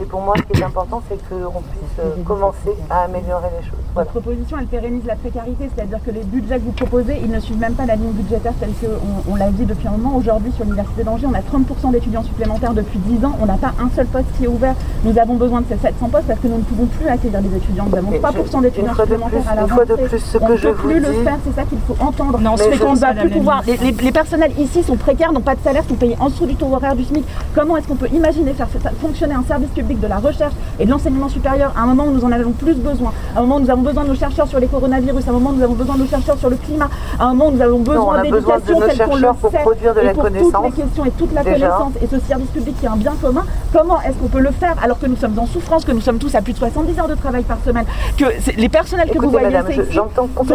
Et 0.00 0.04
pour 0.04 0.20
moi, 0.20 0.34
ce 0.36 0.42
qui 0.42 0.60
est 0.60 0.64
important, 0.64 1.02
c'est 1.08 1.16
qu'on 1.28 1.60
puisse 1.60 1.98
euh, 1.98 2.22
commencer 2.24 2.70
à 2.88 3.02
améliorer 3.02 3.48
les 3.58 3.66
choses. 3.66 3.78
Votre 3.96 4.10
proposition, 4.10 4.56
elle 4.60 4.66
pérennise 4.68 5.04
la 5.06 5.16
précarité, 5.16 5.68
c'est-à-dire 5.74 5.98
que 6.06 6.12
les 6.12 6.22
budgets 6.22 6.58
que 6.60 6.64
vous 6.66 6.70
proposez, 6.72 7.18
ils 7.20 7.28
ne 7.30 7.40
suivent 7.40 7.58
même 7.58 7.72
pas 7.74 7.84
la 7.84 7.96
ligne 7.96 8.12
budgétaire 8.12 8.52
telle 8.60 8.70
qu'on 8.80 9.32
on, 9.32 9.34
l'a 9.34 9.50
dit 9.50 9.64
depuis 9.64 9.88
un 9.88 9.92
moment. 9.92 10.16
Aujourd'hui, 10.16 10.52
sur 10.52 10.64
l'Université 10.64 11.02
d'Angers, 11.02 11.26
on 11.28 11.34
a 11.34 11.40
30% 11.40 11.90
d'étudiants 11.90 12.22
supplémentaires 12.22 12.74
depuis 12.74 13.00
10 13.00 13.24
ans. 13.24 13.32
On 13.42 13.46
n'a 13.46 13.56
pas 13.56 13.72
un 13.80 13.88
seul 13.96 14.06
poste 14.06 14.26
qui 14.36 14.44
est 14.44 14.48
ouvert. 14.48 14.76
Nous 15.02 15.18
avons 15.18 15.34
besoin 15.34 15.62
de 15.62 15.66
ces 15.68 15.76
700 15.78 16.08
postes 16.10 16.26
parce 16.28 16.38
que 16.38 16.46
nous 16.46 16.58
ne 16.58 16.62
pouvons 16.62 16.86
plus 16.86 17.08
accueillir 17.08 17.40
des 17.42 17.56
étudiants. 17.56 17.86
Nous 17.90 17.96
avons 17.96 18.10
Mais 18.12 18.18
3% 18.20 18.58
je- 18.58 18.62
d'étudiants 18.62 18.94
supplémentaires 18.94 19.40
plus- 19.40 19.50
à 19.50 19.54
la 19.56 19.62
une 19.62 19.68
fois 19.68 19.84
de 19.84 19.92
rentrée. 19.94 20.08
plus, 20.08 20.18
ce 20.20 20.38
on 20.38 20.46
que 20.46 20.52
ne 20.52 20.56
je 20.56 20.68
peut 20.68 20.74
vous 20.74 20.88
plus 20.88 21.00
le 21.00 21.12
faire, 21.24 21.38
c'est 21.44 21.54
ça 21.56 21.62
qu'il 21.64 21.78
faut 21.80 21.96
entendre. 21.98 22.38
Non, 22.38 22.52
Mais 22.56 22.76
c'est 22.76 22.84
on 22.84 22.92
ne 22.94 22.98
va 22.98 23.14
plus 23.14 23.30
pouvoir. 23.30 23.62
Les, 23.66 23.76
les- 23.78 23.90
les 23.90 24.12
personnels 24.12 24.52
ici 24.60 24.84
sont 24.84 24.96
précaires, 24.96 25.32
n'ont 25.32 25.40
pas 25.40 25.56
de 25.56 25.60
salaire, 25.60 25.82
sont 25.88 25.96
payés 25.96 26.16
en 26.20 26.26
dessous 26.28 26.46
du 26.46 26.54
taux 26.54 26.72
horaire 26.72 26.94
du 26.94 27.02
SMIC. 27.02 27.24
Comment 27.52 27.76
est-ce 27.78 27.88
qu'on 27.88 27.96
peut 27.96 28.08
imaginer 28.12 28.52
faire 28.52 28.68
fonctionner 29.00 29.34
un 29.34 29.42
service 29.42 29.70
public 29.70 29.87
de 29.96 30.06
la 30.06 30.18
recherche 30.18 30.52
et 30.78 30.84
de 30.86 30.90
l'enseignement 30.90 31.28
supérieur 31.28 31.72
à 31.76 31.82
un 31.82 31.86
moment 31.86 32.04
où 32.04 32.10
nous 32.12 32.24
en 32.24 32.30
avons 32.32 32.52
plus 32.52 32.74
besoin, 32.74 33.12
à 33.34 33.38
un 33.38 33.42
moment 33.42 33.56
où 33.56 33.60
nous 33.60 33.70
avons 33.70 33.82
besoin 33.82 34.04
de 34.04 34.08
nos 34.08 34.14
chercheurs 34.14 34.46
sur 34.46 34.58
les 34.60 34.66
coronavirus, 34.66 35.26
à 35.26 35.30
un 35.30 35.32
moment 35.34 35.50
où 35.50 35.54
nous 35.54 35.62
avons 35.64 35.74
besoin 35.74 35.94
de 35.96 36.00
nos 36.02 36.06
chercheurs 36.08 36.38
sur 36.38 36.50
le 36.50 36.56
climat, 36.56 36.88
à 37.18 37.24
un 37.24 37.28
moment 37.34 37.46
où 37.48 37.50
nous 37.52 37.62
avons 37.62 37.76
on 37.76 37.80
besoin 37.80 38.22
d'éducation 38.22 38.78
nos 38.80 38.86
telle 38.86 38.98
qu'on 38.98 39.14
le 39.16 39.20
chercheurs 39.22 39.34
pour 39.36 39.50
sait, 39.50 39.58
produire 39.60 39.94
de 39.94 40.00
et 40.00 40.04
la 40.04 40.12
pour 40.14 40.22
connaissance, 40.24 40.52
toutes 40.52 40.64
les 40.76 40.82
questions 40.82 41.04
et 41.04 41.10
toute 41.12 41.32
la 41.32 41.42
déjà. 41.44 41.68
connaissance 41.68 41.92
et 42.02 42.06
ce 42.06 42.20
service 42.20 42.50
public 42.50 42.78
qui 42.78 42.86
est 42.86 42.88
un 42.88 42.96
bien 42.96 43.14
commun, 43.20 43.44
comment 43.72 44.00
est-ce 44.02 44.14
qu'on 44.18 44.28
peut 44.28 44.40
le 44.40 44.50
faire 44.52 44.74
alors 44.82 44.98
que 44.98 45.06
nous 45.06 45.16
sommes 45.16 45.38
en 45.38 45.46
souffrance, 45.46 45.84
que 45.84 45.92
nous 45.92 46.00
sommes 46.00 46.18
tous 46.18 46.34
à 46.34 46.42
plus 46.42 46.52
de 46.52 46.58
70 46.58 46.98
heures 46.98 47.08
de 47.08 47.14
travail 47.14 47.42
par 47.42 47.58
semaine, 47.64 47.84
que 48.16 48.24
les 48.56 48.68
personnels 48.68 49.10
que 49.10 49.18
vous 49.18 49.30
voyez 49.30 49.46
madame, 49.46 49.70
je- 49.70 49.82
sont 49.92 50.08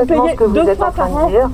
payés 0.06 0.36
que 0.36 0.44
vous 0.44 0.54
deux 0.54 0.68
êtes 0.70 0.78
fois 0.78 0.88
en 0.88 0.92
train 0.92 1.08
par 1.08 1.24
an. 1.24 1.28
dire. 1.30 1.50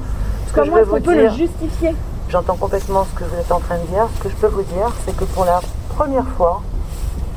Ce 0.47 0.53
que 0.53 0.59
Comment 0.61 0.77
est-ce 0.77 0.89
qu'on 0.89 1.01
peut 1.01 1.15
le 1.15 1.29
justifier? 1.29 1.95
J'entends 2.29 2.55
complètement 2.55 3.05
ce 3.05 3.19
que 3.19 3.23
vous 3.23 3.39
êtes 3.39 3.51
en 3.51 3.59
train 3.59 3.75
de 3.77 3.87
dire. 3.87 4.07
Ce 4.17 4.23
que 4.23 4.29
je 4.29 4.35
peux 4.35 4.47
vous 4.47 4.61
dire, 4.63 4.91
c'est 5.05 5.15
que 5.15 5.23
pour 5.25 5.45
la 5.45 5.59
première 5.95 6.27
fois, 6.37 6.61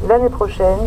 l'année 0.09 0.29
prochaine, 0.29 0.79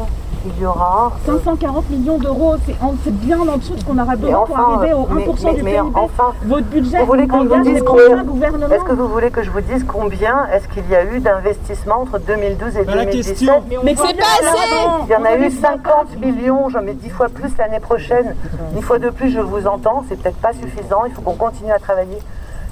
il 0.47 0.61
y 0.61 0.65
aura 0.67 1.11
540 1.25 1.89
millions 1.89 2.19
d'euros, 2.19 2.55
c'est 2.67 2.75
en- 2.83 2.93
c'est 3.03 3.11
bien 3.17 3.39
en 3.39 3.57
dessous 3.57 3.73
de 3.73 3.79
ce 3.79 3.85
qu'on 3.85 3.97
aura 3.97 4.15
besoin 4.15 4.45
pour 4.45 4.59
arriver 4.59 4.93
au 4.93 5.07
1% 5.07 5.47
mais- 5.47 5.53
du 5.55 5.63
mais 5.63 5.71
PIB. 5.73 5.89
enfin, 5.95 6.33
Votre 6.43 6.65
budget 6.67 6.99
Vous 6.99 7.05
voulez 7.07 7.27
qu'on 7.27 7.45
vous 7.45 7.61
dise 7.63 7.81
combien. 7.83 8.23
Est-ce 8.69 8.83
que 8.83 8.91
vous 8.93 9.07
voulez 9.07 9.31
que 9.31 9.41
je 9.41 9.49
vous 9.49 9.61
dise 9.61 9.83
combien 9.87 10.45
est-ce 10.53 10.67
qu'il 10.67 10.87
y 10.87 10.95
a 10.95 11.03
eu 11.03 11.19
d'investissement 11.19 12.01
entre 12.01 12.19
2012 12.19 12.77
et 12.77 12.83
Bah, 12.83 12.93
la 12.95 13.05
2017 13.05 13.37
question. 13.37 13.63
Mais 13.69 13.77
Mais 13.83 13.95
c'est 13.95 14.17
pas 14.17 14.23
assez 14.23 15.03
Il 15.07 15.09
y 15.11 15.15
en 15.15 15.23
a 15.25 15.35
eu 15.35 15.39
en 15.39 15.43
est 15.45 15.49
50 15.49 16.19
millions, 16.21 16.69
j'en 16.69 16.81
mets 16.83 16.93
10 16.93 17.09
fois 17.09 17.27
plus 17.29 17.57
l'année 17.57 17.79
prochaine. 17.79 18.35
Une 18.75 18.81
fois 18.83 18.99
de 18.99 19.09
plus, 19.09 19.31
je 19.31 19.39
vous 19.39 19.65
entends, 19.65 20.03
c'est 20.07 20.21
peut-être 20.21 20.37
pas 20.37 20.53
suffisant, 20.53 21.05
il 21.07 21.13
faut 21.13 21.21
qu'on 21.21 21.33
continue 21.33 21.71
à 21.71 21.79
travailler. 21.79 22.19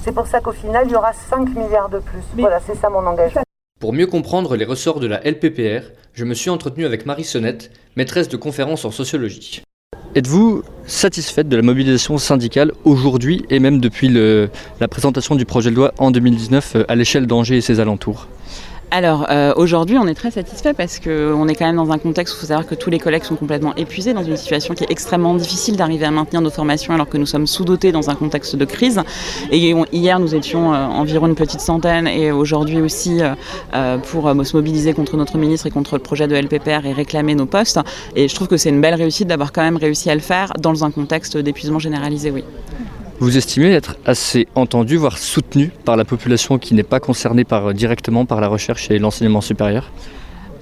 C'est 0.02 0.12
pour 0.12 0.28
ça 0.28 0.38
qu'au 0.40 0.52
final, 0.52 0.84
il 0.86 0.92
y 0.92 0.96
aura 0.96 1.12
5 1.12 1.48
milliards 1.56 1.88
de 1.88 1.98
plus. 1.98 2.22
Voilà, 2.38 2.60
c'est 2.60 2.76
ça 2.76 2.88
mon 2.88 3.04
engagement. 3.04 3.40
Pour 3.80 3.92
mieux 3.92 4.06
comprendre 4.06 4.56
les 4.56 4.64
ressorts 4.64 5.00
de 5.00 5.06
la 5.06 5.20
LPPR, 5.28 5.90
je 6.14 6.24
me 6.24 6.34
suis 6.34 6.48
entretenu 6.48 6.86
avec 6.86 7.06
Marie 7.06 7.24
Sonnette, 7.24 7.70
maîtresse 7.96 8.28
de 8.28 8.36
conférences 8.36 8.84
en 8.84 8.90
sociologie. 8.90 9.62
Êtes-vous 10.14 10.62
satisfaite 10.86 11.48
de 11.48 11.56
la 11.56 11.62
mobilisation 11.62 12.16
syndicale 12.18 12.72
aujourd'hui 12.84 13.44
et 13.50 13.58
même 13.58 13.80
depuis 13.80 14.08
la 14.08 14.88
présentation 14.88 15.34
du 15.34 15.44
projet 15.44 15.70
de 15.70 15.76
loi 15.76 15.92
en 15.98 16.12
2019 16.12 16.76
euh, 16.76 16.84
à 16.88 16.94
l'échelle 16.94 17.26
d'Angers 17.26 17.56
et 17.56 17.60
ses 17.60 17.80
alentours? 17.80 18.28
Alors 18.94 19.26
euh, 19.28 19.52
aujourd'hui, 19.56 19.98
on 19.98 20.06
est 20.06 20.14
très 20.14 20.30
satisfait 20.30 20.72
parce 20.72 21.00
qu'on 21.00 21.48
est 21.48 21.56
quand 21.56 21.66
même 21.66 21.74
dans 21.74 21.90
un 21.90 21.98
contexte 21.98 22.34
où 22.34 22.36
il 22.36 22.40
faut 22.42 22.46
savoir 22.46 22.64
que 22.64 22.76
tous 22.76 22.90
les 22.90 23.00
collègues 23.00 23.24
sont 23.24 23.34
complètement 23.34 23.74
épuisés, 23.74 24.14
dans 24.14 24.22
une 24.22 24.36
situation 24.36 24.72
qui 24.72 24.84
est 24.84 24.90
extrêmement 24.90 25.34
difficile 25.34 25.76
d'arriver 25.76 26.04
à 26.04 26.12
maintenir 26.12 26.40
nos 26.40 26.50
formations 26.50 26.94
alors 26.94 27.08
que 27.08 27.18
nous 27.18 27.26
sommes 27.26 27.48
sous-dotés 27.48 27.90
dans 27.90 28.08
un 28.08 28.14
contexte 28.14 28.54
de 28.54 28.64
crise. 28.64 29.02
Et 29.50 29.74
hier, 29.90 30.20
nous 30.20 30.36
étions 30.36 30.72
euh, 30.72 30.86
environ 30.86 31.26
une 31.26 31.34
petite 31.34 31.60
centaine 31.60 32.06
et 32.06 32.30
aujourd'hui 32.30 32.80
aussi 32.80 33.20
euh, 33.74 33.98
pour 33.98 34.30
se 34.44 34.56
mobiliser 34.56 34.94
contre 34.94 35.16
notre 35.16 35.38
ministre 35.38 35.66
et 35.66 35.72
contre 35.72 35.96
le 35.96 36.00
projet 36.00 36.28
de 36.28 36.36
LPPR 36.36 36.86
et 36.86 36.92
réclamer 36.92 37.34
nos 37.34 37.46
postes. 37.46 37.80
Et 38.14 38.28
je 38.28 38.34
trouve 38.36 38.46
que 38.46 38.56
c'est 38.56 38.70
une 38.70 38.80
belle 38.80 38.94
réussite 38.94 39.26
d'avoir 39.26 39.50
quand 39.50 39.62
même 39.62 39.76
réussi 39.76 40.08
à 40.08 40.14
le 40.14 40.20
faire 40.20 40.52
dans 40.60 40.84
un 40.84 40.92
contexte 40.92 41.36
d'épuisement 41.36 41.80
généralisé, 41.80 42.30
oui. 42.30 42.44
Vous 43.20 43.36
estimez 43.36 43.70
être 43.72 43.96
assez 44.04 44.48
entendu, 44.56 44.96
voire 44.96 45.18
soutenu 45.18 45.70
par 45.84 45.96
la 45.96 46.04
population 46.04 46.58
qui 46.58 46.74
n'est 46.74 46.82
pas 46.82 46.98
concernée 46.98 47.44
par, 47.44 47.72
directement 47.72 48.26
par 48.26 48.40
la 48.40 48.48
recherche 48.48 48.90
et 48.90 48.98
l'enseignement 48.98 49.40
supérieur? 49.40 49.90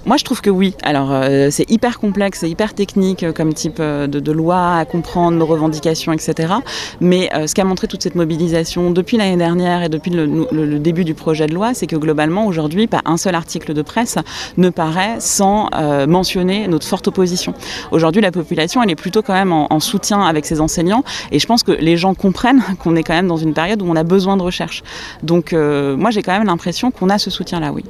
Moi, 0.05 0.17
je 0.17 0.25
trouve 0.25 0.41
que 0.41 0.51
oui. 0.51 0.75
Alors, 0.83 1.13
euh, 1.13 1.49
c'est 1.53 1.71
hyper 1.71 2.01
complexe, 2.01 2.43
hyper 2.43 2.75
technique 2.75 3.23
euh, 3.23 3.33
comme 3.33 3.55
type 3.55 3.77
euh, 3.79 4.09
de, 4.09 4.33
loi 4.33 4.79
à 4.79 4.85
comprendre, 4.85 5.39
nos 5.39 5.47
revendications, 5.47 6.13
etc. 6.13 6.55
Mais 7.01 7.29
ce 7.47 7.55
qu'a 7.55 7.65
montré 7.65 7.87
toute 7.87 8.03
cette 8.03 8.15
mobilisation 8.15 8.91
depuis 8.91 9.17
l'année 9.17 9.37
dernière 9.37 9.83
et 9.83 9.89
depuis 9.89 10.11
le, 10.11 10.79
début 10.79 11.05
du 11.05 11.15
projet 11.15 11.47
de 11.47 11.55
loi, 11.55 11.75
c'est 11.75 11.87
que 11.87 11.97
globalement, 11.97 12.47
aujourd'hui, 12.47 12.87
pas 12.87 13.03
un 13.05 13.17
seul 13.17 13.35
article 13.35 13.75
de 13.75 13.83
presse 13.83 14.17
ne 14.57 14.71
paraît 14.71 15.17
sans 15.19 15.69
mentionner 16.09 16.67
notre 16.67 16.87
forte 16.87 17.09
opposition. 17.09 17.53
Aujourd'hui, 17.91 18.23
la 18.23 18.33
population, 18.33 18.83
elle 18.83 18.91
est 18.91 18.97
plutôt 18.97 19.23
quand 19.23 19.35
même 19.35 19.53
en, 19.53 19.67
en 19.71 19.81
soutien 19.81 20.23
avec 20.23 20.47
ses 20.47 20.61
enseignants. 20.61 21.05
Et 21.31 21.39
je 21.39 21.47
pense 21.47 21.63
que 21.63 21.73
les 21.73 21.97
gens 21.97 22.15
comprennent 22.15 22.63
qu'on 22.83 22.97
est 22.97 23.03
quand 23.03 23.15
même 23.15 23.29
dans 23.29 23.37
une 23.37 23.53
période 23.53 23.83
où 23.83 23.87
on 23.87 23.97
a 23.97 24.05
besoin 24.05 24.37
de 24.39 24.43
recherche. 24.43 24.83
Donc, 25.23 25.53
moi, 25.53 26.11
j'ai 26.11 26.23
quand 26.23 26.33
même 26.33 26.47
l'impression 26.47 26.91
qu'on 26.91 27.11
a 27.11 27.19
ce 27.19 27.31
soutien-là, 27.31 27.73
oui. 27.73 27.85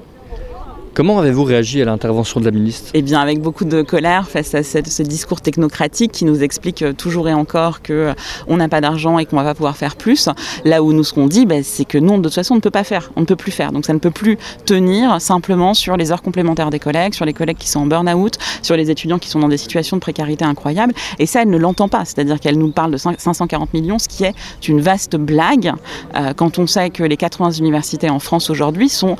Comment 0.95 1.19
avez-vous 1.19 1.45
réagi 1.45 1.81
à 1.81 1.87
l'intervention 1.87 2.39
de 2.39 2.45
la 2.45 2.51
ministre? 2.51 2.91
Eh 2.93 3.01
bien, 3.01 3.19
avec 3.19 3.41
beaucoup 3.41 3.65
de 3.65 3.81
colère 3.81 4.29
face 4.29 4.55
à 4.55 4.63
ce 4.63 5.03
discours 5.03 5.41
technocratique 5.41 6.13
qui 6.13 6.27
nous 6.27 6.43
explique 6.43 6.85
toujours 6.99 7.31
et 7.31 7.33
encore 7.33 7.81
qu'on 7.83 7.95
euh, 7.95 8.57
n'a 8.57 8.69
pas 8.69 8.83
d'argent 8.83 9.19
et 9.19 9.25
qu'on 9.25 9.37
va 9.37 9.43
pas 9.43 9.55
pouvoir 9.55 9.79
faire 9.79 9.97
plus. 9.97 10.29
Là 10.67 10.83
où 10.83 10.93
nous 10.93 11.03
ce 11.03 11.15
qu'on 11.15 11.29
dit, 11.29 11.47
bah, 11.47 11.63
c'est 11.63 11.87
que 11.87 11.97
non, 11.97 12.19
de 12.19 12.25
toute 12.25 12.35
façon, 12.35 12.53
on 12.53 12.57
ne 12.57 12.61
peut 12.61 12.71
pas 12.71 12.85
faire, 12.85 13.11
on 13.17 13.23
ne 13.23 13.25
peut 13.25 13.37
plus 13.37 13.53
faire. 13.53 13.73
Donc, 13.73 13.87
ça 13.87 13.95
ne 13.95 13.99
peut 14.01 14.11
plus 14.11 14.37
tenir 14.67 15.19
simplement 15.19 15.73
sur 15.73 15.97
les 15.97 16.13
heures 16.13 16.21
complémentaires 16.21 16.69
des 16.69 16.79
collègues, 16.79 17.15
sur 17.15 17.25
les 17.25 17.33
collègues 17.33 17.57
qui 17.57 17.71
sont 17.71 17.81
en 17.81 17.87
burn-out, 17.87 18.37
sur 18.61 18.77
les 18.77 18.91
étudiants 18.91 19.19
qui 19.19 19.31
sont 19.31 19.41
dans 19.41 19.49
des 19.49 19.57
situations 19.57 19.97
de 19.97 20.03
précarité 20.03 20.45
incroyables. 20.45 20.93
Et 21.19 21.25
ça, 21.25 21.41
elle 21.41 21.51
ne 21.51 21.59
l'entend 21.59 21.89
pas. 21.89 22.05
C'est-à-dire 22.05 22.39
qu'elle 22.39 22.59
nous 22.59 22.71
parle 22.71 22.91
de 22.91 22.99
540 22.99 23.73
millions, 23.73 23.99
ce 23.99 24.09
qui 24.09 24.25
est 24.25 24.35
une 24.69 24.83
vaste 24.83 25.17
blague 25.17 25.73
euh, 26.17 26.35
quand 26.35 26.59
on 26.59 26.67
sait 26.67 26.91
que 26.91 27.03
les 27.03 27.17
80 27.17 27.53
universités 27.53 28.11
en 28.11 28.19
France 28.19 28.51
aujourd'hui 28.51 28.91
sont 28.91 29.17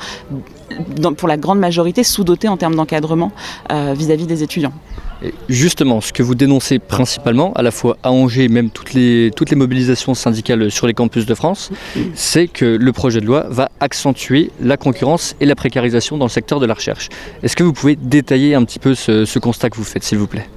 pour 1.17 1.27
la 1.27 1.37
grande 1.37 1.59
majorité 1.59 2.03
sous-dotés 2.03 2.47
en 2.47 2.57
termes 2.57 2.75
d'encadrement 2.75 3.31
euh, 3.71 3.93
vis-à-vis 3.97 4.27
des 4.27 4.43
étudiants. 4.43 4.73
justement, 5.49 6.01
ce 6.01 6.11
que 6.11 6.23
vous 6.23 6.35
dénoncez 6.35 6.79
principalement, 6.79 7.53
à 7.53 7.61
la 7.61 7.71
fois 7.71 7.97
à 8.03 8.11
Angers, 8.11 8.47
même 8.47 8.69
toutes 8.69 8.93
les, 8.93 9.31
toutes 9.35 9.49
les 9.49 9.55
mobilisations 9.55 10.13
syndicales 10.13 10.69
sur 10.71 10.87
les 10.87 10.93
campus 10.93 11.25
de 11.25 11.33
France, 11.33 11.71
c'est 12.15 12.47
que 12.47 12.65
le 12.65 12.91
projet 12.91 13.21
de 13.21 13.25
loi 13.25 13.45
va 13.49 13.69
accentuer 13.79 14.51
la 14.61 14.77
concurrence 14.77 15.35
et 15.39 15.45
la 15.45 15.55
précarisation 15.55 16.17
dans 16.17 16.25
le 16.25 16.31
secteur 16.31 16.59
de 16.59 16.65
la 16.65 16.73
recherche. 16.73 17.09
Est-ce 17.41 17.55
que 17.55 17.63
vous 17.63 17.73
pouvez 17.73 17.95
détailler 17.95 18.55
un 18.55 18.63
petit 18.63 18.79
peu 18.79 18.95
ce, 18.95 19.39
constat 19.39 19.69
que 19.69 19.77
vous 19.77 19.83
faites, 19.83 20.03
s'il 20.03 20.17
vous 20.17 20.27
plaît? 20.27 20.47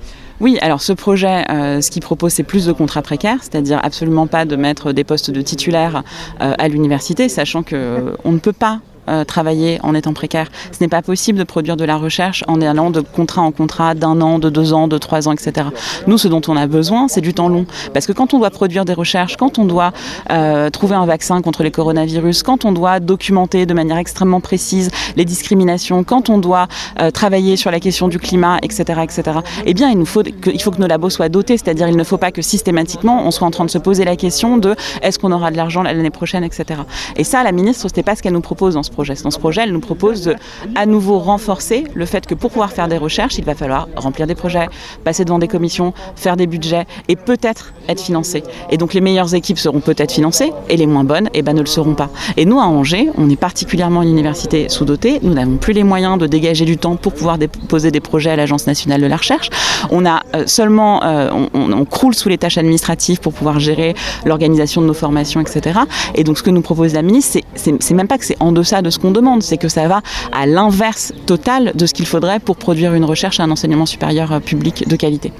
Oui, 0.40 0.58
alors 0.60 0.82
ce 0.82 0.92
projet, 0.92 1.44
euh, 1.50 1.80
ce 1.80 1.90
qu'il 1.90 2.02
propose, 2.02 2.32
c'est 2.32 2.42
plus 2.42 2.66
de 2.66 2.72
contrats 2.72 3.02
précaires, 3.02 3.38
c'est-à-dire 3.40 3.80
absolument 3.82 4.26
pas 4.26 4.44
de 4.44 4.54
mettre 4.54 4.92
des 4.92 5.02
postes 5.02 5.30
de 5.30 5.40
titulaires 5.40 6.02
euh, 6.42 6.52
à 6.58 6.68
l'université, 6.68 7.28
sachant 7.28 7.62
qu'on 7.62 8.32
ne 8.32 8.38
peut 8.38 8.52
pas 8.52 8.80
euh, 9.08 9.24
travailler 9.24 9.78
en 9.82 9.94
étant 9.94 10.12
précaire. 10.12 10.48
Ce 10.72 10.82
n'est 10.82 10.88
pas 10.88 11.02
possible 11.02 11.38
de 11.38 11.44
produire 11.44 11.76
de 11.76 11.84
la 11.84 11.96
recherche 11.96 12.44
en 12.48 12.60
allant 12.60 12.90
de 12.90 13.00
contrat 13.00 13.42
en 13.42 13.52
contrat 13.52 13.94
d'un 13.94 14.20
an, 14.20 14.38
de 14.38 14.50
deux 14.50 14.72
ans, 14.72 14.88
de 14.88 14.98
trois 14.98 15.28
ans, 15.28 15.32
etc. 15.32 15.68
Nous, 16.06 16.18
ce 16.18 16.28
dont 16.28 16.42
on 16.48 16.56
a 16.56 16.66
besoin, 16.66 17.08
c'est 17.08 17.20
du 17.20 17.34
temps 17.34 17.48
long. 17.48 17.66
Parce 17.92 18.06
que 18.06 18.12
quand 18.12 18.34
on 18.34 18.38
doit 18.38 18.50
produire 18.50 18.84
des 18.84 18.92
recherches, 18.92 19.36
quand 19.36 19.58
on 19.58 19.64
doit 19.64 19.92
euh, 20.30 20.70
trouver 20.70 20.94
un 20.94 21.06
vaccin 21.06 21.40
contre 21.42 21.62
les 21.62 21.70
coronavirus, 21.70 22.42
quand 22.42 22.64
on 22.64 22.72
doit 22.72 23.00
documenter 23.00 23.66
de 23.66 23.74
manière 23.74 23.98
extrêmement 23.98 24.40
précise 24.40 24.90
les 25.16 25.24
discriminations, 25.24 26.04
quand 26.04 26.30
on 26.30 26.38
doit 26.38 26.68
euh, 27.00 27.10
travailler 27.10 27.56
sur 27.56 27.70
la 27.70 27.80
question 27.80 28.08
du 28.08 28.18
climat, 28.18 28.58
etc., 28.62 29.00
etc., 29.02 29.38
eh 29.64 29.74
bien, 29.74 29.90
il, 29.90 29.98
nous 29.98 30.06
faut 30.06 30.22
que, 30.22 30.50
il 30.50 30.60
faut 30.60 30.70
que 30.70 30.80
nos 30.80 30.86
labos 30.86 31.10
soient 31.10 31.28
dotés. 31.28 31.56
C'est-à-dire, 31.56 31.88
il 31.88 31.96
ne 31.96 32.04
faut 32.04 32.18
pas 32.18 32.32
que 32.32 32.42
systématiquement, 32.42 33.22
on 33.24 33.30
soit 33.30 33.46
en 33.46 33.50
train 33.50 33.64
de 33.64 33.70
se 33.70 33.78
poser 33.78 34.04
la 34.04 34.16
question 34.16 34.58
de 34.58 34.74
est-ce 35.02 35.18
qu'on 35.18 35.32
aura 35.32 35.50
de 35.50 35.56
l'argent 35.56 35.82
l'année 35.82 36.10
prochaine, 36.10 36.44
etc. 36.44 36.80
Et 37.16 37.24
ça, 37.24 37.42
la 37.42 37.52
ministre, 37.52 37.88
ce 37.88 37.96
n'est 37.96 38.02
pas 38.02 38.16
ce 38.16 38.22
qu'elle 38.22 38.32
nous 38.32 38.40
propose 38.40 38.74
dans 38.74 38.82
ce 38.82 38.90
dans 38.96 39.30
ce 39.30 39.38
projet, 39.38 39.62
elle 39.62 39.72
nous 39.72 39.80
propose 39.80 40.22
de 40.22 40.36
à 40.74 40.86
nouveau 40.86 41.18
renforcer 41.18 41.84
le 41.94 42.06
fait 42.06 42.26
que 42.26 42.34
pour 42.34 42.50
pouvoir 42.50 42.72
faire 42.72 42.88
des 42.88 42.96
recherches, 42.96 43.38
il 43.38 43.44
va 43.44 43.54
falloir 43.54 43.88
remplir 43.96 44.26
des 44.26 44.34
projets, 44.34 44.68
passer 45.04 45.24
devant 45.24 45.38
des 45.38 45.48
commissions, 45.48 45.92
faire 46.14 46.36
des 46.36 46.46
budgets 46.46 46.86
et 47.08 47.16
peut-être 47.16 47.74
être 47.88 48.00
financé. 48.00 48.42
Et 48.70 48.78
donc 48.78 48.94
les 48.94 49.00
meilleures 49.00 49.34
équipes 49.34 49.58
seront 49.58 49.80
peut-être 49.80 50.12
financées 50.12 50.52
et 50.68 50.76
les 50.76 50.86
moins 50.86 51.04
bonnes 51.04 51.28
eh 51.34 51.42
ben, 51.42 51.54
ne 51.54 51.60
le 51.60 51.66
seront 51.66 51.94
pas. 51.94 52.08
Et 52.36 52.44
nous, 52.44 52.58
à 52.58 52.64
Angers, 52.64 53.10
on 53.16 53.28
est 53.28 53.36
particulièrement 53.36 54.02
une 54.02 54.10
université 54.10 54.68
sous-dotée. 54.68 55.20
Nous 55.22 55.34
n'avons 55.34 55.56
plus 55.56 55.72
les 55.72 55.84
moyens 55.84 56.18
de 56.18 56.26
dégager 56.26 56.64
du 56.64 56.78
temps 56.78 56.96
pour 56.96 57.12
pouvoir 57.12 57.38
déposer 57.38 57.90
des 57.90 58.00
projets 58.00 58.30
à 58.30 58.36
l'Agence 58.36 58.66
nationale 58.66 59.00
de 59.00 59.06
la 59.06 59.16
recherche. 59.16 59.50
On 59.90 60.06
a 60.06 60.22
euh, 60.34 60.44
seulement, 60.46 61.02
euh, 61.04 61.30
on, 61.54 61.72
on, 61.72 61.84
croule 61.84 62.14
sous 62.14 62.28
les 62.28 62.38
tâches 62.38 62.58
administratives 62.58 63.20
pour 63.20 63.32
pouvoir 63.32 63.60
gérer 63.60 63.94
l'organisation 64.24 64.80
de 64.82 64.86
nos 64.86 64.94
formations, 64.94 65.40
etc. 65.40 65.80
Et 66.14 66.24
donc 66.24 66.38
ce 66.38 66.42
que 66.42 66.50
nous 66.50 66.62
propose 66.62 66.94
la 66.94 67.02
ministre, 67.02 67.38
c'est 67.54 67.94
même 67.94 68.08
pas 68.08 68.18
que 68.18 68.24
c'est 68.24 68.36
en 68.40 68.52
deçà 68.52 68.82
de 68.82 68.85
ce 68.90 68.98
qu'on 68.98 69.10
demande, 69.10 69.42
c'est 69.42 69.56
que 69.56 69.68
ça 69.68 69.88
va 69.88 70.02
à 70.32 70.46
l'inverse 70.46 71.12
total 71.26 71.72
de 71.74 71.86
ce 71.86 71.94
qu'il 71.94 72.06
faudrait 72.06 72.40
pour 72.40 72.56
produire 72.56 72.94
une 72.94 73.04
recherche 73.04 73.40
et 73.40 73.42
un 73.42 73.50
enseignement 73.50 73.86
supérieur 73.86 74.32
euh, 74.32 74.40
public 74.40 74.88
de 74.88 74.96
qualité. 74.96 75.32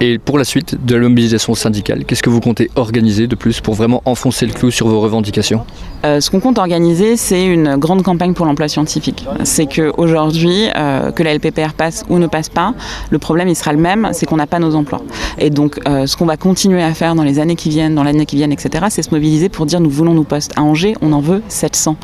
Et 0.00 0.18
pour 0.18 0.38
la 0.38 0.44
suite 0.44 0.76
de 0.86 0.94
la 0.94 1.08
mobilisation 1.08 1.56
syndicale, 1.56 2.04
qu'est-ce 2.04 2.22
que 2.22 2.30
vous 2.30 2.40
comptez 2.40 2.70
organiser 2.76 3.26
de 3.26 3.34
plus 3.34 3.60
pour 3.60 3.74
vraiment 3.74 4.00
enfoncer 4.04 4.46
le 4.46 4.52
clou 4.52 4.70
sur 4.70 4.86
vos 4.86 5.00
revendications 5.00 5.64
euh, 6.04 6.20
Ce 6.20 6.30
qu'on 6.30 6.38
compte 6.38 6.58
organiser, 6.58 7.16
c'est 7.16 7.44
une 7.44 7.74
grande 7.76 8.04
campagne 8.04 8.32
pour 8.32 8.46
l'emploi 8.46 8.68
scientifique. 8.68 9.26
C'est 9.42 9.66
qu'aujourd'hui, 9.66 10.68
euh, 10.76 11.10
que 11.10 11.24
la 11.24 11.34
LPPR 11.34 11.72
passe 11.76 12.04
ou 12.08 12.18
ne 12.20 12.28
passe 12.28 12.48
pas, 12.48 12.74
le 13.10 13.18
problème 13.18 13.48
il 13.48 13.56
sera 13.56 13.72
le 13.72 13.80
même, 13.80 14.10
c'est 14.12 14.24
qu'on 14.24 14.36
n'a 14.36 14.46
pas 14.46 14.60
nos 14.60 14.76
emplois. 14.76 15.02
Et 15.38 15.50
donc 15.50 15.80
euh, 15.88 16.06
ce 16.06 16.16
qu'on 16.16 16.26
va 16.26 16.36
continuer 16.36 16.82
à 16.82 16.94
faire 16.94 17.16
dans 17.16 17.24
les 17.24 17.40
années 17.40 17.56
qui 17.56 17.68
viennent, 17.68 17.96
dans 17.96 18.04
l'année 18.04 18.24
qui 18.26 18.36
viennent, 18.36 18.52
etc., 18.52 18.86
c'est 18.90 19.02
se 19.02 19.10
mobiliser 19.10 19.48
pour 19.48 19.66
dire 19.66 19.80
nous 19.80 19.90
voulons 19.90 20.14
nos 20.14 20.22
postes. 20.22 20.52
À 20.54 20.62
Angers, 20.62 20.94
on 21.02 21.12
en 21.12 21.20
veut 21.20 21.42
700. 21.48 21.96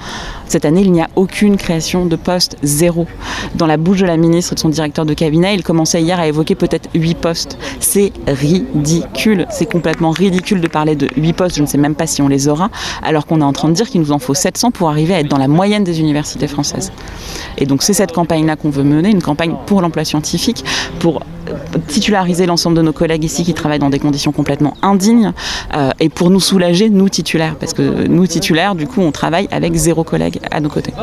Cette 0.49 0.65
année, 0.65 0.83
il 0.83 0.93
n'y 0.93 1.01
a 1.01 1.09
aucune 1.17 1.57
création 1.57 2.07
de 2.07 2.17
postes, 2.17 2.57
zéro. 2.63 3.07
Dans 3.55 3.67
la 3.67 3.77
bouche 3.77 4.01
de 4.01 4.07
la 4.07 4.17
ministre 4.17 4.53
et 4.53 4.55
de 4.57 4.61
son 4.61 4.69
directeur 4.69 5.07
de 5.07 5.15
cabinet, 5.15 5.55
il 5.55 5.63
commençait 5.63 6.03
hier 6.03 6.19
à 6.19 6.27
évoquer 6.27 6.55
peut-être 6.55 6.89
8 6.95 7.15
postes. 7.17 7.59
C'est 7.87 8.13
ridicule. 8.27 9.47
C'est 9.51 9.71
complètement 9.71 10.11
ridicule 10.11 10.63
de 10.63 10.67
parler 10.69 10.97
de 10.97 11.07
8 11.17 11.33
postes, 11.35 11.57
je 11.57 11.63
ne 11.63 11.67
sais 11.67 11.77
même 11.77 11.95
pas 11.95 12.07
si 12.07 12.23
on 12.23 12.29
les 12.29 12.49
aura, 12.49 12.71
alors 13.03 13.27
qu'on 13.27 13.43
est 13.43 13.45
en 13.45 13.53
train 13.53 13.69
de 13.69 13.75
dire 13.75 13.89
qu'il 13.89 14.01
nous 14.01 14.11
en 14.11 14.19
faut 14.19 14.33
700 14.33 14.71
pour 14.71 14.89
arriver 14.89 15.15
à 15.15 15.21
être 15.21 15.29
dans 15.29 15.37
la 15.37 15.49
moyenne 15.49 15.85
des 15.85 16.01
universités 16.01 16.49
françaises. 16.49 16.93
Et 17.59 17.67
donc 17.67 17.83
c'est 17.83 17.93
cette 17.93 18.13
campagne-là 18.13 18.57
qu'on 18.57 18.71
veut 18.71 18.85
mener, 18.85 19.11
une 19.11 19.23
campagne 19.23 19.55
pour 19.67 19.83
l'emploi 19.83 20.03
scientifique, 20.05 20.65
pour 20.99 21.21
titulariser 21.87 22.47
l'ensemble 22.47 22.75
de 22.75 22.83
nos 22.83 22.95
collègues 22.95 23.23
ici 23.23 23.45
qui 23.45 23.53
travaillent 23.53 23.79
dans 23.79 23.91
des 23.91 23.99
conditions 23.99 24.33
complètement 24.33 24.79
indignes 24.81 25.33
euh, 25.77 25.91
et 26.01 26.09
pour 26.09 26.31
nous 26.31 26.41
soulager, 26.41 26.89
nous 26.89 27.11
titulaires, 27.11 27.55
parce 27.57 27.75
que 27.75 28.07
nous 28.07 28.27
titulaires, 28.27 28.75
du 28.75 28.87
coup, 28.87 29.03
on 29.03 29.13
travaille 29.13 29.47
avec 29.51 29.75
zéro 29.75 30.05
collègue 30.05 30.41
à 30.51 30.61
nos 30.61 30.71
côtés. 30.71 30.95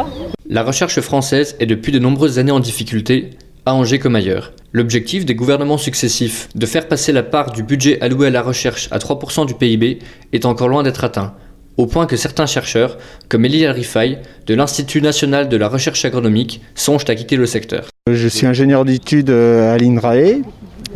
La 0.50 0.64
recherche 0.64 1.00
française 1.00 1.56
est 1.60 1.68
depuis 1.68 1.92
de 1.92 2.00
nombreuses 2.00 2.40
années 2.40 2.52
en 2.52 2.60
difficulté, 2.60 3.30
à 3.66 3.74
Angers 3.74 4.00
comme 4.00 4.16
ailleurs. 4.16 4.54
L'objectif 4.74 5.26
des 5.26 5.36
gouvernements 5.36 5.78
successifs 5.78 6.50
de 6.56 6.66
faire 6.66 6.88
passer 6.88 7.12
la 7.12 7.24
part 7.24 7.52
du 7.52 7.64
budget 7.64 8.00
alloué 8.02 8.28
à 8.28 8.30
la 8.30 8.42
recherche 8.42 8.88
à 8.92 8.98
3% 8.98 9.46
du 9.46 9.54
PIB 9.54 10.00
est 10.34 10.46
encore 10.46 10.70
loin 10.70 10.84
d'être 10.84 11.04
atteint, 11.04 11.34
au 11.78 11.86
point 11.86 12.06
que 12.06 12.16
certains 12.16 12.46
chercheurs, 12.46 12.98
comme 13.30 13.46
Elie 13.46 13.68
Rifai, 13.68 14.20
de 14.48 14.54
l'Institut 14.54 15.02
national 15.02 15.50
de 15.50 15.58
la 15.58 15.68
recherche 15.68 16.06
agronomique, 16.06 16.62
songent 16.76 17.10
à 17.10 17.16
quitter 17.16 17.36
le 17.36 17.46
secteur. 17.46 17.88
Je 18.10 18.28
suis 18.28 18.48
ingénieur 18.48 18.86
d'études 18.86 19.30
euh, 19.30 19.74
à 19.74 19.78
l'INRAE. 19.78 20.42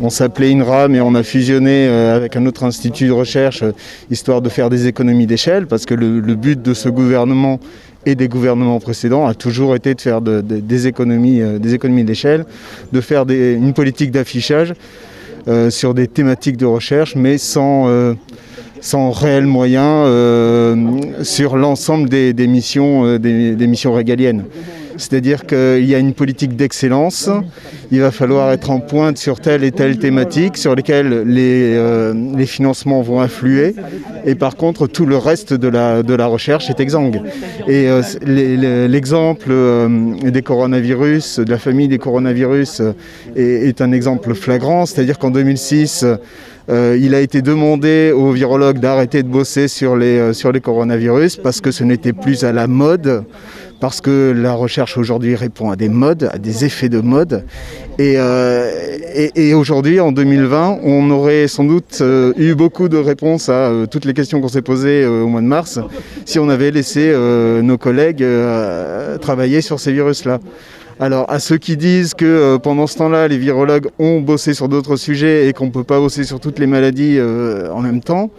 On 0.00 0.10
s'appelait 0.10 0.52
INRA, 0.52 0.88
mais 0.88 1.00
on 1.00 1.14
a 1.14 1.22
fusionné 1.22 1.86
euh, 1.88 2.16
avec 2.16 2.36
un 2.36 2.46
autre 2.46 2.64
institut 2.64 3.06
de 3.06 3.12
recherche, 3.12 3.62
euh, 3.62 3.72
histoire 4.10 4.42
de 4.42 4.48
faire 4.48 4.70
des 4.70 4.86
économies 4.86 5.26
d'échelle, 5.26 5.66
parce 5.66 5.86
que 5.86 5.94
le, 5.94 6.20
but 6.34 6.60
de 6.60 6.74
ce 6.74 6.88
gouvernement 6.88 7.60
et 8.04 8.14
des 8.14 8.28
gouvernements 8.28 8.78
précédents 8.78 9.26
a 9.26 9.34
toujours 9.34 9.74
été 9.74 9.94
de 9.94 10.00
faire 10.00 10.20
des 10.20 10.86
économies, 10.86 11.40
des 11.58 11.74
économies 11.74 12.04
d'échelle, 12.04 12.44
de 12.92 13.00
faire 13.00 13.24
une 13.28 13.72
politique 13.72 14.12
d'affichage 14.12 14.74
sur 15.70 15.92
des 15.92 16.06
thématiques 16.06 16.56
de 16.56 16.66
recherche, 16.66 17.16
mais 17.16 17.36
sans 17.36 18.14
sans 18.80 19.10
réels 19.10 19.46
moyens 19.46 20.04
euh, 20.06 20.76
sur 21.22 21.56
l'ensemble 21.56 22.08
euh, 22.12 22.32
des, 22.32 22.46
missions 22.46 23.92
régaliennes. 23.92 24.44
C'est-à-dire 24.96 25.46
qu'il 25.46 25.84
y 25.84 25.94
a 25.94 25.98
une 25.98 26.14
politique 26.14 26.56
d'excellence, 26.56 27.30
il 27.90 28.00
va 28.00 28.10
falloir 28.10 28.52
être 28.52 28.70
en 28.70 28.80
pointe 28.80 29.18
sur 29.18 29.40
telle 29.40 29.64
et 29.64 29.72
telle 29.72 29.98
thématique 29.98 30.56
sur 30.56 30.74
lesquelles 30.74 31.22
les, 31.26 31.74
euh, 31.74 32.14
les 32.36 32.46
financements 32.46 33.02
vont 33.02 33.20
affluer, 33.20 33.74
et 34.24 34.34
par 34.34 34.56
contre 34.56 34.86
tout 34.86 35.06
le 35.06 35.16
reste 35.16 35.54
de 35.54 35.68
la, 35.68 36.26
recherche 36.26 36.70
est 36.70 36.80
exsangue. 36.80 37.20
Et 37.68 37.88
euh, 37.88 38.02
l'exemple 38.88 39.48
euh, 39.50 40.14
des 40.22 40.42
coronavirus, 40.42 41.40
de 41.40 41.50
la 41.50 41.58
famille 41.58 41.88
des 41.88 41.98
coronavirus, 41.98 42.82
est, 43.36 43.80
un 43.80 43.92
exemple 43.92 44.34
flagrant, 44.34 44.86
c'est-à-dire 44.86 45.18
qu'en 45.18 45.30
2006, 45.30 46.04
euh, 46.68 46.98
il 47.00 47.14
a 47.14 47.20
été 47.20 47.42
demandé 47.42 48.12
aux 48.12 48.32
virologues 48.32 48.80
d'arrêter 48.80 49.22
de 49.22 49.28
bosser 49.28 49.68
sur 49.68 49.96
les, 49.96 50.32
sur 50.32 50.50
les 50.50 50.60
coronavirus 50.60 51.36
parce 51.36 51.60
que 51.60 51.70
ce 51.70 51.84
n'était 51.84 52.12
plus 52.12 52.42
à 52.42 52.52
la 52.52 52.66
mode, 52.66 53.24
parce 53.80 54.00
que 54.00 54.32
la 54.36 54.54
recherche 54.54 54.96
aujourd'hui 54.96 55.34
répond 55.34 55.70
à 55.70 55.76
des 55.76 55.88
modes, 55.88 56.28
à 56.32 56.38
des 56.38 56.64
effets 56.64 56.88
de 56.88 57.00
mode. 57.00 57.44
Et, 57.98 58.14
euh, 58.16 59.54
aujourd'hui, 59.54 60.00
en 60.00 60.12
2020, 60.12 60.80
on 60.82 61.10
aurait 61.10 61.48
sans 61.48 61.64
doute 61.64 61.98
euh, 62.00 62.32
eu 62.36 62.54
beaucoup 62.54 62.88
de 62.88 62.96
réponses 62.96 63.48
à 63.48 63.70
euh, 63.70 63.86
toutes 63.86 64.04
les 64.04 64.14
questions 64.14 64.40
qu'on 64.40 64.48
s'est 64.48 64.62
posées 64.62 65.06
au 65.06 65.28
mois 65.28 65.40
de 65.40 65.46
mars 65.46 65.78
si 66.24 66.38
on 66.38 66.48
avait 66.48 66.70
laissé 66.70 67.14
nos 67.62 67.78
collègues 67.78 68.24
travailler 69.20 69.60
sur 69.60 69.80
ces 69.80 69.92
virus-là. 69.92 70.40
Alors, 70.98 71.30
à 71.30 71.38
ceux 71.38 71.58
qui 71.58 71.76
disent 71.76 72.14
que 72.14 72.56
pendant 72.56 72.86
ce 72.86 72.96
temps-là, 72.98 73.28
les 73.28 73.38
virologues 73.38 73.88
ont 73.98 74.20
bossé 74.20 74.54
sur 74.54 74.68
d'autres 74.68 74.96
sujets 74.96 75.48
et 75.48 75.52
qu'on 75.52 75.66
ne 75.66 75.70
peut 75.70 75.84
pas 75.84 75.98
bosser 75.98 76.24
sur 76.24 76.40
toutes 76.40 76.58
les 76.58 76.66
maladies 76.66 77.20
en 77.20 77.80
même 77.80 78.00
temps, 78.00 78.30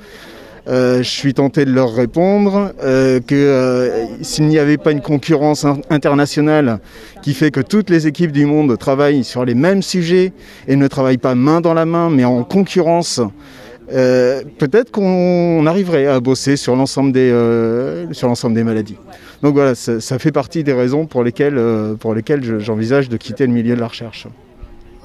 je 0.68 1.02
suis 1.10 1.34
tenté 1.34 1.64
de 1.66 1.72
leur 1.72 1.94
répondre 1.94 2.74
euh, 2.84 3.20
que 3.20 3.36
euh, 3.36 4.06
s'il 4.22 4.48
n'y 4.48 4.60
avait 4.60 4.78
pas 4.78 4.92
une 4.92 5.02
concurrence 5.02 5.64
in- 5.66 5.80
internationale 5.90 6.80
qui 7.22 7.34
fait 7.34 7.52
que 7.52 7.62
toutes 7.62 7.90
les 7.90 8.06
équipes 8.08 8.32
du 8.34 8.46
monde 8.46 8.78
travaillent 8.78 9.24
sur 9.24 9.46
les 9.46 9.56
mêmes 9.56 9.82
sujets 9.82 10.34
et 10.68 10.76
ne 10.76 10.88
travaillent 10.88 11.18
pas 11.18 11.36
main 11.36 11.62
dans 11.62 11.74
la 11.74 11.86
main 11.86 12.10
mais 12.10 12.26
en 12.26 12.44
concurrence, 12.44 13.22
euh, 13.94 14.42
peut-être 14.58 14.92
qu'on 14.92 15.66
arriverait 15.66 16.08
à 16.08 16.20
bosser 16.20 16.58
sur 16.58 16.76
l'ensemble 16.76 17.14
des, 17.14 17.30
euh, 17.32 18.06
des 18.54 18.64
maladies. 18.64 18.98
Donc 19.42 19.54
voilà, 19.54 19.76
ça, 19.76 20.20
fait 20.20 20.32
partie 20.34 20.64
des 20.64 20.74
raisons 20.74 21.06
pour 21.06 21.24
lesquelles, 21.24 21.58
euh, 21.58 21.94
pour 21.96 22.14
lesquelles 22.14 22.44
je- 22.44 22.60
j'envisage 22.60 23.08
de 23.08 23.16
quitter 23.16 23.48
le 23.48 23.54
milieu 23.54 23.76
de 23.76 23.80
la 23.80 23.88
recherche. 23.88 24.28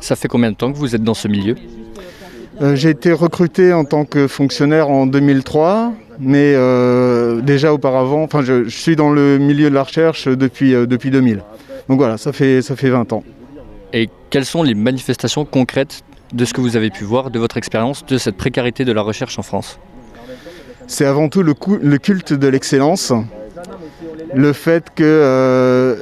Ça 0.01 0.17
fait 0.17 0.27
combien 0.27 0.51
de 0.51 0.57
temps 0.57 0.73
que 0.73 0.79
vous 0.79 0.97
êtes 0.97 1.05
dans 1.05 1.15
ce 1.15 1.29
milieu? 1.29 1.55
Euh, 1.55 1.82
J'ai 2.61 2.91
été 2.91 3.13
recruté 3.13 3.73
en 3.73 3.85
tant 3.85 4.05
que 4.05 4.29
fonctionnaire 4.29 4.91
en 4.91 5.07
2003, 5.07 5.93
mais 6.21 6.55
euh, 6.55 7.41
déjà 7.41 7.73
auparavant, 7.73 8.23
enfin 8.23 8.43
je, 8.43 8.65
je 8.65 8.77
suis 8.77 8.97
dans 8.97 9.11
le 9.11 9.39
milieu 9.39 9.71
de 9.71 9.75
la 9.75 9.83
recherche 9.83 10.29
depuis, 10.29 10.75
euh, 10.75 10.87
depuis 10.87 11.11
2000. 11.11 11.43
Donc 11.89 11.99
voilà, 11.99 12.19
ça 12.19 12.33
fait, 12.33 12.63
ça 12.63 12.77
fait 12.77 12.91
20 12.91 13.13
ans. 13.13 13.25
Et 13.93 14.09
quelles 14.31 14.45
sont 14.45 14.63
les 14.63 14.75
manifestations 14.75 15.45
concrètes 15.45 16.03
de 16.33 16.45
ce 16.45 16.55
que 16.55 16.61
vous 16.61 16.77
avez 16.77 16.91
pu 16.91 17.05
voir, 17.05 17.31
de 17.31 17.39
votre 17.39 17.57
expérience, 17.57 18.07
de 18.07 18.19
cette 18.19 18.37
précarité 18.37 18.85
de 18.85 18.93
la 18.93 19.03
recherche 19.03 19.39
en 19.39 19.43
France? 19.43 19.79
C'est 20.87 21.07
avant 21.07 21.29
tout 21.29 21.43
le, 21.43 21.55
culte 21.99 22.33
de 22.33 22.49
l'excellence, 22.49 23.13
le 24.35 24.53
fait 24.53 24.87
que 24.95 25.03
euh, 25.03 25.97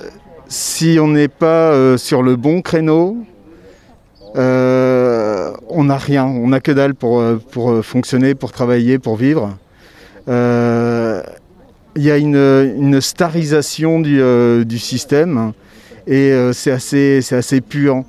si 0.48 0.98
on 1.00 1.08
n'est 1.08 1.28
pas 1.28 1.72
euh, 1.72 1.96
sur 1.96 2.22
le 2.22 2.36
bon 2.36 2.62
créneau, 2.62 3.16
euh, 4.36 5.52
on 5.68 5.84
n'a 5.84 5.96
rien, 5.96 6.24
on 6.24 6.48
n'a 6.48 6.60
que 6.60 6.72
dalle 6.72 6.94
pour, 6.94 7.20
euh, 7.20 7.38
euh, 7.56 7.82
fonctionner, 7.82 8.34
pour 8.34 8.52
travailler, 8.52 8.98
pour 8.98 9.16
vivre. 9.16 9.56
Il 11.96 12.02
y 12.04 12.10
a 12.10 12.16
une, 12.16 13.00
starisation 13.00 14.00
du, 14.00 14.78
système 14.78 15.52
et 16.06 16.32
c'est 16.52 16.72
assez 16.72 17.60
puant. 17.60 18.04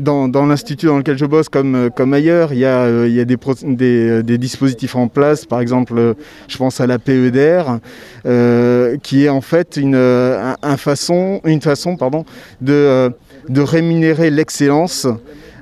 Dans, 0.00 0.28
dans 0.28 0.46
l'institut 0.46 0.86
dans 0.86 0.98
lequel 0.98 1.18
je 1.18 1.26
bosse, 1.26 1.48
comme, 1.48 1.74
euh, 1.74 1.90
comme 1.90 2.14
ailleurs, 2.14 2.52
il 2.52 2.60
y 2.60 2.64
a, 2.64 2.82
euh, 2.84 3.08
il 3.08 3.14
y 3.14 3.20
a 3.20 3.24
des, 3.24 3.36
des, 3.64 4.08
euh, 4.08 4.22
dispositifs 4.38 4.94
en 4.96 5.08
place. 5.08 5.44
Par 5.44 5.60
exemple, 5.60 5.94
euh, 5.98 6.14
je 6.46 6.56
pense 6.56 6.80
à 6.80 6.86
la 6.86 6.98
PEDR, 6.98 7.78
euh, 8.26 8.96
qui 9.02 9.24
est 9.24 9.28
en 9.28 9.40
fait 9.40 9.76
une, 9.76 9.94
euh, 9.96 10.54
un- 10.62 10.76
façon, 10.76 11.40
une 11.44 11.60
façon 11.60 11.96
pardon, 11.96 12.24
de, 12.60 12.72
euh, 12.72 13.10
de 13.48 13.60
rémunérer 13.60 14.30
l'excellence. 14.30 15.06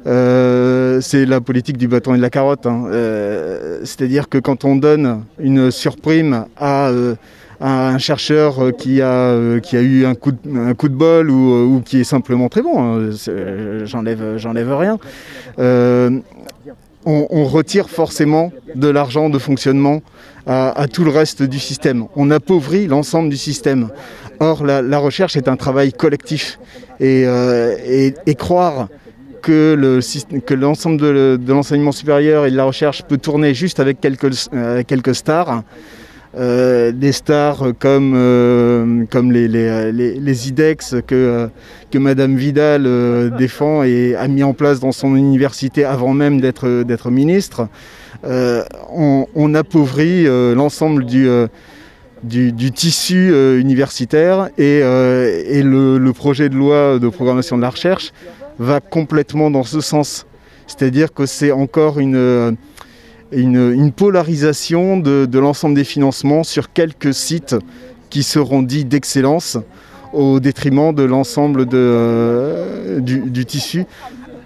Euh, 0.06 1.00
c'est 1.00 1.24
la 1.26 1.40
politique 1.40 1.78
du 1.78 1.88
bâton 1.88 2.14
et 2.14 2.18
de 2.18 2.22
la 2.22 2.30
carotte. 2.30 2.66
hein. 2.66 2.84
Euh, 2.92 3.80
C'est-à-dire 3.84 4.28
que 4.28 4.38
quand 4.38 4.64
on 4.64 4.76
donne 4.76 5.24
une 5.40 5.70
surprime 5.72 6.44
euh, 6.62 7.14
à 7.14 7.45
un 7.60 7.98
chercheur 7.98 8.62
euh, 8.62 8.70
qui 8.70 9.00
a, 9.00 9.30
euh, 9.30 9.60
qui 9.60 9.76
a 9.76 9.80
eu 9.80 10.04
un 10.04 10.14
coup 10.14 10.32
de, 10.32 10.88
bol 10.94 11.30
ou, 11.30 11.54
euh, 11.54 11.64
ou 11.64 11.80
qui 11.80 12.00
est 12.00 12.04
simplement 12.04 12.48
très 12.48 12.62
bon, 12.62 12.78
hein, 12.78 13.10
j'enlève, 13.84 14.74
rien, 14.74 14.98
on, 17.08 17.44
retire 17.44 17.88
forcément 17.88 18.52
de 18.74 18.88
l'argent 18.88 19.30
de 19.30 19.38
fonctionnement 19.38 20.02
à, 20.46 20.86
tout 20.92 21.04
le 21.04 21.10
reste 21.10 21.42
du 21.42 21.60
système. 21.60 22.06
On 22.16 22.30
appauvrit 22.30 22.88
l'ensemble 22.88 23.28
du 23.28 23.36
système. 23.36 23.90
Or, 24.40 24.64
la, 24.64 24.98
recherche 24.98 25.36
est 25.36 25.48
un 25.48 25.56
travail 25.56 25.92
collectif. 25.92 26.58
Et, 26.98 27.24
et- 27.24 28.34
croire 28.34 28.88
que 29.40 29.76
le 29.78 30.00
que 30.40 30.54
l'ensemble 30.54 30.96
de, 30.98 31.38
l'enseignement 31.46 31.92
supérieur 31.92 32.44
et 32.44 32.50
de 32.50 32.56
la 32.56 32.64
recherche 32.64 33.04
peut 33.04 33.18
tourner 33.18 33.54
juste 33.54 33.78
avec 33.78 34.00
quelques, 34.00 34.48
quelques 34.88 35.14
stars, 35.14 35.62
euh, 36.36 36.92
des 36.92 37.12
stars 37.12 37.68
comme, 37.78 38.12
euh, 38.14 39.04
comme 39.10 39.32
les, 39.32 39.48
les, 39.48 39.90
les- 39.92 40.14
les 40.20 40.48
IDEX 40.48 40.96
que, 41.06 41.14
euh, 41.14 41.46
que 41.90 41.98
Madame 41.98 42.36
Vidal 42.36 42.82
défend 43.38 43.82
et 43.82 44.14
a 44.14 44.28
mis 44.28 44.42
en 44.42 44.52
place 44.52 44.80
dans 44.80 44.92
son 44.92 45.16
université 45.16 45.84
avant 45.84 46.12
même 46.12 46.40
d'être 46.40 46.82
d'être 46.82 47.10
ministre, 47.10 47.68
on, 48.24 49.26
on 49.34 49.54
appauvrit 49.54 50.24
l'ensemble 50.54 51.04
du, 51.06 51.28
du, 52.24 52.52
du 52.52 52.72
tissu 52.72 53.30
euh, 53.32 53.60
universitaire 53.60 54.48
et, 54.58 54.80
euh, 54.82 55.42
et 55.46 55.62
le, 55.62 55.98
le 55.98 56.12
projet 56.12 56.48
de 56.48 56.56
loi 56.56 56.98
de 56.98 57.08
programmation 57.08 57.56
de 57.56 57.62
la 57.62 57.70
recherche 57.70 58.12
va 58.58 58.80
complètement 58.80 59.50
dans 59.50 59.62
ce 59.64 59.80
sens. 59.80 60.26
C'est-à-dire 60.66 61.12
que 61.12 61.26
c'est 61.26 61.52
encore 61.52 62.00
une, 62.00 62.56
une, 63.32 63.92
polarisation 63.92 64.96
de, 64.96 65.38
l'ensemble 65.38 65.74
des 65.74 65.84
financements 65.84 66.44
sur 66.44 66.72
quelques 66.72 67.14
sites 67.14 67.56
qui 68.10 68.22
seront 68.22 68.62
dits 68.62 68.84
d'excellence 68.84 69.58
au 70.12 70.40
détriment 70.40 70.94
de 70.94 71.02
l'ensemble 71.02 71.66
euh, 71.74 73.00
du, 73.00 73.44
tissu, 73.44 73.84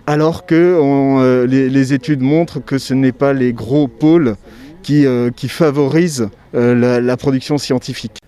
alors 0.07 0.47
que 0.47 0.55
euh, 0.55 1.47
les, 1.47 1.93
études 1.93 2.23
montrent 2.23 2.65
que 2.65 2.79
ce 2.79 2.95
n'est 2.95 3.13
pas 3.13 3.33
les 3.33 3.53
gros 3.53 3.87
pôles 3.87 4.37
qui, 4.83 5.07
euh, 5.07 5.31
favorisent 5.49 6.29
la 6.53 7.17
production 7.17 7.59
scientifique. 7.59 8.19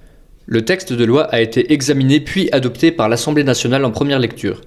Le 0.47 0.65
texte 0.65 0.93
de 0.93 1.05
loi 1.05 1.25
a 1.25 1.41
été 1.41 1.73
examiné 1.73 2.21
puis 2.21 2.49
adopté 2.53 2.93
par 2.93 3.09
l'Assemblée 3.09 3.45
nationale 3.45 3.85
en 3.85 3.91
première 3.91 4.19
lecture. 4.19 4.61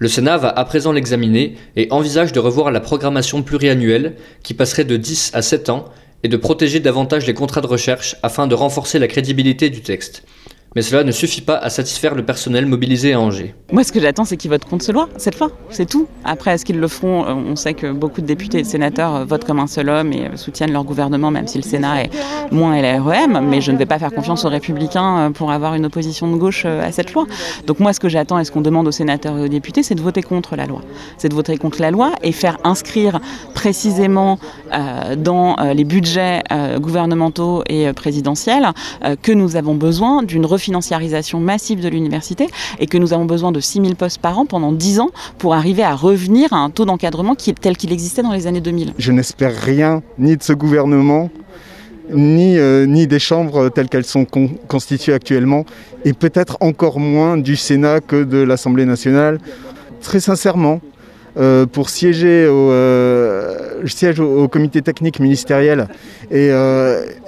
Le 0.00 0.08
Sénat 0.08 0.38
va 0.38 0.48
à 0.48 0.64
présent 0.64 0.92
l'examiner 0.92 1.56
et 1.76 1.86
envisage 1.90 2.32
de 2.32 2.40
revoir 2.40 2.70
la 2.70 2.80
programmation 2.80 3.42
pluriannuelle 3.42 4.16
qui 4.42 4.54
passerait 4.54 4.86
de 4.86 4.96
10 4.96 5.32
à 5.34 5.42
7 5.42 5.68
ans 5.68 5.84
et 6.22 6.28
de 6.28 6.38
protéger 6.38 6.80
davantage 6.80 7.26
les 7.26 7.34
contrats 7.34 7.60
de 7.60 7.66
recherche 7.66 8.16
afin 8.22 8.46
de 8.46 8.54
renforcer 8.54 8.98
la 8.98 9.08
crédibilité 9.08 9.68
du 9.68 9.82
texte. 9.82 10.22
Mais 10.76 10.82
cela 10.82 11.02
ne 11.02 11.10
suffit 11.10 11.40
pas 11.40 11.56
à 11.56 11.68
satisfaire 11.68 12.14
le 12.14 12.24
personnel 12.24 12.64
mobilisé 12.64 13.12
à 13.12 13.20
Angers. 13.20 13.56
Moi, 13.72 13.82
ce 13.82 13.90
que 13.90 13.98
j'attends, 13.98 14.24
c'est 14.24 14.36
qu'ils 14.36 14.50
votent 14.50 14.64
contre 14.64 14.84
ce 14.84 14.92
loi, 14.92 15.08
cette 15.16 15.34
fois. 15.34 15.50
C'est 15.70 15.88
tout. 15.88 16.06
Après, 16.24 16.52
est-ce 16.52 16.64
qu'ils 16.64 16.78
le 16.78 16.86
feront? 16.86 17.24
Euh, 17.24 17.34
On 17.34 17.56
sait 17.56 17.74
que 17.74 17.90
beaucoup 17.90 18.20
de 18.20 18.26
députés 18.26 18.60
et 18.60 18.62
de 18.62 18.66
sénateurs 18.68 19.16
euh, 19.16 19.24
votent 19.24 19.44
comme 19.44 19.58
un 19.58 19.66
seul 19.66 19.88
homme 19.88 20.12
et 20.12 20.26
euh, 20.26 20.36
soutiennent 20.36 20.70
leur 20.72 20.84
gouvernement, 20.84 21.32
même 21.32 21.48
si 21.48 21.58
le 21.58 21.64
Sénat 21.64 22.04
est 22.04 22.10
moins 22.52 22.80
LREM. 22.80 23.40
Mais 23.48 23.60
je 23.60 23.72
ne 23.72 23.78
vais 23.78 23.86
pas 23.86 23.98
faire 23.98 24.12
confiance 24.12 24.44
aux 24.44 24.48
Républicains 24.48 25.32
pour 25.32 25.50
avoir 25.50 25.74
une 25.74 25.86
opposition 25.86 26.30
de 26.30 26.36
gauche 26.36 26.64
à 26.64 26.92
cette 26.92 27.14
loi. 27.14 27.26
Donc 27.66 27.80
moi, 27.80 27.92
ce 27.92 27.98
que 27.98 28.08
j'attends 28.08 28.38
et 28.38 28.44
ce 28.44 28.52
qu'on 28.52 28.60
demande 28.60 28.86
aux 28.86 28.92
sénateurs 28.92 29.36
et 29.38 29.42
aux 29.42 29.48
députés, 29.48 29.82
c'est 29.82 29.96
de 29.96 30.02
voter 30.02 30.22
contre 30.22 30.54
la 30.54 30.66
loi. 30.66 30.82
C'est 31.18 31.28
de 31.28 31.34
voter 31.34 31.58
contre 31.58 31.80
la 31.80 31.90
loi 31.90 32.12
et 32.22 32.30
faire 32.30 32.58
inscrire 32.62 33.18
précisément 33.54 34.38
dans 35.16 35.56
les 35.74 35.84
budgets 35.84 36.42
gouvernementaux 36.78 37.64
et 37.68 37.92
présidentiels 37.92 38.68
que 39.22 39.32
nous 39.32 39.56
avons 39.56 39.74
besoin 39.74 40.22
d'une 40.22 40.46
refinanciarisation 40.60 41.40
massive 41.40 41.80
de 41.80 41.88
l'université 41.88 42.46
et 42.78 42.86
que 42.86 42.98
nous 42.98 43.12
avons 43.14 43.24
besoin 43.24 43.50
de 43.50 43.60
6000 43.60 43.96
postes 43.96 44.18
par 44.20 44.38
an 44.38 44.44
pendant 44.46 44.72
10 44.72 45.00
ans 45.00 45.10
pour 45.38 45.54
arriver 45.54 45.82
à 45.82 45.94
revenir 45.94 46.52
à 46.52 46.58
un 46.58 46.68
taux 46.70 46.84
d'encadrement 46.84 47.34
tel 47.34 47.76
qu'il 47.76 47.92
existait 47.92 48.22
dans 48.22 48.32
les 48.32 48.46
années 48.46 48.60
2000. 48.60 48.92
Je 48.98 49.12
n'espère 49.12 49.54
rien 49.56 50.02
ni 50.18 50.36
de 50.36 50.42
ce 50.42 50.52
gouvernement, 50.52 51.30
ni, 52.12 52.58
euh, 52.58 52.84
ni 52.86 53.06
des 53.06 53.18
chambres 53.18 53.70
telles 53.70 53.88
qu'elles 53.88 54.04
sont 54.04 54.24
con- 54.26 54.50
constituées 54.68 55.14
actuellement, 55.14 55.64
et 56.04 56.12
peut-être 56.12 56.58
encore 56.60 57.00
moins 57.00 57.36
du 57.38 57.56
Sénat 57.56 58.00
que 58.00 58.22
de 58.24 58.38
l'Assemblée 58.38 58.84
nationale. 58.84 59.38
Très 60.02 60.20
sincèrement, 60.20 60.80
euh, 61.38 61.64
pour 61.64 61.88
siéger 61.88 62.46
au, 62.48 62.70
euh, 62.72 63.86
siège 63.86 64.18
au, 64.20 64.48
comité 64.48 64.82
technique 64.82 65.20
ministériel 65.20 65.86
et, 66.30 66.50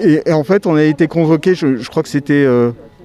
et- 0.00 0.32
en 0.32 0.42
fait 0.42 0.66
on 0.66 0.74
a 0.74 0.82
été 0.82 1.06
convoqué, 1.06 1.54
je, 1.54 1.88
crois 1.88 2.02
que 2.02 2.08
c'était 2.08 2.44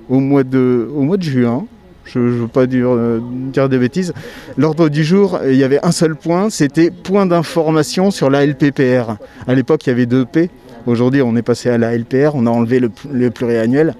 au, 0.10 0.20
mois 0.20 0.44
de, 0.44 0.90
au 0.96 1.02
mois 1.02 1.18
de 1.18 1.24
juin, 1.24 1.66
je 2.06 2.20
ne 2.20 2.30
veux 2.30 2.48
pas 2.48 2.68
dire, 2.68 2.88
euh, 2.90 3.20
dire 3.52 3.68
des 3.70 3.78
bêtises. 3.78 4.14
L'ordre 4.58 4.88
du 4.90 5.04
jour, 5.04 5.40
il 5.46 5.56
y 5.56 5.64
avait 5.64 5.80
un 5.86 5.92
seul 5.92 6.16
point, 6.16 6.50
c'était 6.50 6.90
point 6.92 7.26
d'information 7.26 8.12
sur 8.12 8.30
la 8.30 8.46
LPPR. 8.46 9.18
À 9.48 9.54
l'époque 9.56 9.86
il 9.86 9.90
y 9.90 9.94
avait 9.94 10.06
deux 10.06 10.26
P, 10.26 10.50
aujourd'hui 10.86 11.22
on 11.22 11.36
est 11.36 11.42
passé 11.42 11.70
à 11.70 11.78
la 11.78 11.98
LPR, 11.98 12.32
on 12.36 12.46
a 12.46 12.50
enlevé 12.50 12.80
le, 12.80 12.92
le 13.12 13.30
pluriannuel. 13.30 13.94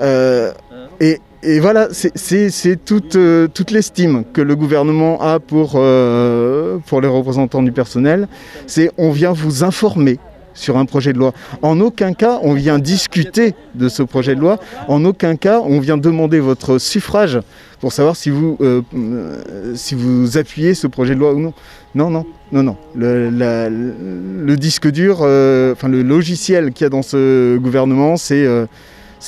Euh, 0.00 0.52
et, 1.00 1.18
et 1.42 1.58
voilà, 1.58 1.88
c'est- 1.90 2.84
toute, 2.84 3.16
euh, 3.16 3.48
toute 3.52 3.72
l'estime 3.72 4.22
que 4.32 4.40
le 4.40 4.54
gouvernement 4.54 5.20
a 5.20 5.40
pour, 5.40 5.72
euh, 5.74 6.78
pour 6.86 7.00
les 7.00 7.08
représentants 7.08 7.62
du 7.64 7.72
personnel. 7.72 8.28
C'est 8.68 8.90
on 8.98 9.10
vient 9.10 9.32
vous 9.32 9.64
informer 9.64 10.18
sur 10.54 10.76
un 10.76 10.84
projet 10.84 11.12
de 11.12 11.18
loi. 11.18 11.32
En 11.62 11.80
aucun 11.80 12.12
cas, 12.12 12.38
on 12.42 12.54
vient 12.54 12.78
discuter 12.78 13.54
de 13.74 13.88
ce 13.88 14.02
projet 14.02 14.34
de 14.34 14.40
loi. 14.40 14.58
En 14.88 15.04
aucun 15.04 15.36
cas, 15.36 15.60
on 15.60 15.80
vient 15.80 15.96
demander 15.96 16.40
votre 16.40 16.78
suffrage 16.78 17.40
pour 17.80 17.92
savoir 17.92 18.14
si 18.14 18.30
vous, 18.30 18.56
euh, 18.60 18.82
euh, 18.94 20.26
appuyez 20.36 20.74
ce 20.74 20.86
projet 20.86 21.14
de 21.14 21.20
loi 21.20 21.34
ou 21.34 21.40
non. 21.40 21.52
Non, 21.94 22.10
non, 22.10 22.24
non, 22.52 22.62
non. 22.62 22.76
Le, 22.94 24.54
disque 24.54 24.88
dur, 24.88 25.18
euh, 25.22 25.74
le 25.82 26.02
logiciel 26.02 26.72
qu'il 26.72 26.84
y 26.84 26.86
a 26.86 26.90
dans 26.90 27.02
ce 27.02 27.56
gouvernement, 27.58 28.16
c'est 28.16 28.68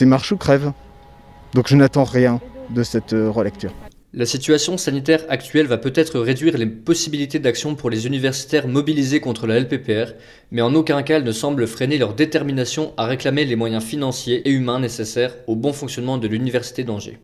marche 0.02 0.32
ou 0.32 0.36
crève. 0.36 0.72
Donc 1.54 1.68
je 1.68 1.76
n'attends 1.76 2.04
rien 2.04 2.40
de 2.70 2.82
cette 2.82 3.12
relecture. 3.12 3.72
La 4.16 4.26
situation 4.26 4.78
sanitaire 4.78 5.24
actuelle 5.28 5.66
va 5.66 5.76
peut-être 5.76 6.20
réduire 6.20 6.56
les 6.56 6.66
possibilités 6.66 7.40
d'action 7.40 7.74
pour 7.74 7.90
les 7.90 8.06
universitaires 8.06 8.68
mobilisés 8.68 9.18
contre 9.18 9.48
la 9.48 9.58
LPPR, 9.58 10.12
mais 10.52 10.62
en 10.62 10.72
aucun 10.76 11.02
cas 11.02 11.16
elle 11.16 11.24
ne 11.24 11.32
semble 11.32 11.66
freiner 11.66 11.98
leur 11.98 12.14
détermination 12.14 12.94
à 12.96 13.06
réclamer 13.06 13.44
les 13.44 13.56
moyens 13.56 13.82
financiers 13.82 14.48
et 14.48 14.52
humains 14.52 14.78
nécessaires 14.78 15.34
au 15.48 15.56
bon 15.56 15.72
fonctionnement 15.72 16.16
de 16.16 16.28
l'université 16.28 16.84
d'Angers. 16.84 17.18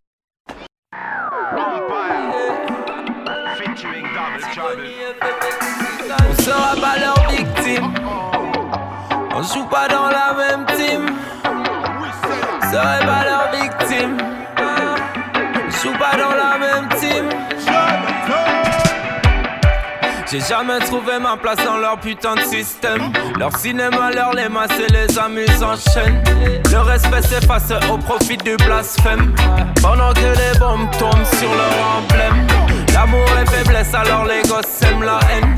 J'ai 20.31 20.39
jamais 20.39 20.79
trouvé 20.79 21.19
ma 21.19 21.37
place 21.37 21.59
dans 21.65 21.79
leur 21.79 21.99
putain 21.99 22.37
de 22.37 22.43
système. 22.43 23.13
Leur 23.37 23.57
cinéma, 23.57 24.13
leur 24.15 24.33
les 24.33 24.49
masses 24.49 24.71
et 24.79 24.93
les 24.93 25.19
amuse 25.19 25.61
en 25.61 25.75
chaîne. 25.75 26.23
Le 26.71 26.79
respect 26.79 27.23
s'efface 27.23 27.73
au 27.91 27.99
profit 27.99 28.37
du 28.37 28.55
blasphème. 28.59 29.35
Pendant 29.83 30.13
que 30.13 30.21
les 30.21 30.57
bombes 30.61 30.89
tombent 31.01 31.27
sur 31.37 31.53
leur 31.53 31.97
emblème. 31.97 32.47
L'amour 32.95 33.27
est 33.43 33.51
faiblesse, 33.51 33.93
alors 33.93 34.25
les 34.25 34.43
gosses 34.49 34.83
aiment 34.83 35.03
la 35.03 35.19
haine. 35.33 35.57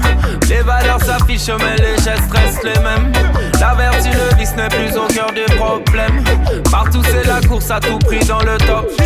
Les 0.48 0.62
valeurs 0.62 1.02
s'affichent, 1.02 1.50
mais 1.58 1.76
les 1.76 1.96
gestes 1.96 2.30
restent 2.30 2.64
les 2.64 2.78
mêmes. 2.80 3.12
La 3.60 3.74
vertu, 3.74 4.08
le 4.10 4.36
vice 4.36 4.54
n'est 4.56 4.68
plus 4.68 4.96
au 4.96 5.06
cœur 5.06 5.32
du 5.32 5.44
problème. 5.56 6.22
Partout, 6.70 7.02
c'est 7.04 7.26
la 7.26 7.40
course 7.46 7.70
à 7.70 7.80
tout 7.80 7.98
prix 7.98 8.20
dans 8.20 8.40
le 8.40 8.56
top 8.58 8.88
10. 8.98 9.04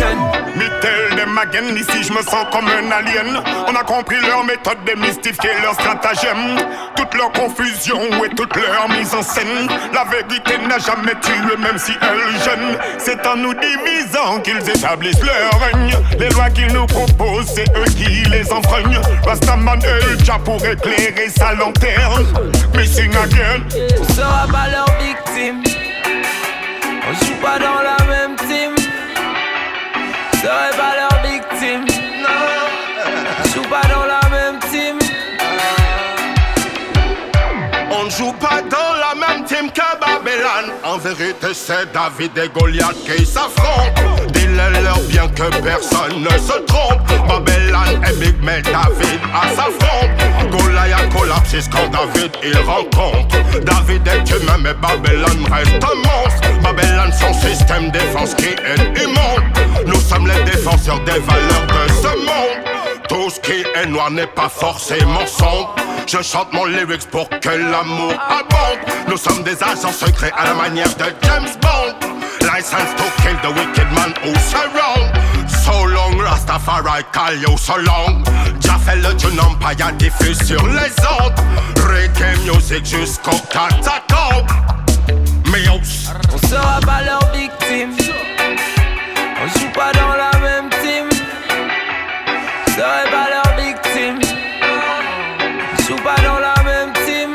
Mittel 0.55 1.15
des 1.15 1.25
Magen, 1.25 1.75
ici 1.75 2.03
je 2.03 2.11
me 2.11 2.21
sens 2.21 2.45
comme 2.51 2.67
un 2.67 2.91
alien. 2.91 3.41
On 3.67 3.75
a 3.75 3.83
compris 3.83 4.17
leur 4.21 4.43
méthode, 4.43 4.77
démystifier 4.85 5.51
leur 5.61 5.73
stratagème. 5.73 6.57
Toute 6.95 7.13
leur 7.13 7.31
confusion 7.31 7.99
et 8.23 8.29
toute 8.29 8.55
leur 8.55 8.89
mise 8.89 9.13
en 9.13 9.21
scène. 9.21 9.67
La 9.93 10.03
vérité 10.05 10.57
n'a 10.67 10.79
jamais 10.79 11.15
tué, 11.21 11.57
même 11.57 11.77
si 11.77 11.93
elle 12.01 12.41
gêne. 12.41 12.77
C'est 12.97 13.25
en 13.25 13.35
nous 13.35 13.53
divisant 13.53 14.39
qu'ils 14.41 14.69
établissent 14.69 15.23
leur 15.23 15.59
règne. 15.59 15.95
Les 16.19 16.29
lois 16.29 16.49
qu'ils 16.49 16.71
nous 16.73 16.85
proposent, 16.85 17.51
c'est 17.53 17.69
eux 17.77 17.91
qui 17.95 18.23
les 18.29 18.51
enfreignent. 18.51 18.99
Rastaman 19.25 19.79
et 19.79 20.23
Jah 20.23 20.39
pour 20.43 20.63
éclairer 20.65 21.29
sa 21.29 21.53
lanterne. 21.53 22.25
Missing 22.75 23.11
again. 23.15 23.63
On 23.99 24.13
sera 24.13 24.47
pas 24.47 24.69
leur 24.71 24.89
victime. 24.99 25.63
On 27.09 27.25
joue 27.25 27.35
pas 27.41 27.59
dans 27.59 27.81
la 27.81 28.05
même 28.05 28.35
team. 28.35 28.75
Joue 38.17 38.33
pas 38.33 38.61
dans 38.63 38.93
la 38.97 39.13
même 39.15 39.45
team 39.45 39.69
que 39.71 39.99
Babylone. 39.99 40.73
En 40.83 40.97
vérité, 40.97 41.53
c'est 41.53 41.91
David 41.93 42.31
et 42.37 42.49
Goliath 42.49 42.95
qui 43.05 43.23
s'affrontent. 43.25 44.01
Dis-le-leur 44.33 44.99
bien 45.01 45.27
que 45.27 45.49
personne 45.61 46.23
ne 46.23 46.37
se 46.37 46.57
trompe. 46.65 47.01
Babylone 47.27 48.01
et 48.09 48.13
Big 48.13 48.35
mais 48.41 48.61
David 48.63 49.19
à 49.33 49.49
sa 49.55 49.67
fronte. 49.79 50.51
Goliath 50.51 51.13
collapse 51.15 51.69
quand 51.71 51.89
David 51.91 52.31
il 52.43 52.57
rencontre. 52.59 53.35
David 53.61 54.07
est 54.07 54.29
humain, 54.31 54.57
mais 54.61 54.73
Babylone 54.73 55.45
reste 55.51 55.83
un 55.83 55.95
monstre. 55.95 56.61
Babylone, 56.63 57.11
son 57.13 57.33
système 57.33 57.91
défense 57.91 58.33
qui 58.33 58.47
est 58.47 59.03
immonde. 59.03 59.43
Nous 59.85 60.01
sommes 60.01 60.27
les 60.27 60.43
défenseurs 60.43 60.99
des 61.01 61.19
valeurs 61.19 61.67
de 61.67 61.93
ce 61.93 62.07
monde. 62.07 62.76
Tout 63.07 63.29
ce 63.29 63.39
qui 63.39 63.63
est 63.75 63.85
noir 63.85 64.11
n'est 64.11 64.27
pas 64.27 64.49
forcément 64.49 65.25
sombre. 65.25 65.75
Je 66.07 66.21
chante 66.21 66.51
mon 66.53 66.65
lyrics 66.65 67.09
pour 67.09 67.29
que 67.29 67.49
l'amour 67.49 68.13
abonde. 68.13 68.79
Nous 69.07 69.17
sommes 69.17 69.43
des 69.43 69.61
agents 69.63 69.91
secrets 69.91 70.31
à 70.37 70.45
la 70.45 70.53
manière 70.53 70.93
de 70.95 71.05
James 71.23 71.49
Bond. 71.61 71.95
License 72.41 72.95
to 72.95 73.03
kill 73.21 73.35
the 73.41 73.53
wicked 73.53 73.91
man 73.93 74.13
who 74.23 74.33
surround. 74.39 75.11
So 75.49 75.85
long, 75.85 76.17
Rastafari 76.19 77.03
call 77.11 77.35
you 77.35 77.57
so 77.57 77.77
long. 77.77 78.23
Fait 78.87 78.95
le 78.95 79.13
tune 79.17 79.37
Empire 79.37 79.91
diffuse 79.97 80.41
sur 80.45 80.65
les 80.65 80.93
ondes. 81.19 81.33
Reggae 81.89 82.37
music 82.45 82.85
jusqu'au 82.85 83.37
catacombe. 83.51 84.47
Mios. 85.47 86.13
On 86.33 86.47
sera 86.47 86.79
pas 86.79 87.01
leur 87.01 87.19
victime. 87.33 87.91
On 89.43 89.59
joue 89.59 89.71
pas 89.73 89.91
dans 89.91 90.15
la 90.15 90.39
même. 90.39 90.56
On 92.77 92.79
serait 92.79 93.09
pas 93.09 93.27
joue 95.87 95.95
pas 95.95 96.15
dans 96.21 96.37
la 96.37 96.53
même 96.63 96.93
team. 96.93 97.33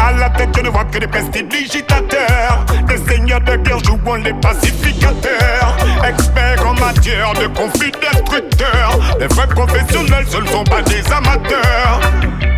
À 0.00 0.10
la 0.10 0.30
tête, 0.30 0.48
je 0.56 0.62
ne 0.62 0.68
vois 0.70 0.84
que 0.86 0.98
des 0.98 1.06
prestidigitateurs. 1.06 2.64
Des 2.88 2.96
seigneurs 2.96 3.40
de 3.42 3.54
guerre 3.54 3.78
jouant 3.78 4.16
les 4.16 4.32
pacificateurs. 4.34 5.76
Experts 6.04 6.66
en 6.66 6.74
matière 6.74 7.32
de 7.34 7.46
conflits 7.46 7.92
destructeurs. 7.92 8.98
Les 9.20 9.28
vrais 9.28 9.46
professionnels, 9.46 10.26
ce 10.28 10.38
ne 10.38 10.48
sont 10.48 10.64
pas 10.64 10.82
des 10.82 11.04
amateurs. 11.12 12.00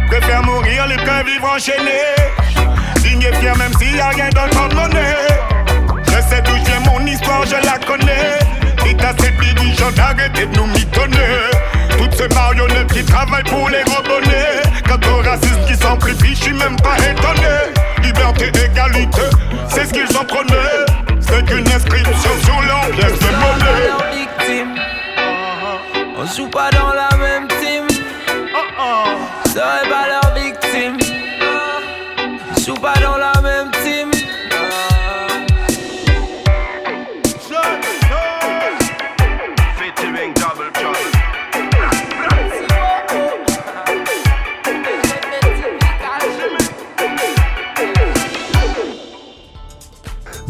Préfère 0.06 0.44
mourir 0.44 0.86
les 0.86 0.96
que 0.96 1.24
vivre 1.26 1.52
enchaînés. 1.54 2.16
Digne 3.00 3.20
et 3.22 3.58
même 3.58 3.74
s'il 3.78 3.92
n'y 3.92 4.00
a 4.00 4.08
rien 4.08 4.30
dans 4.30 4.44
le 4.44 4.50
porte-monnaie. 4.50 5.16
Je 6.06 6.34
sais 6.34 6.40
d'où 6.40 6.56
je 6.56 6.70
viens, 6.70 6.80
mon 6.90 7.04
histoire, 7.04 7.44
je 7.44 7.56
la 7.66 7.78
connais. 7.86 8.47
l'État, 8.98 9.14
ces 9.18 9.30
dirigeants, 9.30 9.92
d'arrêter 9.92 10.46
de 10.46 10.56
nous 10.56 10.66
mitonner. 10.66 11.16
Toutes 11.98 12.14
ces 12.14 12.28
marionnettes 12.34 12.92
qui 12.92 13.04
travaillent 13.04 13.42
pour 13.44 13.68
les 13.68 13.82
rebonner. 13.82 14.87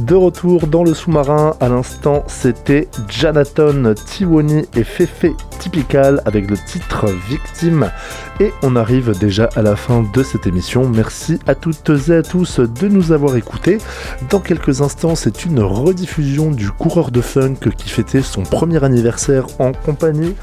De 0.08 0.14
retour 0.14 0.68
dans 0.68 0.84
le 0.84 0.94
sous-marin, 0.94 1.54
à 1.60 1.68
l'instant 1.68 2.24
c'était 2.28 2.88
Janaton, 3.10 3.94
Tiwoni 4.06 4.64
et 4.74 4.82
Fefe 4.82 5.26
Typical 5.58 6.22
avec 6.24 6.48
le 6.48 6.56
titre 6.56 7.04
Victime. 7.28 7.90
Et 8.40 8.50
on 8.62 8.74
arrive 8.74 9.18
déjà 9.18 9.50
à 9.54 9.60
la 9.60 9.76
fin 9.76 10.02
de 10.14 10.22
cette 10.22 10.46
émission. 10.46 10.88
Merci 10.88 11.38
à 11.46 11.54
toutes 11.54 11.90
et 12.08 12.16
à 12.16 12.22
tous 12.22 12.60
de 12.60 12.88
nous 12.88 13.12
avoir 13.12 13.36
écoutés. 13.36 13.76
Dans 14.30 14.40
quelques 14.40 14.80
instants, 14.80 15.14
c'est 15.14 15.44
une 15.44 15.60
rediffusion 15.60 16.52
du 16.52 16.70
coureur 16.70 17.10
de 17.10 17.20
funk 17.20 17.68
qui 17.76 17.90
fêtait 17.90 18.22
son 18.22 18.44
premier 18.44 18.82
anniversaire 18.82 19.46
en 19.58 19.72
compagnie 19.72 20.34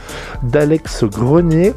d'Alex 0.44 1.06
Grenier. 1.06 1.74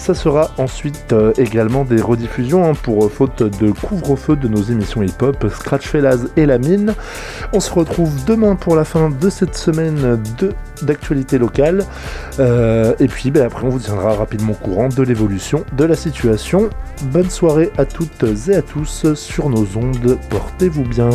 Ça 0.00 0.14
sera 0.14 0.50
ensuite 0.56 1.12
euh, 1.12 1.34
également 1.36 1.84
des 1.84 2.00
rediffusions 2.00 2.64
hein, 2.64 2.72
pour 2.72 3.04
euh, 3.04 3.08
faute 3.10 3.42
de 3.42 3.70
couvre-feu 3.70 4.34
de 4.34 4.48
nos 4.48 4.62
émissions 4.62 5.02
hip-hop, 5.02 5.46
Scratch 5.50 5.86
Fellas 5.86 6.20
et 6.38 6.46
La 6.46 6.56
Mine. 6.56 6.94
On 7.52 7.60
se 7.60 7.70
retrouve 7.70 8.10
demain 8.24 8.56
pour 8.56 8.76
la 8.76 8.84
fin 8.84 9.10
de 9.10 9.28
cette 9.28 9.54
semaine 9.54 10.18
d'actualité 10.80 11.36
locale. 11.36 11.84
Euh, 12.38 12.94
et 12.98 13.08
puis 13.08 13.30
ben, 13.30 13.42
après, 13.42 13.66
on 13.66 13.68
vous 13.68 13.78
tiendra 13.78 14.14
rapidement 14.14 14.54
courant 14.54 14.88
de 14.88 15.02
l'évolution 15.02 15.66
de 15.76 15.84
la 15.84 15.96
situation. 15.96 16.70
Bonne 17.12 17.28
soirée 17.28 17.70
à 17.76 17.84
toutes 17.84 18.24
et 18.48 18.56
à 18.56 18.62
tous 18.62 19.12
sur 19.12 19.50
nos 19.50 19.66
ondes. 19.76 20.16
Portez-vous 20.30 20.84
bien. 20.84 21.10